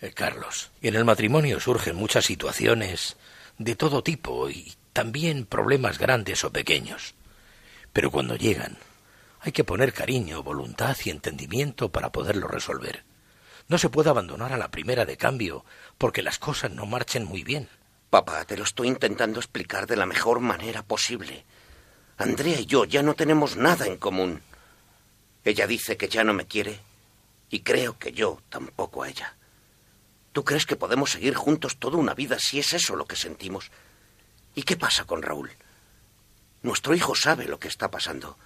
Eh, 0.00 0.12
Carlos, 0.12 0.70
en 0.82 0.94
el 0.94 1.04
matrimonio 1.04 1.60
surgen 1.60 1.96
muchas 1.96 2.26
situaciones 2.26 3.16
de 3.58 3.74
todo 3.74 4.02
tipo 4.02 4.50
y 4.50 4.74
también 4.92 5.46
problemas 5.46 5.98
grandes 5.98 6.44
o 6.44 6.50
pequeños. 6.50 7.14
Pero 7.92 8.10
cuando 8.10 8.36
llegan, 8.36 8.78
hay 9.40 9.52
que 9.52 9.64
poner 9.64 9.92
cariño, 9.92 10.42
voluntad 10.42 10.96
y 11.04 11.10
entendimiento 11.10 11.90
para 11.90 12.12
poderlo 12.12 12.46
resolver. 12.46 13.04
No 13.68 13.78
se 13.78 13.88
puede 13.88 14.10
abandonar 14.10 14.52
a 14.52 14.58
la 14.58 14.70
primera 14.70 15.06
de 15.06 15.16
cambio 15.16 15.64
porque 15.96 16.22
las 16.22 16.38
cosas 16.38 16.70
no 16.72 16.86
marchen 16.86 17.24
muy 17.24 17.42
bien. 17.42 17.68
Papá, 18.10 18.44
te 18.44 18.56
lo 18.56 18.64
estoy 18.64 18.88
intentando 18.88 19.38
explicar 19.38 19.86
de 19.86 19.96
la 19.96 20.04
mejor 20.04 20.40
manera 20.40 20.82
posible. 20.82 21.44
Andrea 22.18 22.60
y 22.60 22.66
yo 22.66 22.84
ya 22.84 23.02
no 23.02 23.14
tenemos 23.14 23.56
nada 23.56 23.86
en 23.86 23.96
común. 23.96 24.42
Ella 25.44 25.66
dice 25.66 25.96
que 25.96 26.08
ya 26.08 26.22
no 26.22 26.34
me 26.34 26.46
quiere 26.46 26.80
y 27.48 27.60
creo 27.60 27.98
que 27.98 28.12
yo 28.12 28.42
tampoco 28.50 29.02
a 29.02 29.08
ella. 29.08 29.36
¿Tú 30.32 30.44
crees 30.44 30.66
que 30.66 30.76
podemos 30.76 31.10
seguir 31.10 31.34
juntos 31.34 31.78
toda 31.78 31.96
una 31.96 32.14
vida 32.14 32.38
si 32.38 32.58
es 32.58 32.74
eso 32.74 32.94
lo 32.94 33.06
que 33.06 33.16
sentimos? 33.16 33.70
¿Y 34.54 34.64
qué 34.64 34.76
pasa 34.76 35.04
con 35.04 35.22
Raúl? 35.22 35.50
Nuestro 36.62 36.94
hijo 36.94 37.14
sabe 37.14 37.46
lo 37.46 37.58
que 37.58 37.68
está 37.68 37.90
pasando. 37.90 38.36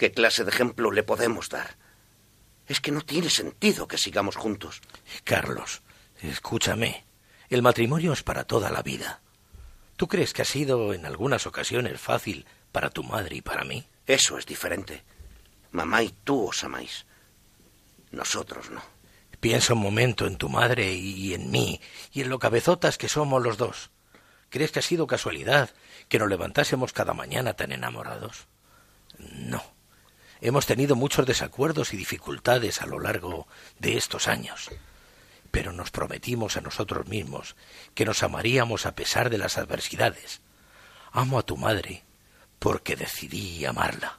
¿Qué 0.00 0.12
clase 0.12 0.44
de 0.44 0.50
ejemplo 0.50 0.92
le 0.92 1.02
podemos 1.02 1.50
dar? 1.50 1.76
Es 2.66 2.80
que 2.80 2.90
no 2.90 3.02
tiene 3.02 3.28
sentido 3.28 3.86
que 3.86 3.98
sigamos 3.98 4.34
juntos. 4.34 4.80
Carlos, 5.24 5.82
escúchame. 6.22 7.04
El 7.50 7.60
matrimonio 7.60 8.14
es 8.14 8.22
para 8.22 8.44
toda 8.44 8.70
la 8.70 8.80
vida. 8.80 9.20
¿Tú 9.96 10.08
crees 10.08 10.32
que 10.32 10.40
ha 10.40 10.46
sido 10.46 10.94
en 10.94 11.04
algunas 11.04 11.46
ocasiones 11.46 12.00
fácil 12.00 12.46
para 12.72 12.88
tu 12.88 13.04
madre 13.04 13.36
y 13.36 13.42
para 13.42 13.62
mí? 13.64 13.86
Eso 14.06 14.38
es 14.38 14.46
diferente. 14.46 15.02
Mamá 15.70 16.02
y 16.02 16.08
tú 16.24 16.48
os 16.48 16.64
amáis. 16.64 17.04
Nosotros 18.10 18.70
no. 18.70 18.80
Piensa 19.38 19.74
un 19.74 19.80
momento 19.80 20.26
en 20.26 20.38
tu 20.38 20.48
madre 20.48 20.94
y 20.94 21.34
en 21.34 21.50
mí, 21.50 21.78
y 22.10 22.22
en 22.22 22.30
lo 22.30 22.38
cabezotas 22.38 22.96
que 22.96 23.10
somos 23.10 23.42
los 23.42 23.58
dos. 23.58 23.90
¿Crees 24.48 24.72
que 24.72 24.78
ha 24.78 24.82
sido 24.82 25.06
casualidad 25.06 25.68
que 26.08 26.18
nos 26.18 26.30
levantásemos 26.30 26.94
cada 26.94 27.12
mañana 27.12 27.52
tan 27.52 27.70
enamorados? 27.70 28.46
No. 29.18 29.78
Hemos 30.42 30.64
tenido 30.64 30.96
muchos 30.96 31.26
desacuerdos 31.26 31.92
y 31.92 31.98
dificultades 31.98 32.80
a 32.80 32.86
lo 32.86 32.98
largo 32.98 33.46
de 33.78 33.98
estos 33.98 34.26
años, 34.26 34.70
pero 35.50 35.72
nos 35.72 35.90
prometimos 35.90 36.56
a 36.56 36.62
nosotros 36.62 37.06
mismos 37.08 37.56
que 37.94 38.06
nos 38.06 38.22
amaríamos 38.22 38.86
a 38.86 38.94
pesar 38.94 39.28
de 39.28 39.36
las 39.36 39.58
adversidades. 39.58 40.40
Amo 41.12 41.38
a 41.38 41.42
tu 41.42 41.58
madre 41.58 42.04
porque 42.58 42.96
decidí 42.96 43.66
amarla. 43.66 44.18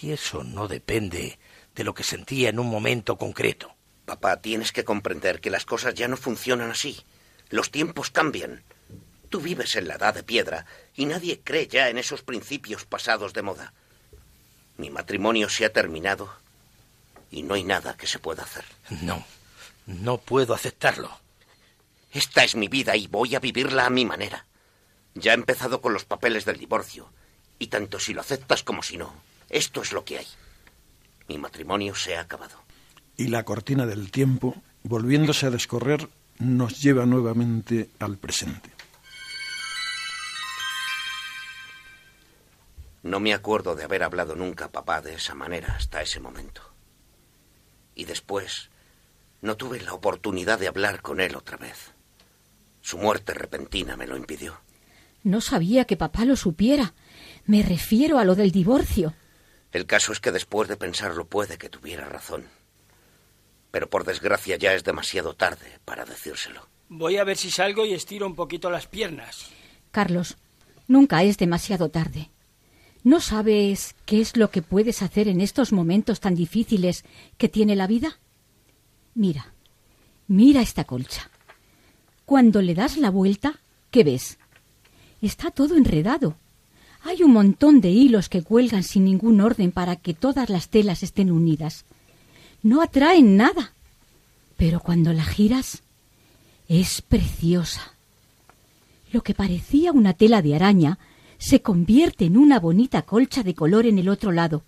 Y 0.00 0.12
eso 0.12 0.44
no 0.44 0.66
depende 0.66 1.38
de 1.74 1.84
lo 1.84 1.92
que 1.92 2.04
sentía 2.04 2.48
en 2.48 2.58
un 2.58 2.68
momento 2.68 3.18
concreto. 3.18 3.74
Papá, 4.06 4.40
tienes 4.40 4.72
que 4.72 4.84
comprender 4.84 5.40
que 5.40 5.50
las 5.50 5.66
cosas 5.66 5.94
ya 5.94 6.08
no 6.08 6.16
funcionan 6.16 6.70
así. 6.70 7.04
Los 7.50 7.70
tiempos 7.70 8.10
cambian. 8.10 8.62
Tú 9.28 9.40
vives 9.40 9.76
en 9.76 9.88
la 9.88 9.96
edad 9.96 10.14
de 10.14 10.22
piedra 10.22 10.64
y 10.94 11.04
nadie 11.04 11.40
cree 11.40 11.68
ya 11.68 11.90
en 11.90 11.98
esos 11.98 12.22
principios 12.22 12.86
pasados 12.86 13.34
de 13.34 13.42
moda. 13.42 13.74
Mi 14.78 14.90
matrimonio 14.90 15.48
se 15.48 15.64
ha 15.64 15.72
terminado 15.72 16.32
y 17.30 17.42
no 17.42 17.54
hay 17.54 17.64
nada 17.64 17.96
que 17.96 18.06
se 18.06 18.18
pueda 18.18 18.44
hacer. 18.44 18.64
No, 19.02 19.24
no 19.86 20.18
puedo 20.18 20.54
aceptarlo. 20.54 21.10
Esta 22.12 22.44
es 22.44 22.54
mi 22.54 22.68
vida 22.68 22.96
y 22.96 23.06
voy 23.06 23.34
a 23.34 23.40
vivirla 23.40 23.86
a 23.86 23.90
mi 23.90 24.04
manera. 24.04 24.46
Ya 25.14 25.32
he 25.32 25.34
empezado 25.34 25.80
con 25.80 25.92
los 25.92 26.04
papeles 26.04 26.44
del 26.44 26.58
divorcio, 26.58 27.10
y 27.58 27.66
tanto 27.66 27.98
si 27.98 28.14
lo 28.14 28.20
aceptas 28.20 28.62
como 28.62 28.82
si 28.82 28.96
no, 28.96 29.12
esto 29.50 29.82
es 29.82 29.92
lo 29.92 30.04
que 30.04 30.18
hay. 30.18 30.26
Mi 31.28 31.38
matrimonio 31.38 31.94
se 31.94 32.16
ha 32.16 32.20
acabado. 32.20 32.56
Y 33.16 33.26
la 33.26 33.44
cortina 33.44 33.84
del 33.84 34.10
tiempo, 34.10 34.54
volviéndose 34.84 35.46
a 35.46 35.50
descorrer, 35.50 36.08
nos 36.38 36.80
lleva 36.80 37.04
nuevamente 37.04 37.90
al 37.98 38.16
presente. 38.16 38.70
No 43.08 43.20
me 43.20 43.32
acuerdo 43.32 43.74
de 43.74 43.84
haber 43.84 44.02
hablado 44.02 44.36
nunca 44.36 44.66
a 44.66 44.70
papá 44.70 45.00
de 45.00 45.14
esa 45.14 45.34
manera 45.34 45.74
hasta 45.74 46.02
ese 46.02 46.20
momento. 46.20 46.60
Y 47.94 48.04
después 48.04 48.68
no 49.40 49.56
tuve 49.56 49.80
la 49.80 49.94
oportunidad 49.94 50.58
de 50.58 50.68
hablar 50.68 51.00
con 51.00 51.18
él 51.18 51.34
otra 51.34 51.56
vez. 51.56 51.94
Su 52.82 52.98
muerte 52.98 53.32
repentina 53.32 53.96
me 53.96 54.06
lo 54.06 54.14
impidió. 54.14 54.60
No 55.22 55.40
sabía 55.40 55.86
que 55.86 55.96
papá 55.96 56.26
lo 56.26 56.36
supiera. 56.36 56.92
Me 57.46 57.62
refiero 57.62 58.18
a 58.18 58.24
lo 58.24 58.34
del 58.34 58.52
divorcio. 58.52 59.14
El 59.72 59.86
caso 59.86 60.12
es 60.12 60.20
que 60.20 60.30
después 60.30 60.68
de 60.68 60.76
pensarlo 60.76 61.26
puede 61.26 61.56
que 61.56 61.70
tuviera 61.70 62.04
razón. 62.04 62.44
Pero 63.70 63.88
por 63.88 64.04
desgracia 64.04 64.56
ya 64.56 64.74
es 64.74 64.84
demasiado 64.84 65.34
tarde 65.34 65.80
para 65.86 66.04
decírselo. 66.04 66.68
Voy 66.90 67.16
a 67.16 67.24
ver 67.24 67.38
si 67.38 67.50
salgo 67.50 67.86
y 67.86 67.94
estiro 67.94 68.26
un 68.26 68.34
poquito 68.34 68.68
las 68.68 68.86
piernas. 68.86 69.46
Carlos, 69.92 70.36
nunca 70.86 71.22
es 71.22 71.38
demasiado 71.38 71.88
tarde. 71.88 72.30
¿No 73.04 73.20
sabes 73.20 73.94
qué 74.06 74.20
es 74.20 74.36
lo 74.36 74.50
que 74.50 74.62
puedes 74.62 75.02
hacer 75.02 75.28
en 75.28 75.40
estos 75.40 75.72
momentos 75.72 76.20
tan 76.20 76.34
difíciles 76.34 77.04
que 77.36 77.48
tiene 77.48 77.76
la 77.76 77.86
vida? 77.86 78.18
Mira, 79.14 79.52
mira 80.26 80.60
esta 80.60 80.84
colcha. 80.84 81.30
Cuando 82.24 82.60
le 82.60 82.74
das 82.74 82.96
la 82.96 83.10
vuelta, 83.10 83.60
¿qué 83.90 84.04
ves? 84.04 84.38
Está 85.22 85.50
todo 85.50 85.76
enredado. 85.76 86.36
Hay 87.02 87.22
un 87.22 87.32
montón 87.32 87.80
de 87.80 87.90
hilos 87.90 88.28
que 88.28 88.42
cuelgan 88.42 88.82
sin 88.82 89.04
ningún 89.04 89.40
orden 89.40 89.72
para 89.72 89.96
que 89.96 90.14
todas 90.14 90.50
las 90.50 90.68
telas 90.68 91.02
estén 91.02 91.30
unidas. 91.30 91.84
No 92.62 92.82
atraen 92.82 93.36
nada. 93.36 93.72
Pero 94.56 94.80
cuando 94.80 95.12
la 95.12 95.24
giras, 95.24 95.82
es 96.68 97.00
preciosa. 97.00 97.94
Lo 99.12 99.22
que 99.22 99.34
parecía 99.34 99.92
una 99.92 100.12
tela 100.12 100.42
de 100.42 100.54
araña 100.54 100.98
se 101.38 101.62
convierte 101.62 102.26
en 102.26 102.36
una 102.36 102.58
bonita 102.58 103.02
colcha 103.02 103.42
de 103.42 103.54
color 103.54 103.86
en 103.86 103.98
el 103.98 104.08
otro 104.08 104.32
lado. 104.32 104.64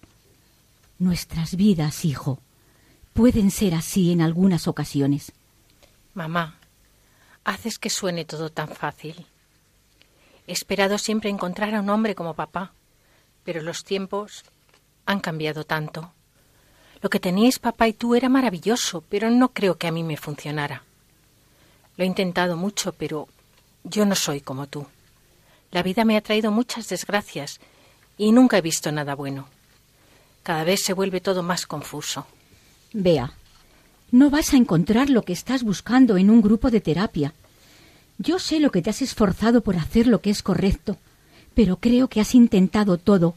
Nuestras 0.99 1.57
vidas, 1.57 2.05
hijo, 2.05 2.39
pueden 3.12 3.51
ser 3.51 3.75
así 3.75 4.12
en 4.12 4.23
algunas 4.23 4.68
ocasiones. 4.68 5.33
Mamá, 6.14 6.59
haces 7.45 7.79
que 7.79 7.91
suene 7.91 8.25
todo 8.25 8.51
tan 8.51 8.68
fácil. 8.68 9.27
He 10.47 10.53
esperado 10.53 10.99
siempre 10.99 11.31
encontrar 11.31 11.75
a 11.75 11.81
un 11.81 11.91
hombre 11.91 12.14
como 12.14 12.35
papá, 12.35 12.73
pero 13.45 13.62
los 13.62 13.85
tiempos 13.85 14.45
han 15.07 15.21
cambiado 15.21 15.64
tanto. 15.64 16.12
Lo 17.03 17.11
que 17.11 17.21
teníais 17.21 17.59
papá 17.59 17.89
y 17.89 17.95
tú 17.95 18.14
era 18.14 18.29
maravilloso, 18.29 19.03
pero 19.09 19.31
no 19.31 19.53
creo 19.53 19.77
que 19.79 19.87
a 19.89 19.93
mí 19.93 20.03
me 20.03 20.16
funcionara. 20.16 20.85
Lo 21.97 22.05
he 22.05 22.07
intentado 22.07 22.57
mucho, 22.57 22.93
pero 22.93 23.29
yo 23.85 24.05
no 24.05 24.14
soy 24.14 24.41
como 24.41 24.66
tú. 24.66 24.87
La 25.71 25.83
vida 25.83 26.05
me 26.05 26.16
ha 26.16 26.21
traído 26.21 26.51
muchas 26.51 26.89
desgracias 26.89 27.61
y 28.18 28.33
nunca 28.33 28.59
he 28.59 28.62
visto 28.62 28.91
nada 28.91 29.14
bueno. 29.14 29.49
Cada 30.43 30.64
vez 30.64 30.83
se 30.83 30.93
vuelve 30.93 31.21
todo 31.21 31.43
más 31.43 31.66
confuso. 31.66 32.27
Vea, 32.93 33.33
no 34.11 34.31
vas 34.31 34.53
a 34.53 34.57
encontrar 34.57 35.11
lo 35.11 35.23
que 35.23 35.33
estás 35.33 35.62
buscando 35.62 36.16
en 36.16 36.31
un 36.31 36.43
grupo 36.43 36.71
de 36.71 36.81
terapia. 36.81 37.35
Yo 38.18 38.39
sé 38.39 38.59
lo 38.59 38.71
que 38.71 38.83
te 38.83 38.91
has 38.91 39.03
esforzado 39.03 39.61
por 39.61 39.77
hacer 39.77 40.07
lo 40.07 40.21
que 40.21 40.31
es 40.31 40.43
correcto, 40.43 40.99
pero 41.55 41.77
creo 41.77 42.09
que 42.09 42.21
has 42.21 42.35
intentado 42.35 42.99
todo, 42.99 43.35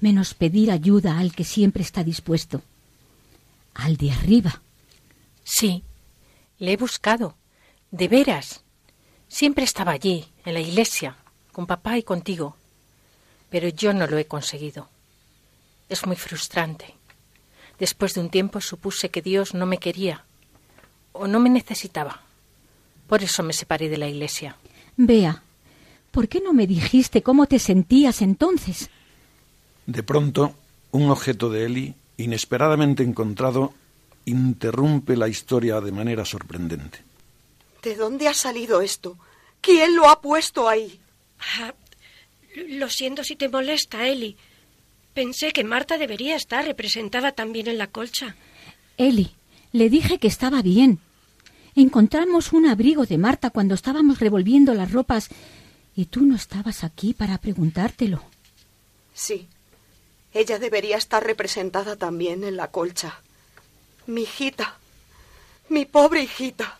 menos 0.00 0.34
pedir 0.34 0.70
ayuda 0.70 1.18
al 1.18 1.34
que 1.34 1.44
siempre 1.44 1.82
está 1.82 2.02
dispuesto. 2.02 2.62
Al 3.74 3.96
de 3.96 4.10
arriba. 4.10 4.62
Sí, 5.44 5.84
le 6.58 6.72
he 6.72 6.76
buscado. 6.76 7.36
De 7.90 8.08
veras. 8.08 8.62
Siempre 9.28 9.64
estaba 9.64 9.92
allí, 9.92 10.26
en 10.44 10.54
la 10.54 10.60
iglesia, 10.60 11.16
con 11.58 11.66
papá 11.66 11.98
y 11.98 12.04
contigo. 12.04 12.54
Pero 13.50 13.68
yo 13.68 13.92
no 13.92 14.06
lo 14.06 14.16
he 14.16 14.26
conseguido. 14.26 14.88
Es 15.88 16.06
muy 16.06 16.14
frustrante. 16.14 16.94
Después 17.80 18.14
de 18.14 18.20
un 18.20 18.30
tiempo 18.30 18.60
supuse 18.60 19.08
que 19.08 19.22
Dios 19.22 19.54
no 19.54 19.66
me 19.66 19.78
quería 19.78 20.24
o 21.10 21.26
no 21.26 21.40
me 21.40 21.50
necesitaba. 21.50 22.22
Por 23.08 23.24
eso 23.24 23.42
me 23.42 23.52
separé 23.52 23.88
de 23.88 23.98
la 23.98 24.06
iglesia. 24.06 24.54
Vea, 24.96 25.42
¿por 26.12 26.28
qué 26.28 26.40
no 26.40 26.52
me 26.52 26.68
dijiste 26.68 27.24
cómo 27.24 27.46
te 27.46 27.58
sentías 27.58 28.22
entonces? 28.22 28.88
De 29.84 30.04
pronto, 30.04 30.54
un 30.92 31.10
objeto 31.10 31.50
de 31.50 31.64
Eli, 31.64 31.94
inesperadamente 32.18 33.02
encontrado, 33.02 33.74
interrumpe 34.26 35.16
la 35.16 35.26
historia 35.26 35.80
de 35.80 35.90
manera 35.90 36.24
sorprendente. 36.24 37.02
¿De 37.82 37.96
dónde 37.96 38.28
ha 38.28 38.34
salido 38.34 38.80
esto? 38.80 39.18
¿Quién 39.60 39.96
lo 39.96 40.08
ha 40.08 40.20
puesto 40.20 40.68
ahí? 40.68 41.00
Ah, 41.40 41.74
lo 42.68 42.88
siento 42.88 43.24
si 43.24 43.36
te 43.36 43.48
molesta, 43.48 44.08
Eli. 44.08 44.36
Pensé 45.14 45.52
que 45.52 45.64
Marta 45.64 45.98
debería 45.98 46.36
estar 46.36 46.64
representada 46.64 47.32
también 47.32 47.66
en 47.66 47.78
la 47.78 47.88
colcha. 47.88 48.36
Eli, 48.96 49.32
le 49.72 49.90
dije 49.90 50.18
que 50.18 50.28
estaba 50.28 50.62
bien. 50.62 51.00
Encontramos 51.74 52.52
un 52.52 52.66
abrigo 52.66 53.06
de 53.06 53.18
Marta 53.18 53.50
cuando 53.50 53.74
estábamos 53.74 54.18
revolviendo 54.18 54.74
las 54.74 54.92
ropas 54.92 55.28
y 55.94 56.06
tú 56.06 56.22
no 56.22 56.36
estabas 56.36 56.84
aquí 56.84 57.14
para 57.14 57.38
preguntártelo. 57.38 58.22
Sí, 59.14 59.48
ella 60.32 60.58
debería 60.58 60.96
estar 60.96 61.24
representada 61.24 61.96
también 61.96 62.44
en 62.44 62.56
la 62.56 62.70
colcha. 62.70 63.20
Mi 64.06 64.22
hijita, 64.22 64.78
mi 65.68 65.84
pobre 65.84 66.22
hijita. 66.22 66.78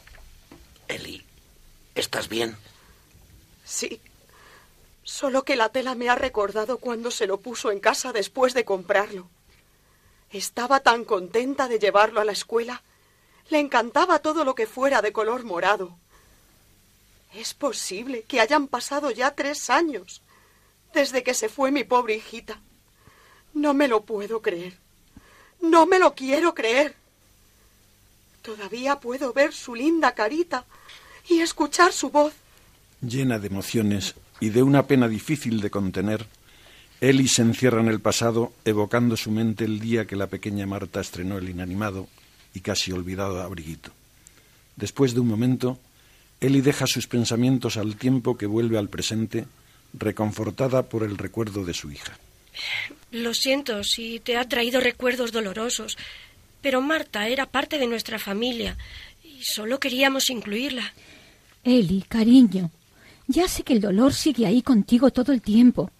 Eli, 0.86 1.22
¿estás 1.94 2.28
bien? 2.28 2.56
Sí, 3.64 4.00
Solo 5.08 5.42
que 5.42 5.56
la 5.56 5.70
tela 5.70 5.94
me 5.94 6.10
ha 6.10 6.16
recordado 6.16 6.76
cuando 6.76 7.10
se 7.10 7.26
lo 7.26 7.40
puso 7.40 7.72
en 7.72 7.80
casa 7.80 8.12
después 8.12 8.52
de 8.52 8.66
comprarlo. 8.66 9.26
Estaba 10.30 10.80
tan 10.80 11.06
contenta 11.06 11.66
de 11.66 11.78
llevarlo 11.78 12.20
a 12.20 12.26
la 12.26 12.32
escuela. 12.32 12.82
Le 13.48 13.58
encantaba 13.58 14.18
todo 14.18 14.44
lo 14.44 14.54
que 14.54 14.66
fuera 14.66 15.00
de 15.00 15.10
color 15.10 15.44
morado. 15.44 15.96
Es 17.32 17.54
posible 17.54 18.24
que 18.24 18.38
hayan 18.38 18.68
pasado 18.68 19.10
ya 19.10 19.30
tres 19.30 19.70
años 19.70 20.20
desde 20.92 21.22
que 21.22 21.32
se 21.32 21.48
fue 21.48 21.72
mi 21.72 21.84
pobre 21.84 22.16
hijita. 22.16 22.60
No 23.54 23.72
me 23.72 23.88
lo 23.88 24.02
puedo 24.02 24.42
creer. 24.42 24.76
No 25.62 25.86
me 25.86 25.98
lo 25.98 26.14
quiero 26.14 26.54
creer. 26.54 26.94
Todavía 28.42 29.00
puedo 29.00 29.32
ver 29.32 29.54
su 29.54 29.74
linda 29.74 30.14
carita 30.14 30.66
y 31.30 31.40
escuchar 31.40 31.94
su 31.94 32.10
voz. 32.10 32.34
Llena 33.00 33.38
de 33.38 33.46
emociones, 33.46 34.16
y 34.40 34.50
de 34.50 34.62
una 34.62 34.86
pena 34.86 35.08
difícil 35.08 35.60
de 35.60 35.70
contener, 35.70 36.26
Eli 37.00 37.28
se 37.28 37.42
encierra 37.42 37.80
en 37.80 37.88
el 37.88 38.00
pasado, 38.00 38.52
evocando 38.64 39.16
su 39.16 39.30
mente 39.30 39.64
el 39.64 39.78
día 39.78 40.06
que 40.06 40.16
la 40.16 40.26
pequeña 40.26 40.66
Marta 40.66 41.00
estrenó 41.00 41.38
el 41.38 41.48
inanimado 41.48 42.08
y 42.54 42.60
casi 42.60 42.90
olvidado 42.90 43.40
abriguito. 43.40 43.92
Después 44.76 45.14
de 45.14 45.20
un 45.20 45.28
momento, 45.28 45.78
Eli 46.40 46.60
deja 46.60 46.86
sus 46.86 47.06
pensamientos 47.06 47.76
al 47.76 47.96
tiempo 47.96 48.36
que 48.36 48.46
vuelve 48.46 48.78
al 48.78 48.88
presente, 48.88 49.46
reconfortada 49.92 50.84
por 50.84 51.02
el 51.02 51.18
recuerdo 51.18 51.64
de 51.64 51.74
su 51.74 51.90
hija. 51.90 52.18
Lo 53.10 53.34
siento 53.34 53.84
si 53.84 54.20
te 54.20 54.36
ha 54.36 54.48
traído 54.48 54.80
recuerdos 54.80 55.32
dolorosos, 55.32 55.96
pero 56.60 56.80
Marta 56.80 57.28
era 57.28 57.46
parte 57.46 57.78
de 57.78 57.86
nuestra 57.86 58.18
familia 58.18 58.76
y 59.22 59.42
solo 59.44 59.78
queríamos 59.78 60.30
incluirla. 60.30 60.92
Eli, 61.64 62.04
cariño, 62.08 62.70
ya 63.28 63.46
sé 63.46 63.62
que 63.62 63.74
el 63.74 63.80
dolor 63.80 64.14
sigue 64.14 64.46
ahí 64.46 64.62
contigo 64.62 65.10
todo 65.10 65.32
el 65.32 65.42
tiempo. 65.42 65.90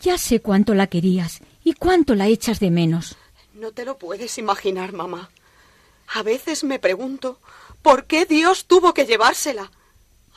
Ya 0.00 0.16
sé 0.18 0.40
cuánto 0.40 0.74
la 0.74 0.86
querías 0.86 1.40
y 1.62 1.74
cuánto 1.74 2.14
la 2.14 2.26
echas 2.26 2.60
de 2.60 2.70
menos. 2.70 3.16
No 3.54 3.72
te 3.72 3.84
lo 3.84 3.98
puedes 3.98 4.38
imaginar, 4.38 4.92
mamá. 4.92 5.30
A 6.14 6.22
veces 6.22 6.64
me 6.64 6.78
pregunto 6.78 7.38
por 7.82 8.06
qué 8.06 8.24
Dios 8.24 8.64
tuvo 8.66 8.94
que 8.94 9.04
llevársela, 9.04 9.70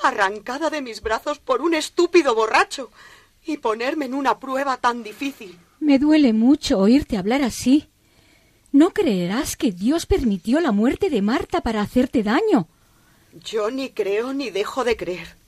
arrancada 0.01 0.69
de 0.69 0.81
mis 0.81 1.01
brazos 1.01 1.39
por 1.39 1.61
un 1.61 1.73
estúpido 1.73 2.35
borracho, 2.35 2.91
y 3.45 3.57
ponerme 3.57 4.05
en 4.05 4.13
una 4.13 4.39
prueba 4.39 4.77
tan 4.77 5.03
difícil. 5.03 5.57
Me 5.79 5.99
duele 5.99 6.33
mucho 6.33 6.79
oírte 6.79 7.17
hablar 7.17 7.41
así. 7.43 7.87
No 8.73 8.91
creerás 8.91 9.55
que 9.55 9.71
Dios 9.71 10.05
permitió 10.05 10.59
la 10.59 10.73
muerte 10.73 11.09
de 11.09 11.21
Marta 11.21 11.61
para 11.61 11.81
hacerte 11.81 12.23
daño. 12.23 12.67
Yo 13.43 13.71
ni 13.71 13.89
creo 13.91 14.33
ni 14.33 14.49
dejo 14.49 14.83
de 14.83 14.97
creer. 14.97 15.38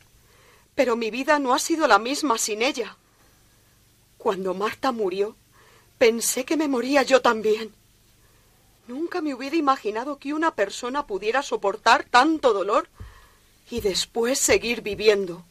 Pero 0.76 0.96
mi 0.96 1.12
vida 1.12 1.40
no 1.40 1.54
ha 1.54 1.60
sido 1.60 1.88
la 1.88 2.00
misma 2.00 2.38
sin 2.38 2.62
ella. 2.62 2.98
Cuando 4.18 4.54
Marta 4.54 4.92
murió, 4.92 5.36
pensé 5.98 6.46
que 6.46 6.58
me 6.58 6.68
moría 6.68 7.04
yo 7.04 7.22
también. 7.22 7.74
Nunca 8.88 9.22
me 9.22 9.34
hubiera 9.34 9.56
imaginado 9.56 10.18
que 10.18 10.34
una 10.34 10.56
persona 10.56 11.06
pudiera 11.06 11.44
soportar 11.44 12.06
tanto 12.06 12.54
dolor 12.54 12.90
y 13.70 13.82
después 13.82 14.40
seguir 14.40 14.82
viviendo. 14.82 15.46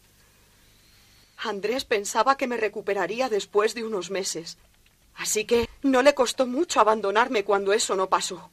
Andrés 1.38 1.84
pensaba 1.84 2.36
que 2.36 2.46
me 2.46 2.58
recuperaría 2.58 3.28
después 3.28 3.74
de 3.74 3.84
unos 3.84 4.10
meses, 4.10 4.58
así 5.14 5.46
que 5.46 5.68
no 5.82 6.02
le 6.02 6.14
costó 6.14 6.46
mucho 6.46 6.80
abandonarme 6.80 7.44
cuando 7.44 7.72
eso 7.72 7.96
no 7.96 8.08
pasó. 8.08 8.50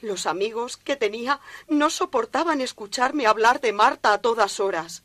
Los 0.00 0.26
amigos 0.26 0.76
que 0.76 0.96
tenía 0.96 1.40
no 1.68 1.88
soportaban 1.88 2.60
escucharme 2.60 3.26
hablar 3.26 3.60
de 3.60 3.72
Marta 3.72 4.12
a 4.12 4.18
todas 4.18 4.58
horas. 4.58 5.04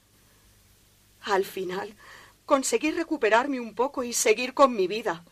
Al 1.27 1.43
final 1.43 1.93
conseguí 2.45 2.91
recuperarme 2.91 3.59
un 3.59 3.75
poco 3.75 4.01
y 4.01 4.13
seguir 4.13 4.53
con 4.53 4.73
mi 4.73 4.87
vida, 4.87 5.25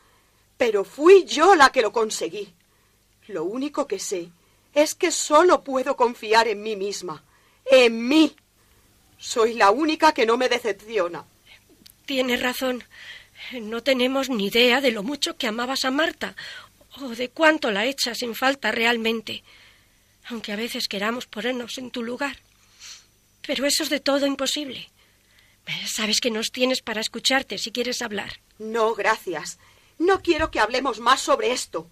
pero 0.57 0.83
fui 0.83 1.23
yo 1.23 1.55
la 1.55 1.71
que 1.71 1.81
lo 1.81 1.93
conseguí. 1.93 2.53
Lo 3.27 3.45
único 3.45 3.87
que 3.87 3.97
sé 3.97 4.29
es 4.73 4.93
que 4.93 5.09
solo 5.11 5.63
puedo 5.63 5.95
confiar 5.95 6.49
en 6.49 6.61
mí 6.61 6.75
misma, 6.75 7.23
en 7.65 8.07
mí. 8.09 8.35
Soy 9.17 9.53
la 9.53 9.71
única 9.71 10.13
que 10.13 10.25
no 10.25 10.35
me 10.35 10.49
decepciona. 10.49 11.23
Tienes 12.05 12.41
razón. 12.41 12.83
No 13.53 13.81
tenemos 13.81 14.29
ni 14.29 14.47
idea 14.47 14.81
de 14.81 14.91
lo 14.91 15.01
mucho 15.01 15.37
que 15.37 15.47
amabas 15.47 15.85
a 15.85 15.91
Marta 15.91 16.35
o 16.97 17.07
de 17.07 17.29
cuánto 17.29 17.71
la 17.71 17.85
echas 17.85 18.17
sin 18.17 18.35
falta 18.35 18.73
realmente, 18.73 19.43
aunque 20.25 20.51
a 20.51 20.57
veces 20.57 20.89
queramos 20.89 21.25
ponernos 21.25 21.77
en 21.77 21.89
tu 21.89 22.03
lugar. 22.03 22.37
Pero 23.47 23.65
eso 23.65 23.83
es 23.83 23.89
de 23.89 24.01
todo 24.01 24.25
imposible. 24.25 24.89
Sabes 25.88 26.22
que 26.22 26.32
nos 26.32 26.51
tienes 26.51 26.82
para 26.82 27.01
escucharte 27.01 27.57
si 27.57 27.72
quieres 27.72 28.01
hablar. 28.01 28.39
No, 28.59 28.93
gracias. 28.95 29.57
No 29.97 30.22
quiero 30.22 30.51
que 30.51 30.59
hablemos 30.59 30.99
más 30.99 31.22
sobre 31.22 31.51
esto. 31.51 31.88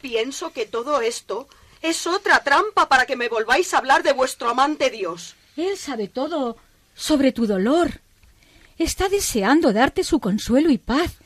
Pienso 0.00 0.52
que 0.52 0.66
todo 0.66 1.00
esto 1.00 1.48
es 1.82 2.06
otra 2.06 2.42
trampa 2.42 2.88
para 2.88 3.06
que 3.06 3.16
me 3.16 3.28
volváis 3.28 3.74
a 3.74 3.78
hablar 3.78 4.02
de 4.02 4.12
vuestro 4.12 4.48
amante 4.48 4.90
Dios. 4.90 5.36
Él 5.56 5.76
sabe 5.76 6.08
todo 6.08 6.56
sobre 6.94 7.32
tu 7.32 7.46
dolor. 7.46 8.00
Está 8.78 9.08
deseando 9.08 9.72
darte 9.72 10.02
su 10.02 10.18
consuelo 10.18 10.70
y 10.70 10.78
paz, 10.78 11.16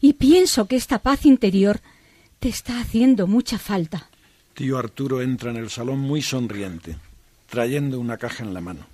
y 0.00 0.12
pienso 0.14 0.66
que 0.66 0.76
esta 0.76 0.98
paz 0.98 1.26
interior 1.26 1.80
te 2.38 2.48
está 2.48 2.80
haciendo 2.80 3.26
mucha 3.26 3.58
falta. 3.58 4.08
Tío 4.54 4.78
Arturo 4.78 5.22
entra 5.22 5.50
en 5.50 5.56
el 5.56 5.70
salón 5.70 5.98
muy 5.98 6.22
sonriente, 6.22 6.96
trayendo 7.48 7.98
una 7.98 8.18
caja 8.18 8.44
en 8.44 8.52
la 8.52 8.60
mano. 8.60 8.91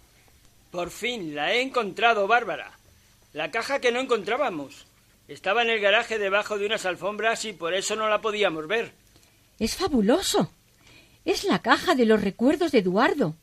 Por 0.71 0.91
fin, 0.91 1.35
la 1.35 1.53
he 1.53 1.63
encontrado, 1.63 2.27
Bárbara. 2.27 2.79
La 3.33 3.51
caja 3.51 3.81
que 3.81 3.93
no 3.93 4.01
encontrábamos. 4.01 4.87
Estaba 5.29 5.63
en 5.63 5.71
el 5.71 5.81
garaje 5.81 6.19
debajo 6.19 6.59
de 6.59 6.67
unas 6.67 6.87
alfombras 6.87 7.45
y 7.45 7.53
por 7.53 7.75
eso 7.75 7.97
no 7.97 8.09
la 8.09 8.21
podíamos 8.21 8.67
ver. 8.67 8.93
Es 9.59 9.77
fabuloso. 9.77 10.53
Es 11.25 11.45
la 11.45 11.61
caja 11.61 11.95
de 11.95 12.07
los 12.07 12.23
recuerdos 12.23 12.73
de 12.73 12.79
Eduardo. 12.79 13.37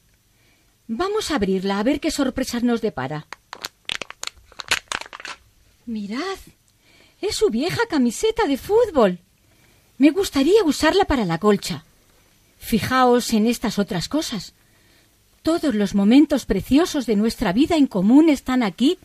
Vamos 0.87 1.31
a 1.31 1.35
abrirla 1.35 1.79
a 1.79 1.83
ver 1.83 1.99
qué 1.99 2.11
sorpresas 2.11 2.63
nos 2.63 2.81
depara. 2.81 3.27
Mirad, 5.85 6.37
es 7.21 7.35
su 7.35 7.49
vieja 7.49 7.81
camiseta 7.89 8.45
de 8.45 8.57
fútbol. 8.57 9.19
Me 9.97 10.11
gustaría 10.11 10.63
usarla 10.63 11.05
para 11.05 11.25
la 11.25 11.37
colcha. 11.37 11.85
Fijaos 12.57 13.33
en 13.33 13.45
estas 13.45 13.77
otras 13.77 14.09
cosas. 14.09 14.53
Todos 15.45 15.75
los 15.75 15.93
momentos 15.93 16.47
preciosos 16.47 17.05
de 17.05 17.15
nuestra 17.15 17.53
vida 17.53 17.77
en 17.77 17.85
común 17.85 18.29
están 18.29 18.63
aquí. 18.63 18.97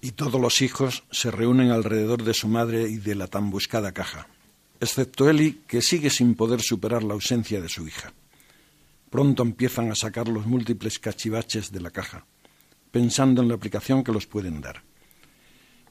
Y 0.00 0.10
todos 0.10 0.40
los 0.40 0.60
hijos 0.60 1.04
se 1.12 1.30
reúnen 1.30 1.70
alrededor 1.70 2.24
de 2.24 2.34
su 2.34 2.48
madre 2.48 2.88
y 2.88 2.96
de 2.96 3.14
la 3.14 3.28
tan 3.28 3.48
buscada 3.52 3.92
caja, 3.92 4.26
excepto 4.80 5.30
Eli, 5.30 5.62
que 5.68 5.80
sigue 5.80 6.10
sin 6.10 6.34
poder 6.34 6.62
superar 6.62 7.04
la 7.04 7.14
ausencia 7.14 7.60
de 7.60 7.68
su 7.68 7.86
hija. 7.86 8.12
Pronto 9.08 9.44
empiezan 9.44 9.88
a 9.92 9.94
sacar 9.94 10.26
los 10.26 10.46
múltiples 10.46 10.98
cachivaches 10.98 11.70
de 11.70 11.80
la 11.80 11.92
caja, 11.92 12.26
pensando 12.90 13.40
en 13.40 13.46
la 13.46 13.54
aplicación 13.54 14.02
que 14.02 14.10
los 14.10 14.26
pueden 14.26 14.60
dar. 14.60 14.82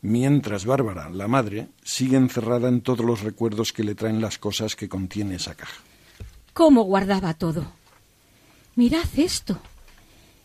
Mientras 0.01 0.65
Bárbara, 0.65 1.09
la 1.09 1.29
madre, 1.29 1.69
sigue 1.81 2.17
encerrada 2.17 2.67
en 2.67 2.81
todos 2.81 3.05
los 3.05 3.21
recuerdos 3.21 3.71
que 3.71 3.85
le 3.85 3.95
traen 3.95 4.19
las 4.19 4.37
cosas 4.37 4.75
que 4.75 4.89
contiene 4.89 5.35
esa 5.35 5.55
caja. 5.55 5.81
¿Cómo 6.51 6.83
guardaba 6.83 7.33
todo? 7.35 7.79
Mirad 8.75 9.07
esto. 9.17 9.59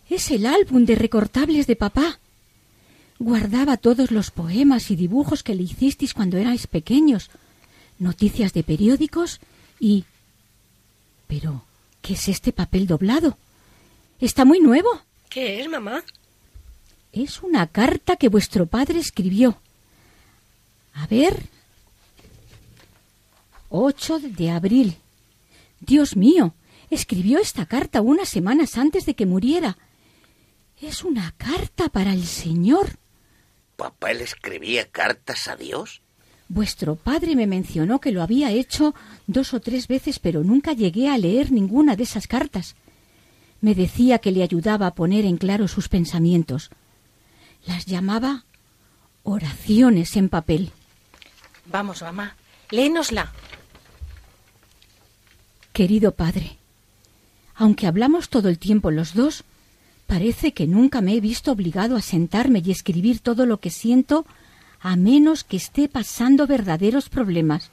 Es 0.09 0.31
el 0.31 0.47
álbum 0.47 0.85
de 0.85 0.95
recortables 0.95 1.67
de 1.67 1.77
papá. 1.77 2.19
Guardaba 3.19 3.77
todos 3.77 4.11
los 4.11 4.31
poemas 4.31 4.91
y 4.91 4.97
dibujos 4.97 5.43
que 5.43 5.55
le 5.55 5.63
hicisteis 5.63 6.13
cuando 6.15 6.37
erais 6.37 6.67
pequeños, 6.67 7.31
noticias 7.99 8.53
de 8.53 8.63
periódicos 8.63 9.41
y... 9.81 10.05
Pero, 11.27 11.65
¿qué 12.03 12.13
es 12.13 12.29
este 12.29 12.53
papel 12.53 12.87
doblado? 12.87 13.37
Está 14.21 14.45
muy 14.45 14.61
nuevo. 14.61 15.01
¿Qué 15.29 15.61
es, 15.61 15.69
mamá? 15.69 16.05
Es 17.13 17.43
una 17.43 17.67
carta 17.67 18.17
que 18.17 18.29
vuestro 18.29 18.67
padre 18.67 19.01
escribió. 19.01 19.59
A 20.95 21.07
ver. 21.07 21.49
8 23.71 24.21
de 24.21 24.51
abril. 24.51 24.97
Dios 25.81 26.17
mío, 26.17 26.55
escribió 26.91 27.39
esta 27.39 27.67
carta 27.67 28.01
unas 28.01 28.29
semanas 28.29 28.77
antes 28.79 29.07
de 29.07 29.15
que 29.15 29.27
muriera. 29.27 29.79
Es 30.81 31.05
una 31.05 31.35
carta 31.37 31.89
para 31.89 32.13
el 32.13 32.27
Señor. 32.27 32.99
¿Papá 33.77 34.13
le 34.13 34.25
escribía 34.25 34.89
cartas 34.91 35.49
a 35.49 35.57
Dios? 35.57 36.03
Vuestro 36.49 36.95
padre 36.95 37.35
me 37.35 37.47
mencionó 37.47 38.01
que 38.01 38.13
lo 38.13 38.23
había 38.23 38.53
hecho 38.53 38.95
dos 39.27 39.53
o 39.53 39.61
tres 39.61 39.89
veces, 39.89 40.19
pero 40.19 40.45
nunca 40.45 40.73
llegué 40.73 41.09
a 41.09 41.19
leer 41.19 41.51
ninguna 41.51 41.97
de 41.97 42.05
esas 42.05 42.27
cartas. 42.29 42.77
Me 43.61 43.75
decía 43.75 44.19
que 44.19 44.31
le 44.31 44.43
ayudaba 44.43 44.87
a 44.87 44.95
poner 44.95 45.25
en 45.25 45.39
claro 45.39 45.67
sus 45.67 45.89
pensamientos. 45.89 46.71
Las 47.67 47.87
llamaba 47.87 48.45
oraciones 49.25 50.17
en 50.17 50.29
papel. 50.29 50.71
Vamos, 51.67 52.03
mamá, 52.03 52.37
léenosla. 52.71 53.33
Querido 55.73 56.13
padre, 56.13 56.59
aunque 57.57 57.87
hablamos 57.87 58.29
todo 58.29 58.49
el 58.49 58.59
tiempo 58.59 58.91
los 58.91 59.15
dos, 59.15 59.45
parece 60.07 60.53
que 60.53 60.67
nunca 60.67 61.01
me 61.01 61.15
he 61.15 61.21
visto 61.21 61.53
obligado 61.53 61.97
a 61.97 62.03
sentarme 62.03 62.63
y 62.65 62.71
escribir 62.71 63.21
todo 63.21 63.47
lo 63.47 63.59
que 63.59 63.71
siento 63.71 64.27
a 64.81 64.95
menos 64.97 65.43
que 65.43 65.57
esté 65.57 65.89
pasando 65.89 66.47
verdaderos 66.47 67.09
problemas. 67.09 67.71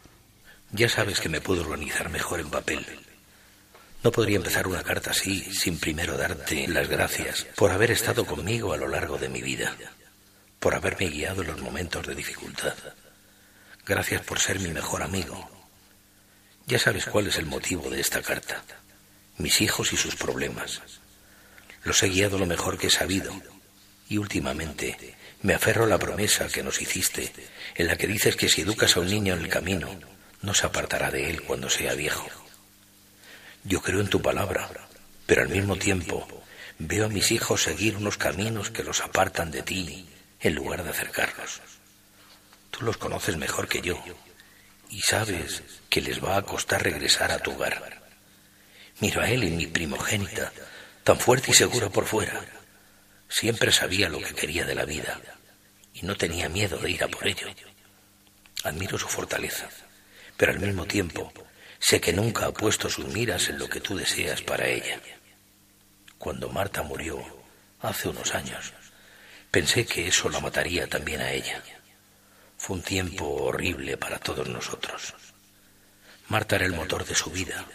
Ya 0.72 0.90
sabes 0.90 1.20
que 1.20 1.30
me 1.30 1.42
puedo 1.42 1.62
organizar 1.62 2.10
mejor 2.10 2.40
en 2.40 2.50
papel. 2.50 2.86
No 4.04 4.12
podría 4.12 4.38
empezar 4.38 4.68
una 4.68 4.84
carta 4.84 5.12
así 5.12 5.42
sin 5.54 5.78
primero 5.78 6.18
darte 6.18 6.68
las 6.68 6.90
gracias 6.90 7.46
por 7.56 7.72
haber 7.72 7.92
estado 7.92 8.26
conmigo 8.26 8.74
a 8.74 8.78
lo 8.78 8.88
largo 8.88 9.18
de 9.18 9.30
mi 9.30 9.42
vida, 9.42 9.76
por 10.60 10.76
haberme 10.76 11.10
guiado 11.10 11.42
en 11.42 11.50
los 11.50 11.62
momentos 11.62 12.08
de 12.08 12.16
dificultad. 12.16 12.74
Gracias 13.86 14.22
por 14.22 14.40
ser 14.40 14.60
mi 14.60 14.70
mejor 14.70 15.04
amigo. 15.04 15.50
Ya 16.68 16.80
sabes 16.80 17.06
cuál 17.06 17.28
es 17.28 17.38
el 17.38 17.46
motivo 17.46 17.90
de 17.90 18.00
esta 18.00 18.22
carta 18.22 18.64
mis 19.38 19.62
hijos 19.62 19.94
y 19.94 19.98
sus 19.98 20.16
problemas. 20.16 20.82
Los 21.84 22.02
he 22.04 22.10
guiado 22.10 22.38
lo 22.38 22.46
mejor 22.46 22.78
que 22.78 22.88
he 22.88 22.92
sabido 22.92 23.34
y 24.08 24.18
últimamente 24.18 25.16
me 25.42 25.54
aferro 25.54 25.86
a 25.86 25.88
la 25.88 26.00
promesa 26.00 26.48
que 26.48 26.64
nos 26.64 26.82
hiciste, 26.82 27.34
en 27.76 27.88
la 27.88 27.98
que 27.98 28.08
dices 28.08 28.36
que 28.36 28.48
si 28.48 28.62
educas 28.62 28.96
a 28.96 29.02
un 29.02 29.08
niño 29.08 29.34
en 29.34 29.42
el 29.42 29.50
camino, 29.50 29.90
no 30.42 30.54
se 30.54 30.66
apartará 30.66 31.12
de 31.12 31.30
él 31.30 31.42
cuando 31.42 31.70
sea 31.70 31.94
viejo. 31.94 32.28
Yo 33.64 33.82
creo 33.82 34.02
en 34.02 34.10
tu 34.10 34.22
palabra, 34.22 34.70
pero 35.26 35.42
al 35.42 35.50
mismo 35.50 35.76
tiempo 35.78 36.28
veo 36.80 37.06
a 37.06 37.10
mis 37.10 37.32
hijos 37.32 37.64
seguir 37.64 37.98
unos 37.98 38.18
caminos 38.18 38.70
que 38.70 38.84
los 38.84 39.02
apartan 39.02 39.52
de 39.52 39.64
ti 39.64 40.08
en 40.40 40.56
lugar 40.56 40.84
de 40.84 40.90
acercarlos. 40.90 41.62
Tú 42.72 42.86
los 42.86 42.98
conoces 42.98 43.38
mejor 43.38 43.68
que 43.68 43.82
yo 43.82 44.02
y 44.90 45.02
sabes 45.02 45.64
que 45.90 46.02
les 46.02 46.24
va 46.24 46.38
a 46.38 46.42
costar 46.42 46.84
regresar 46.84 47.32
a 47.32 47.40
tu 47.40 47.52
hogar. 47.52 48.03
Miro 49.04 49.20
a 49.20 49.30
él 49.30 49.44
y 49.44 49.52
mi 49.52 49.68
primogénita, 49.68 50.54
tan 51.04 51.20
fuerte 51.20 51.52
y 51.52 51.54
segura 51.54 51.90
por 51.90 52.06
fuera. 52.06 52.40
Siempre 53.28 53.70
sabía 53.74 54.08
lo 54.08 54.20
que 54.20 54.34
quería 54.34 54.64
de 54.64 54.76
la 54.76 54.86
vida 54.86 55.20
y 55.94 56.04
no 56.04 56.16
tenía 56.16 56.48
miedo 56.48 56.78
de 56.78 56.90
ir 56.90 57.04
a 57.04 57.10
por 57.10 57.28
ello. 57.28 57.48
Admiro 58.64 58.98
su 58.98 59.10
fortaleza, 59.10 59.68
pero 60.38 60.54
al 60.54 60.62
mismo 60.62 60.86
tiempo 60.86 61.34
sé 61.80 62.00
que 62.00 62.14
nunca 62.14 62.46
ha 62.46 62.54
puesto 62.54 62.90
sus 62.90 63.06
miras 63.08 63.50
en 63.50 63.60
lo 63.60 63.68
que 63.68 63.82
tú 63.82 63.98
deseas 63.98 64.42
para 64.42 64.70
ella. 64.70 64.98
Cuando 66.18 66.48
Marta 66.48 66.82
murió, 66.82 67.22
hace 67.82 68.08
unos 68.08 68.34
años, 68.34 68.72
pensé 69.52 69.86
que 69.86 70.08
eso 70.08 70.30
la 70.30 70.40
mataría 70.40 70.88
también 70.88 71.20
a 71.20 71.30
ella. 71.34 71.62
Fue 72.58 72.78
un 72.78 72.84
tiempo 72.84 73.26
horrible 73.26 73.98
para 73.98 74.18
todos 74.20 74.48
nosotros. 74.48 75.14
Marta 76.30 76.56
era 76.56 76.68
el 76.68 76.72
motor 76.72 77.06
de 77.06 77.16
su 77.16 77.32
vida, 77.32 77.66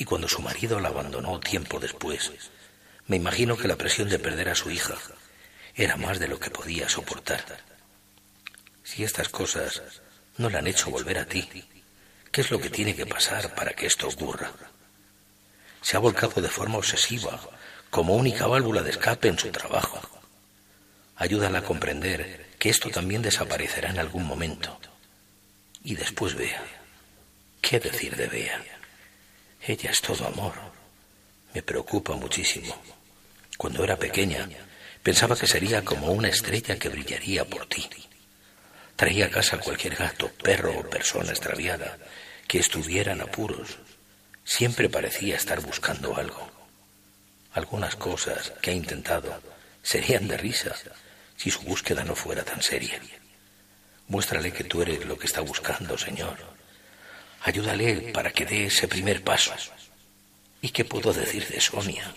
y 0.00 0.06
cuando 0.06 0.28
su 0.28 0.40
marido 0.40 0.80
la 0.80 0.88
abandonó 0.88 1.38
tiempo 1.40 1.78
después, 1.78 2.32
me 3.06 3.16
imagino 3.16 3.58
que 3.58 3.68
la 3.68 3.76
presión 3.76 4.08
de 4.08 4.18
perder 4.18 4.48
a 4.48 4.54
su 4.54 4.70
hija 4.70 4.94
era 5.74 5.98
más 5.98 6.18
de 6.18 6.26
lo 6.26 6.40
que 6.40 6.48
podía 6.48 6.88
soportar. 6.88 7.44
Si 8.82 9.04
estas 9.04 9.28
cosas 9.28 10.00
no 10.38 10.48
la 10.48 10.60
han 10.60 10.66
hecho 10.66 10.90
volver 10.90 11.18
a 11.18 11.26
ti, 11.26 11.46
¿qué 12.32 12.40
es 12.40 12.50
lo 12.50 12.58
que 12.58 12.70
tiene 12.70 12.96
que 12.96 13.04
pasar 13.04 13.54
para 13.54 13.74
que 13.74 13.86
esto 13.86 14.08
ocurra? 14.08 14.50
Se 15.82 15.98
ha 15.98 16.00
volcado 16.00 16.40
de 16.40 16.48
forma 16.48 16.78
obsesiva, 16.78 17.38
como 17.90 18.16
única 18.16 18.46
válvula 18.46 18.80
de 18.80 18.92
escape 18.92 19.28
en 19.28 19.38
su 19.38 19.50
trabajo. 19.50 20.00
Ayúdala 21.16 21.58
a 21.58 21.64
comprender 21.64 22.46
que 22.58 22.70
esto 22.70 22.88
también 22.88 23.20
desaparecerá 23.20 23.90
en 23.90 23.98
algún 23.98 24.24
momento. 24.26 24.80
Y 25.84 25.94
después 25.94 26.36
vea. 26.36 26.64
¿Qué 27.60 27.78
decir 27.78 28.16
de 28.16 28.28
Bea? 28.28 28.79
Ella 29.66 29.90
es 29.90 30.00
todo 30.00 30.26
amor. 30.26 30.54
Me 31.52 31.62
preocupa 31.62 32.14
muchísimo. 32.16 32.74
Cuando 33.58 33.84
era 33.84 33.96
pequeña, 33.96 34.48
pensaba 35.02 35.36
que 35.36 35.46
sería 35.46 35.84
como 35.84 36.12
una 36.12 36.28
estrella 36.28 36.78
que 36.78 36.88
brillaría 36.88 37.44
por 37.44 37.66
ti. 37.66 37.88
Traía 38.96 39.26
a 39.26 39.30
casa 39.30 39.58
cualquier 39.58 39.96
gato, 39.96 40.30
perro 40.42 40.78
o 40.78 40.88
persona 40.88 41.30
extraviada 41.30 41.98
que 42.46 42.58
estuviera 42.58 43.12
en 43.12 43.20
apuros. 43.20 43.78
Siempre 44.44 44.88
parecía 44.88 45.36
estar 45.36 45.60
buscando 45.60 46.16
algo. 46.16 46.50
Algunas 47.52 47.96
cosas 47.96 48.52
que 48.62 48.70
ha 48.70 48.74
intentado 48.74 49.42
serían 49.82 50.28
de 50.28 50.36
risa 50.36 50.74
si 51.36 51.50
su 51.50 51.60
búsqueda 51.62 52.04
no 52.04 52.14
fuera 52.14 52.44
tan 52.44 52.62
seria. 52.62 53.00
Muéstrale 54.08 54.52
que 54.52 54.64
tú 54.64 54.82
eres 54.82 55.04
lo 55.04 55.18
que 55.18 55.26
está 55.26 55.40
buscando, 55.40 55.96
Señor. 55.96 56.36
Ayúdale 57.42 58.12
para 58.12 58.32
que 58.32 58.44
dé 58.44 58.66
ese 58.66 58.86
primer 58.86 59.22
paso. 59.22 59.52
¿Y 60.60 60.68
qué 60.70 60.84
puedo 60.84 61.12
decir 61.12 61.46
de 61.48 61.60
Sonia? 61.60 62.14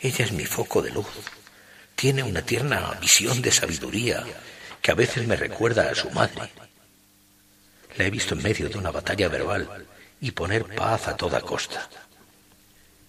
Ella 0.00 0.24
es 0.24 0.32
mi 0.32 0.44
foco 0.44 0.82
de 0.82 0.90
luz. 0.90 1.06
Tiene 1.94 2.22
una 2.22 2.42
tierna 2.42 2.98
visión 3.00 3.42
de 3.42 3.52
sabiduría 3.52 4.24
que 4.82 4.90
a 4.90 4.94
veces 4.94 5.26
me 5.26 5.36
recuerda 5.36 5.90
a 5.90 5.94
su 5.94 6.10
madre. 6.10 6.50
La 7.96 8.06
he 8.06 8.10
visto 8.10 8.34
en 8.34 8.42
medio 8.42 8.68
de 8.68 8.78
una 8.78 8.90
batalla 8.90 9.28
verbal 9.28 9.86
y 10.20 10.30
poner 10.32 10.74
paz 10.74 11.08
a 11.08 11.16
toda 11.16 11.40
costa. 11.40 11.88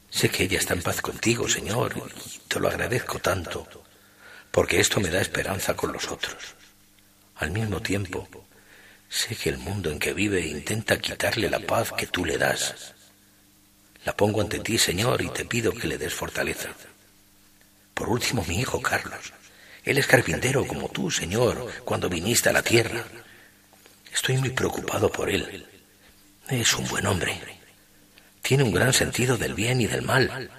Sé 0.10 0.30
que 0.30 0.44
ella 0.44 0.60
está 0.60 0.74
en 0.74 0.82
paz 0.82 1.02
contigo, 1.02 1.48
Señor, 1.48 1.96
y 1.98 2.40
te 2.48 2.60
lo 2.60 2.68
agradezco 2.68 3.20
tanto, 3.20 3.68
porque 4.52 4.80
esto 4.80 5.00
me 5.00 5.10
da 5.10 5.22
esperanza 5.22 5.74
con 5.76 5.94
los 5.94 6.10
otros. 6.10 6.56
Al 7.38 7.52
mismo 7.52 7.82
tiempo, 7.82 8.28
sé 9.12 9.36
que 9.36 9.50
el 9.50 9.58
mundo 9.58 9.92
en 9.92 10.00
que 10.00 10.14
vive 10.14 10.48
intenta 10.48 10.98
quitarle 10.98 11.50
la 11.50 11.60
paz 11.60 11.92
que 11.92 12.08
tú 12.08 12.24
le 12.24 12.38
das. 12.38 12.96
La 14.06 14.16
pongo 14.16 14.40
ante 14.42 14.60
ti, 14.60 14.78
Señor, 14.78 15.22
y 15.22 15.30
te 15.30 15.44
pido 15.44 15.74
que 15.74 15.88
le 15.88 15.98
des 15.98 16.14
fortaleza. 16.14 16.70
Por 17.94 18.08
último, 18.10 18.46
mi 18.48 18.60
hijo 18.60 18.82
Carlos. 18.82 19.34
Él 19.84 19.98
es 19.98 20.08
carpintero 20.08 20.66
como 20.66 20.88
tú, 20.90 21.12
Señor, 21.12 21.70
cuando 21.84 22.08
viniste 22.10 22.50
a 22.50 22.54
la 22.54 22.64
tierra. 22.64 23.04
Estoy 24.14 24.38
muy 24.38 24.52
preocupado 24.52 25.12
por 25.12 25.30
él. 25.30 25.68
Es 26.48 26.74
un 26.76 26.88
buen 26.88 27.06
hombre. 27.06 27.38
Tiene 28.42 28.64
un 28.64 28.72
gran 28.72 28.94
sentido 28.94 29.38
del 29.38 29.54
bien 29.54 29.82
y 29.82 29.88
del 29.88 30.04
mal, 30.04 30.50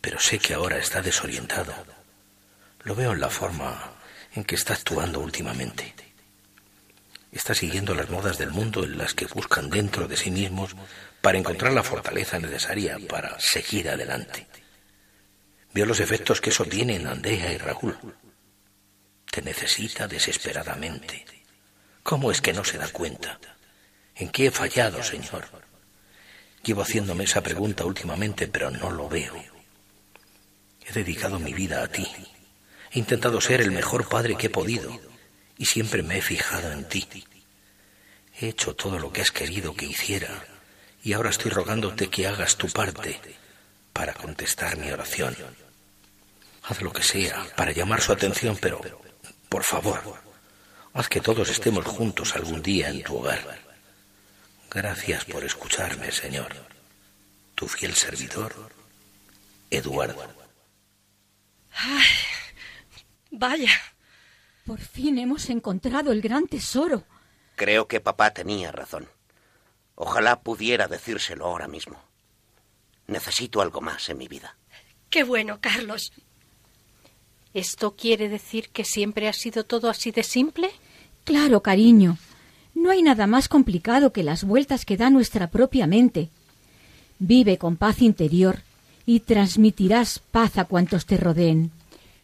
pero 0.00 0.18
sé 0.18 0.38
que 0.38 0.54
ahora 0.54 0.78
está 0.78 1.02
desorientado. 1.02 1.74
Lo 2.84 2.94
veo 2.94 3.12
en 3.12 3.20
la 3.20 3.30
forma 3.30 3.94
en 4.34 4.44
que 4.44 4.54
está 4.54 4.74
actuando 4.74 5.20
últimamente. 5.20 6.01
Está 7.32 7.54
siguiendo 7.54 7.94
las 7.94 8.10
modas 8.10 8.36
del 8.36 8.50
mundo 8.50 8.84
en 8.84 8.98
las 8.98 9.14
que 9.14 9.24
buscan 9.24 9.70
dentro 9.70 10.06
de 10.06 10.18
sí 10.18 10.30
mismos 10.30 10.76
para 11.22 11.38
encontrar 11.38 11.72
la 11.72 11.82
fortaleza 11.82 12.38
necesaria 12.38 12.98
para 13.08 13.40
seguir 13.40 13.88
adelante. 13.88 14.46
Veo 15.72 15.86
los 15.86 16.00
efectos 16.00 16.42
que 16.42 16.50
eso 16.50 16.66
tiene 16.66 16.96
en 16.96 17.06
Andrea 17.06 17.50
y 17.50 17.56
Raúl. 17.56 17.96
Te 19.30 19.40
necesita 19.40 20.06
desesperadamente. 20.06 21.24
¿Cómo 22.02 22.30
es 22.30 22.42
que 22.42 22.52
no 22.52 22.64
se 22.64 22.76
da 22.76 22.88
cuenta? 22.88 23.38
¿En 24.14 24.28
qué 24.28 24.48
he 24.48 24.50
fallado, 24.50 25.02
Señor? 25.02 25.46
Llevo 26.62 26.82
haciéndome 26.82 27.24
esa 27.24 27.42
pregunta 27.42 27.86
últimamente, 27.86 28.46
pero 28.46 28.70
no 28.70 28.90
lo 28.90 29.08
veo. 29.08 29.34
He 30.86 30.92
dedicado 30.92 31.38
mi 31.38 31.54
vida 31.54 31.82
a 31.82 31.88
ti. 31.88 32.06
He 32.90 32.98
intentado 32.98 33.40
ser 33.40 33.62
el 33.62 33.70
mejor 33.70 34.06
padre 34.06 34.36
que 34.36 34.48
he 34.48 34.50
podido 34.50 35.11
y 35.58 35.66
siempre 35.66 36.02
me 36.02 36.18
he 36.18 36.22
fijado 36.22 36.72
en 36.72 36.88
ti. 36.88 37.06
He 38.40 38.48
hecho 38.48 38.74
todo 38.74 38.98
lo 38.98 39.12
que 39.12 39.20
has 39.20 39.30
querido 39.30 39.74
que 39.74 39.86
hiciera 39.86 40.44
y 41.04 41.12
ahora 41.12 41.30
estoy 41.30 41.50
rogándote 41.50 42.08
que 42.08 42.26
hagas 42.26 42.56
tu 42.56 42.68
parte 42.68 43.20
para 43.92 44.14
contestar 44.14 44.76
mi 44.76 44.90
oración. 44.90 45.36
Haz 46.64 46.80
lo 46.80 46.92
que 46.92 47.02
sea 47.02 47.44
para 47.56 47.72
llamar 47.72 48.00
su 48.00 48.12
atención, 48.12 48.56
pero 48.60 48.80
por 49.48 49.64
favor, 49.64 50.00
haz 50.94 51.08
que 51.08 51.20
todos 51.20 51.48
estemos 51.48 51.84
juntos 51.84 52.34
algún 52.34 52.62
día 52.62 52.88
en 52.88 53.02
tu 53.02 53.18
hogar. 53.18 53.60
Gracias 54.70 55.24
por 55.24 55.44
escucharme, 55.44 56.10
Señor. 56.12 56.54
Tu 57.54 57.68
fiel 57.68 57.94
servidor, 57.94 58.54
Eduardo. 59.70 60.26
Ay, 61.74 62.06
vaya. 63.30 63.91
Por 64.66 64.80
fin 64.80 65.18
hemos 65.18 65.50
encontrado 65.50 66.12
el 66.12 66.20
gran 66.20 66.46
tesoro. 66.46 67.04
Creo 67.56 67.88
que 67.88 68.00
papá 68.00 68.32
tenía 68.32 68.72
razón. 68.72 69.08
Ojalá 69.94 70.40
pudiera 70.40 70.88
decírselo 70.88 71.46
ahora 71.46 71.68
mismo. 71.68 72.00
Necesito 73.06 73.60
algo 73.60 73.80
más 73.80 74.08
en 74.08 74.18
mi 74.18 74.28
vida. 74.28 74.56
Qué 75.10 75.24
bueno, 75.24 75.58
Carlos. 75.60 76.12
¿Esto 77.54 77.96
quiere 77.96 78.28
decir 78.28 78.70
que 78.70 78.84
siempre 78.84 79.28
ha 79.28 79.32
sido 79.32 79.64
todo 79.64 79.90
así 79.90 80.10
de 80.10 80.22
simple? 80.22 80.70
Claro, 81.24 81.62
cariño. 81.62 82.16
No 82.74 82.90
hay 82.90 83.02
nada 83.02 83.26
más 83.26 83.48
complicado 83.48 84.12
que 84.12 84.22
las 84.22 84.44
vueltas 84.44 84.84
que 84.84 84.96
da 84.96 85.10
nuestra 85.10 85.50
propia 85.50 85.86
mente. 85.86 86.30
Vive 87.18 87.58
con 87.58 87.76
paz 87.76 88.00
interior 88.00 88.62
y 89.04 89.20
transmitirás 89.20 90.18
paz 90.18 90.56
a 90.56 90.64
cuantos 90.64 91.04
te 91.04 91.16
rodeen. 91.16 91.70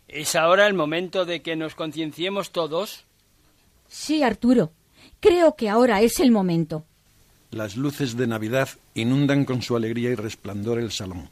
¿Es 0.08 0.34
ahora 0.36 0.66
el 0.66 0.72
momento 0.72 1.26
de 1.26 1.42
que 1.42 1.54
nos 1.54 1.74
concienciemos 1.74 2.50
todos? 2.50 3.04
Sí, 3.88 4.22
Arturo. 4.22 4.72
Creo 5.20 5.54
que 5.54 5.68
ahora 5.68 6.00
es 6.00 6.18
el 6.18 6.30
momento. 6.30 6.84
Las 7.50 7.76
luces 7.76 8.16
de 8.16 8.26
Navidad 8.26 8.70
inundan 8.94 9.44
con 9.44 9.60
su 9.60 9.76
alegría 9.76 10.10
y 10.10 10.14
resplandor 10.14 10.78
el 10.78 10.92
salón. 10.92 11.28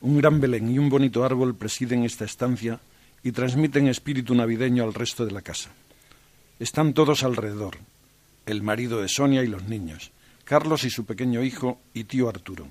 Un 0.00 0.18
gran 0.18 0.40
Belén 0.40 0.68
y 0.68 0.78
un 0.78 0.88
bonito 0.88 1.24
árbol 1.24 1.54
presiden 1.54 2.04
esta 2.04 2.24
estancia 2.24 2.80
y 3.22 3.30
transmiten 3.30 3.86
espíritu 3.86 4.34
navideño 4.34 4.82
al 4.82 4.94
resto 4.94 5.24
de 5.24 5.30
la 5.30 5.42
casa. 5.42 5.70
Están 6.58 6.94
todos 6.94 7.22
alrededor, 7.22 7.78
el 8.46 8.62
marido 8.62 9.00
de 9.00 9.08
Sonia 9.08 9.44
y 9.44 9.46
los 9.46 9.64
niños, 9.64 10.10
Carlos 10.44 10.82
y 10.84 10.90
su 10.90 11.04
pequeño 11.04 11.42
hijo 11.44 11.80
y 11.94 12.04
tío 12.04 12.28
Arturo. 12.28 12.68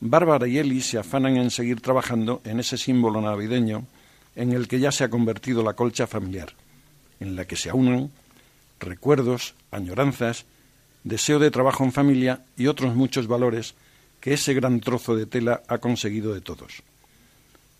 Bárbara 0.00 0.46
y 0.46 0.58
Eli 0.58 0.82
se 0.82 0.98
afanan 0.98 1.38
en 1.38 1.50
seguir 1.50 1.80
trabajando 1.80 2.42
en 2.44 2.60
ese 2.60 2.76
símbolo 2.76 3.22
navideño 3.22 3.86
en 4.36 4.52
el 4.52 4.68
que 4.68 4.78
ya 4.78 4.92
se 4.92 5.04
ha 5.04 5.10
convertido 5.10 5.62
la 5.62 5.72
colcha 5.74 6.06
familiar, 6.06 6.52
en 7.18 7.34
la 7.34 7.46
que 7.46 7.56
se 7.56 7.70
aunan 7.70 8.10
recuerdos, 8.78 9.54
añoranzas, 9.70 10.44
deseo 11.02 11.38
de 11.38 11.50
trabajo 11.50 11.82
en 11.84 11.92
familia 11.92 12.44
y 12.56 12.66
otros 12.66 12.94
muchos 12.94 13.26
valores 13.26 13.74
que 14.20 14.34
ese 14.34 14.54
gran 14.54 14.80
trozo 14.80 15.16
de 15.16 15.26
tela 15.26 15.62
ha 15.68 15.78
conseguido 15.78 16.34
de 16.34 16.40
todos. 16.40 16.82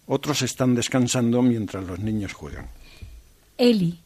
Otros 0.07 0.43
están 0.43 0.75
descansando 0.75 1.43
mientras 1.43 1.85
los 1.85 1.99
niños 1.99 2.33
juegan. 2.33 2.69
Eli, 3.59 3.99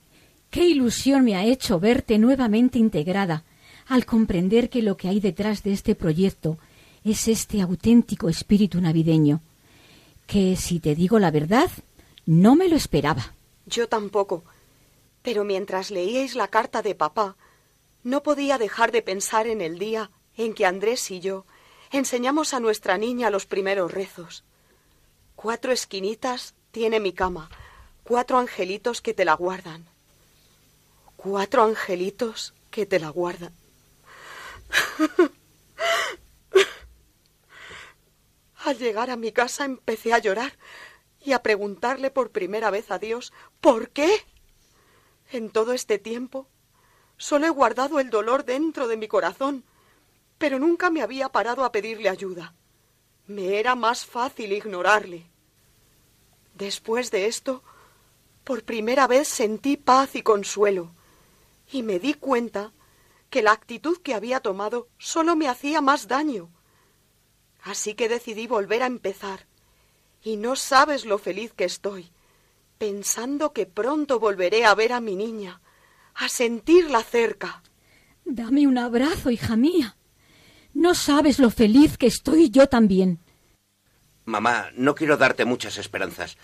qué 0.50 0.64
ilusión 0.64 1.24
me 1.24 1.36
ha 1.36 1.44
hecho 1.44 1.78
verte 1.78 2.18
nuevamente 2.18 2.78
integrada 2.78 3.44
al 3.86 4.06
comprender 4.06 4.70
que 4.70 4.82
lo 4.82 4.96
que 4.96 5.08
hay 5.08 5.20
detrás 5.20 5.62
de 5.62 5.72
este 5.72 5.94
proyecto 5.94 6.58
es 7.04 7.28
este 7.28 7.60
auténtico 7.60 8.28
espíritu 8.28 8.80
navideño, 8.80 9.40
que, 10.26 10.56
si 10.56 10.78
te 10.78 10.94
digo 10.94 11.18
la 11.18 11.30
verdad, 11.30 11.70
no 12.26 12.56
me 12.56 12.68
lo 12.68 12.76
esperaba. 12.76 13.34
Yo 13.66 13.88
tampoco. 13.88 14.44
Pero 15.22 15.44
mientras 15.44 15.90
leíais 15.90 16.34
la 16.34 16.48
carta 16.48 16.82
de 16.82 16.94
papá, 16.94 17.36
no 18.02 18.22
podía 18.22 18.58
dejar 18.58 18.92
de 18.92 19.02
pensar 19.02 19.46
en 19.46 19.60
el 19.60 19.78
día 19.78 20.10
en 20.36 20.54
que 20.54 20.64
Andrés 20.66 21.10
y 21.10 21.20
yo 21.20 21.44
enseñamos 21.90 22.54
a 22.54 22.60
nuestra 22.60 22.96
niña 22.98 23.30
los 23.30 23.46
primeros 23.46 23.92
rezos. 23.92 24.44
Cuatro 25.36 25.72
esquinitas 25.72 26.54
tiene 26.70 27.00
mi 27.00 27.12
cama, 27.12 27.50
cuatro 28.04 28.38
angelitos 28.38 29.02
que 29.02 29.12
te 29.12 29.24
la 29.24 29.34
guardan. 29.34 29.86
Cuatro 31.16 31.64
angelitos 31.64 32.54
que 32.70 32.86
te 32.86 32.98
la 33.00 33.10
guardan. 33.10 33.52
Al 38.64 38.78
llegar 38.78 39.10
a 39.10 39.16
mi 39.16 39.32
casa 39.32 39.64
empecé 39.64 40.12
a 40.12 40.18
llorar 40.18 40.52
y 41.22 41.32
a 41.32 41.42
preguntarle 41.42 42.10
por 42.10 42.30
primera 42.30 42.70
vez 42.70 42.90
a 42.90 42.98
Dios 42.98 43.32
¿por 43.60 43.90
qué? 43.90 44.10
En 45.30 45.50
todo 45.50 45.72
este 45.72 45.98
tiempo 45.98 46.46
solo 47.16 47.46
he 47.46 47.50
guardado 47.50 48.00
el 48.00 48.10
dolor 48.10 48.44
dentro 48.44 48.88
de 48.88 48.96
mi 48.96 49.08
corazón 49.08 49.64
pero 50.40 50.58
nunca 50.58 50.88
me 50.88 51.02
había 51.02 51.28
parado 51.28 51.66
a 51.66 51.70
pedirle 51.70 52.08
ayuda. 52.08 52.54
Me 53.26 53.60
era 53.60 53.74
más 53.74 54.06
fácil 54.06 54.52
ignorarle. 54.52 55.26
Después 56.54 57.10
de 57.10 57.26
esto, 57.26 57.62
por 58.42 58.64
primera 58.64 59.06
vez 59.06 59.28
sentí 59.28 59.76
paz 59.76 60.14
y 60.14 60.22
consuelo, 60.22 60.94
y 61.70 61.82
me 61.82 61.98
di 61.98 62.14
cuenta 62.14 62.72
que 63.28 63.42
la 63.42 63.52
actitud 63.52 63.98
que 63.98 64.14
había 64.14 64.40
tomado 64.40 64.88
solo 64.96 65.36
me 65.36 65.46
hacía 65.46 65.82
más 65.82 66.08
daño. 66.08 66.48
Así 67.62 67.92
que 67.92 68.08
decidí 68.08 68.46
volver 68.46 68.82
a 68.82 68.86
empezar, 68.86 69.46
y 70.22 70.36
no 70.36 70.56
sabes 70.56 71.04
lo 71.04 71.18
feliz 71.18 71.52
que 71.52 71.64
estoy, 71.64 72.10
pensando 72.78 73.52
que 73.52 73.66
pronto 73.66 74.20
volveré 74.20 74.64
a 74.64 74.74
ver 74.74 74.92
a 74.92 75.00
mi 75.00 75.16
niña, 75.16 75.60
a 76.14 76.28
sentirla 76.28 77.02
cerca. 77.02 77.62
Dame 78.24 78.66
un 78.66 78.78
abrazo, 78.78 79.30
hija 79.30 79.56
mía. 79.56 79.96
No 80.72 80.94
sabes 80.94 81.38
lo 81.38 81.50
feliz 81.50 81.98
que 81.98 82.06
estoy 82.06 82.50
yo 82.50 82.68
también. 82.68 83.18
Mamá, 84.24 84.70
no 84.76 84.94
quiero 84.94 85.16
darte 85.16 85.44
muchas 85.44 85.78
esperanzas, 85.78 86.36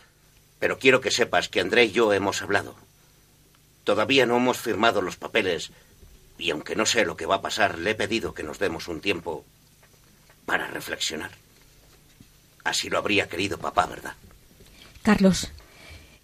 pero 0.59 0.79
quiero 0.79 1.01
que 1.01 1.11
sepas 1.11 1.49
que 1.49 1.61
André 1.61 1.85
y 1.85 1.93
yo 1.93 2.13
hemos 2.13 2.43
hablado. 2.43 2.75
Todavía 3.85 4.27
no 4.27 4.37
hemos 4.37 4.59
firmado 4.59 5.01
los 5.01 5.17
papeles 5.17 5.71
y 6.39 6.51
aunque 6.51 6.75
no 6.75 6.87
sé 6.87 7.05
lo 7.05 7.17
que 7.17 7.27
va 7.27 7.37
a 7.37 7.43
pasar, 7.43 7.79
le 7.79 7.93
he 7.93 7.95
pedido 7.95 8.35
que 8.35 8.43
nos 8.43 8.59
demos 8.59 8.89
un 8.89 9.01
tiempo 9.01 9.45
para 10.45 10.67
reflexionar. 10.67 11.31
Así 12.67 12.91
lo 12.91 12.99
habría 12.99 13.29
querido 13.29 13.59
papá, 13.59 13.87
¿verdad? 13.87 14.15
Carlos, 15.03 15.53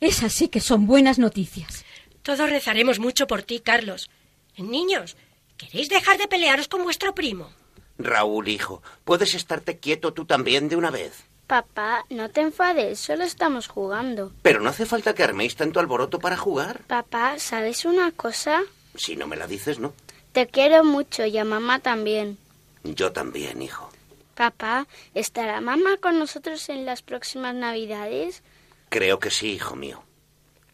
esas 0.00 0.32
sí 0.32 0.48
que 0.48 0.60
son 0.60 0.88
buenas 0.88 1.20
noticias. 1.20 1.84
Todos 2.22 2.50
rezaremos 2.50 2.98
mucho 2.98 3.28
por 3.28 3.44
ti, 3.44 3.60
Carlos. 3.60 4.10
Niños, 4.56 5.16
¿queréis 5.56 5.88
dejar 5.88 6.18
de 6.18 6.26
pelearos 6.26 6.66
con 6.66 6.82
vuestro 6.82 7.14
primo? 7.14 7.48
Raúl, 7.96 8.48
hijo, 8.48 8.82
¿puedes 9.04 9.34
estarte 9.34 9.78
quieto 9.78 10.12
tú 10.12 10.24
también 10.24 10.68
de 10.68 10.74
una 10.74 10.90
vez? 10.90 11.24
Papá, 11.46 12.04
no 12.10 12.28
te 12.28 12.40
enfades, 12.40 12.98
solo 12.98 13.22
estamos 13.22 13.68
jugando. 13.68 14.32
Pero 14.42 14.60
no 14.60 14.70
hace 14.70 14.84
falta 14.84 15.14
que 15.14 15.22
arméis 15.22 15.54
tanto 15.54 15.78
alboroto 15.78 16.18
para 16.18 16.36
jugar. 16.36 16.80
Papá, 16.88 17.38
¿sabes 17.38 17.84
una 17.84 18.10
cosa? 18.10 18.62
Si 18.96 19.14
no 19.14 19.28
me 19.28 19.36
la 19.36 19.46
dices, 19.46 19.78
no. 19.78 19.92
Te 20.32 20.48
quiero 20.48 20.82
mucho 20.82 21.24
y 21.24 21.38
a 21.38 21.44
mamá 21.44 21.78
también. 21.78 22.36
Yo 22.82 23.12
también, 23.12 23.62
hijo. 23.62 23.91
Papá, 24.34 24.86
¿estará 25.14 25.60
mamá 25.60 25.98
con 25.98 26.18
nosotros 26.18 26.68
en 26.68 26.86
las 26.86 27.02
próximas 27.02 27.54
Navidades? 27.54 28.42
Creo 28.88 29.18
que 29.18 29.30
sí, 29.30 29.52
hijo 29.52 29.76
mío. 29.76 30.02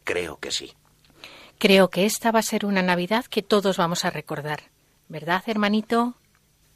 Creo 0.04 0.38
que 0.38 0.50
sí. 0.50 0.72
Creo 1.58 1.90
que 1.90 2.06
esta 2.06 2.30
va 2.30 2.38
a 2.38 2.42
ser 2.42 2.64
una 2.64 2.82
Navidad 2.82 3.24
que 3.26 3.42
todos 3.42 3.76
vamos 3.76 4.04
a 4.04 4.10
recordar. 4.10 4.62
¿Verdad, 5.08 5.42
hermanito? 5.46 6.14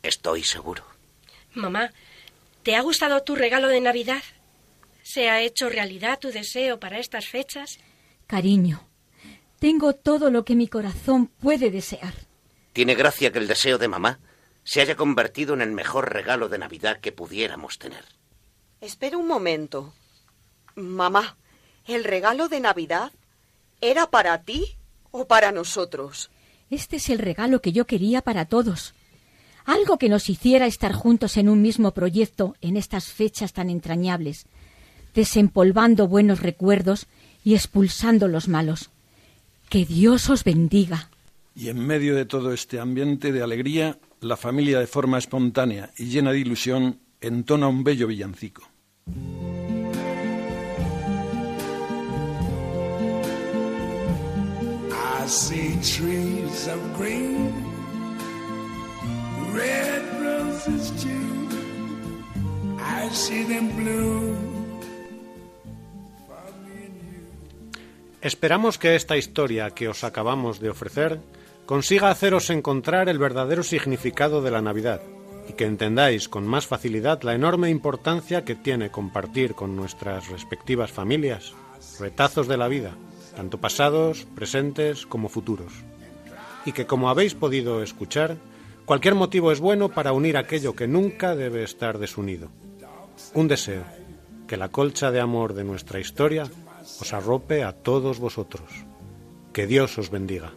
Estoy 0.03 0.43
seguro. 0.43 0.85
Mamá, 1.55 1.93
¿te 2.62 2.74
ha 2.74 2.80
gustado 2.80 3.22
tu 3.22 3.37
regalo 3.37 3.68
de 3.68 3.80
Navidad? 3.80 4.22
¿Se 5.03 5.30
ha 5.30 5.41
hecho 5.41 5.68
realidad 5.68 6.18
tu 6.18 6.30
deseo 6.30 6.80
para 6.80 6.99
estas 6.99 7.28
fechas? 7.28 7.78
Cariño, 8.26 8.89
tengo 9.61 9.93
todo 9.93 10.30
lo 10.30 10.45
que 10.45 10.57
mi 10.57 10.66
corazón 10.66 11.26
puede 11.28 11.70
desear. 11.70 12.14
Tiene 12.72 12.95
gracia 12.95 13.30
que 13.30 13.39
el 13.39 13.49
deseo 13.49 13.78
de 13.78 13.89
mamá 13.89 14.18
se 14.64 14.80
haya 14.80 14.96
convertido 14.96 15.54
en 15.54 15.62
el 15.62 15.72
mejor 15.72 16.12
regalo 16.12 16.48
de 16.48 16.58
Navidad 16.58 17.00
que 17.00 17.12
pudiéramos 17.12 17.78
tener. 17.78 18.04
Espera 18.80 19.16
un 19.16 19.26
momento. 19.26 19.92
Mamá, 20.74 21.36
¿el 21.86 22.04
regalo 22.04 22.48
de 22.48 22.60
Navidad 22.60 23.12
era 23.80 24.08
para 24.08 24.42
ti 24.42 24.76
o 25.10 25.26
para 25.26 25.52
nosotros? 25.52 26.30
Este 26.70 26.96
es 26.96 27.10
el 27.10 27.18
regalo 27.18 27.60
que 27.60 27.72
yo 27.72 27.86
quería 27.86 28.22
para 28.22 28.46
todos. 28.46 28.94
Algo 29.64 29.98
que 29.98 30.08
nos 30.08 30.28
hiciera 30.28 30.66
estar 30.66 30.92
juntos 30.92 31.36
en 31.36 31.48
un 31.48 31.62
mismo 31.62 31.92
proyecto 31.92 32.56
en 32.60 32.76
estas 32.76 33.12
fechas 33.12 33.52
tan 33.52 33.70
entrañables, 33.70 34.46
desempolvando 35.14 36.08
buenos 36.08 36.40
recuerdos 36.40 37.06
y 37.44 37.54
expulsando 37.54 38.26
los 38.26 38.48
malos. 38.48 38.90
Que 39.68 39.84
Dios 39.84 40.30
os 40.30 40.44
bendiga. 40.44 41.10
Y 41.54 41.68
en 41.68 41.86
medio 41.86 42.16
de 42.16 42.24
todo 42.24 42.52
este 42.52 42.80
ambiente 42.80 43.30
de 43.30 43.42
alegría, 43.42 43.98
la 44.23 44.37
familia 44.37 44.79
de 44.79 44.87
forma 44.87 45.18
espontánea 45.18 45.91
y 45.97 46.07
llena 46.07 46.33
de 46.33 46.39
ilusión 46.39 47.01
entona 47.20 47.68
un 47.68 47.85
bello 47.85 48.07
villancico. 48.07 48.62
I 54.91 55.29
see 55.29 55.77
trees 55.83 56.68
of 56.68 56.81
green, 56.99 57.53
red 59.53 60.03
roses 60.20 60.93
too. 61.03 61.49
I 62.79 63.09
see 63.12 63.45
them 63.45 63.75
bloom. 63.77 64.53
Esperamos 68.20 68.79
que 68.79 68.95
esta 68.95 69.16
historia 69.16 69.70
que 69.70 69.89
os 69.89 70.05
acabamos 70.05 70.61
de 70.61 70.70
ofrecer 70.70 71.20
consiga 71.73 72.11
haceros 72.11 72.51
encontrar 72.51 73.09
el 73.09 73.18
verdadero 73.18 73.62
significado 73.62 74.43
de 74.43 74.51
la 74.51 74.61
Navidad 74.61 75.01
y 75.49 75.55
que 75.55 75.64
entendáis 75.64 76.29
con 76.29 76.47
más 76.47 76.66
facilidad 76.66 77.23
la 77.23 77.35
enorme 77.35 77.70
importancia 77.70 78.45
que 78.45 78.55
tiene 78.55 78.91
compartir 78.91 79.55
con 79.55 79.75
nuestras 79.75 80.29
respectivas 80.29 80.93
familias 80.93 81.55
retazos 81.99 82.47
de 82.47 82.59
la 82.59 82.68
vida, 82.68 82.91
tanto 83.35 83.57
pasados, 83.57 84.27
presentes 84.35 85.07
como 85.07 85.31
futuros. 85.31 85.73
Y 86.66 86.73
que 86.73 86.85
como 86.85 87.09
habéis 87.09 87.33
podido 87.35 87.83
escuchar, 87.83 88.37
cualquier 88.85 89.14
motivo 89.14 89.51
es 89.51 89.61
bueno 89.61 89.89
para 89.89 90.12
unir 90.12 90.37
aquello 90.37 90.77
que 90.77 90.87
nunca 90.87 91.35
debe 91.35 91.62
estar 91.62 91.97
desunido. 91.97 92.51
Un 93.33 93.49
deseo, 93.49 93.85
que 94.47 94.59
la 94.59 94.68
colcha 94.68 95.11
de 95.11 95.20
amor 95.20 95.55
de 95.55 95.64
nuestra 95.64 96.01
historia 96.01 96.45
os 97.01 97.14
arrope 97.14 97.64
a 97.64 97.73
todos 97.73 98.18
vosotros. 98.18 98.68
Que 99.55 99.66
Dios 99.66 99.97
os 99.97 100.11
bendiga. 100.11 100.53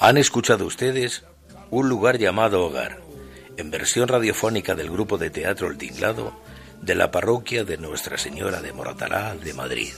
Han 0.00 0.16
escuchado 0.16 0.64
ustedes 0.64 1.24
Un 1.70 1.88
lugar 1.88 2.18
llamado 2.18 2.64
Hogar, 2.64 3.00
en 3.56 3.70
versión 3.70 4.08
radiofónica 4.08 4.74
del 4.74 4.90
grupo 4.90 5.18
de 5.18 5.30
teatro 5.30 5.68
El 5.68 5.76
Tinglado 5.76 6.32
de 6.80 6.94
la 6.94 7.10
parroquia 7.10 7.64
de 7.64 7.76
Nuestra 7.76 8.16
Señora 8.16 8.62
de 8.62 8.72
Moratalá 8.72 9.34
de 9.34 9.52
Madrid. 9.54 9.92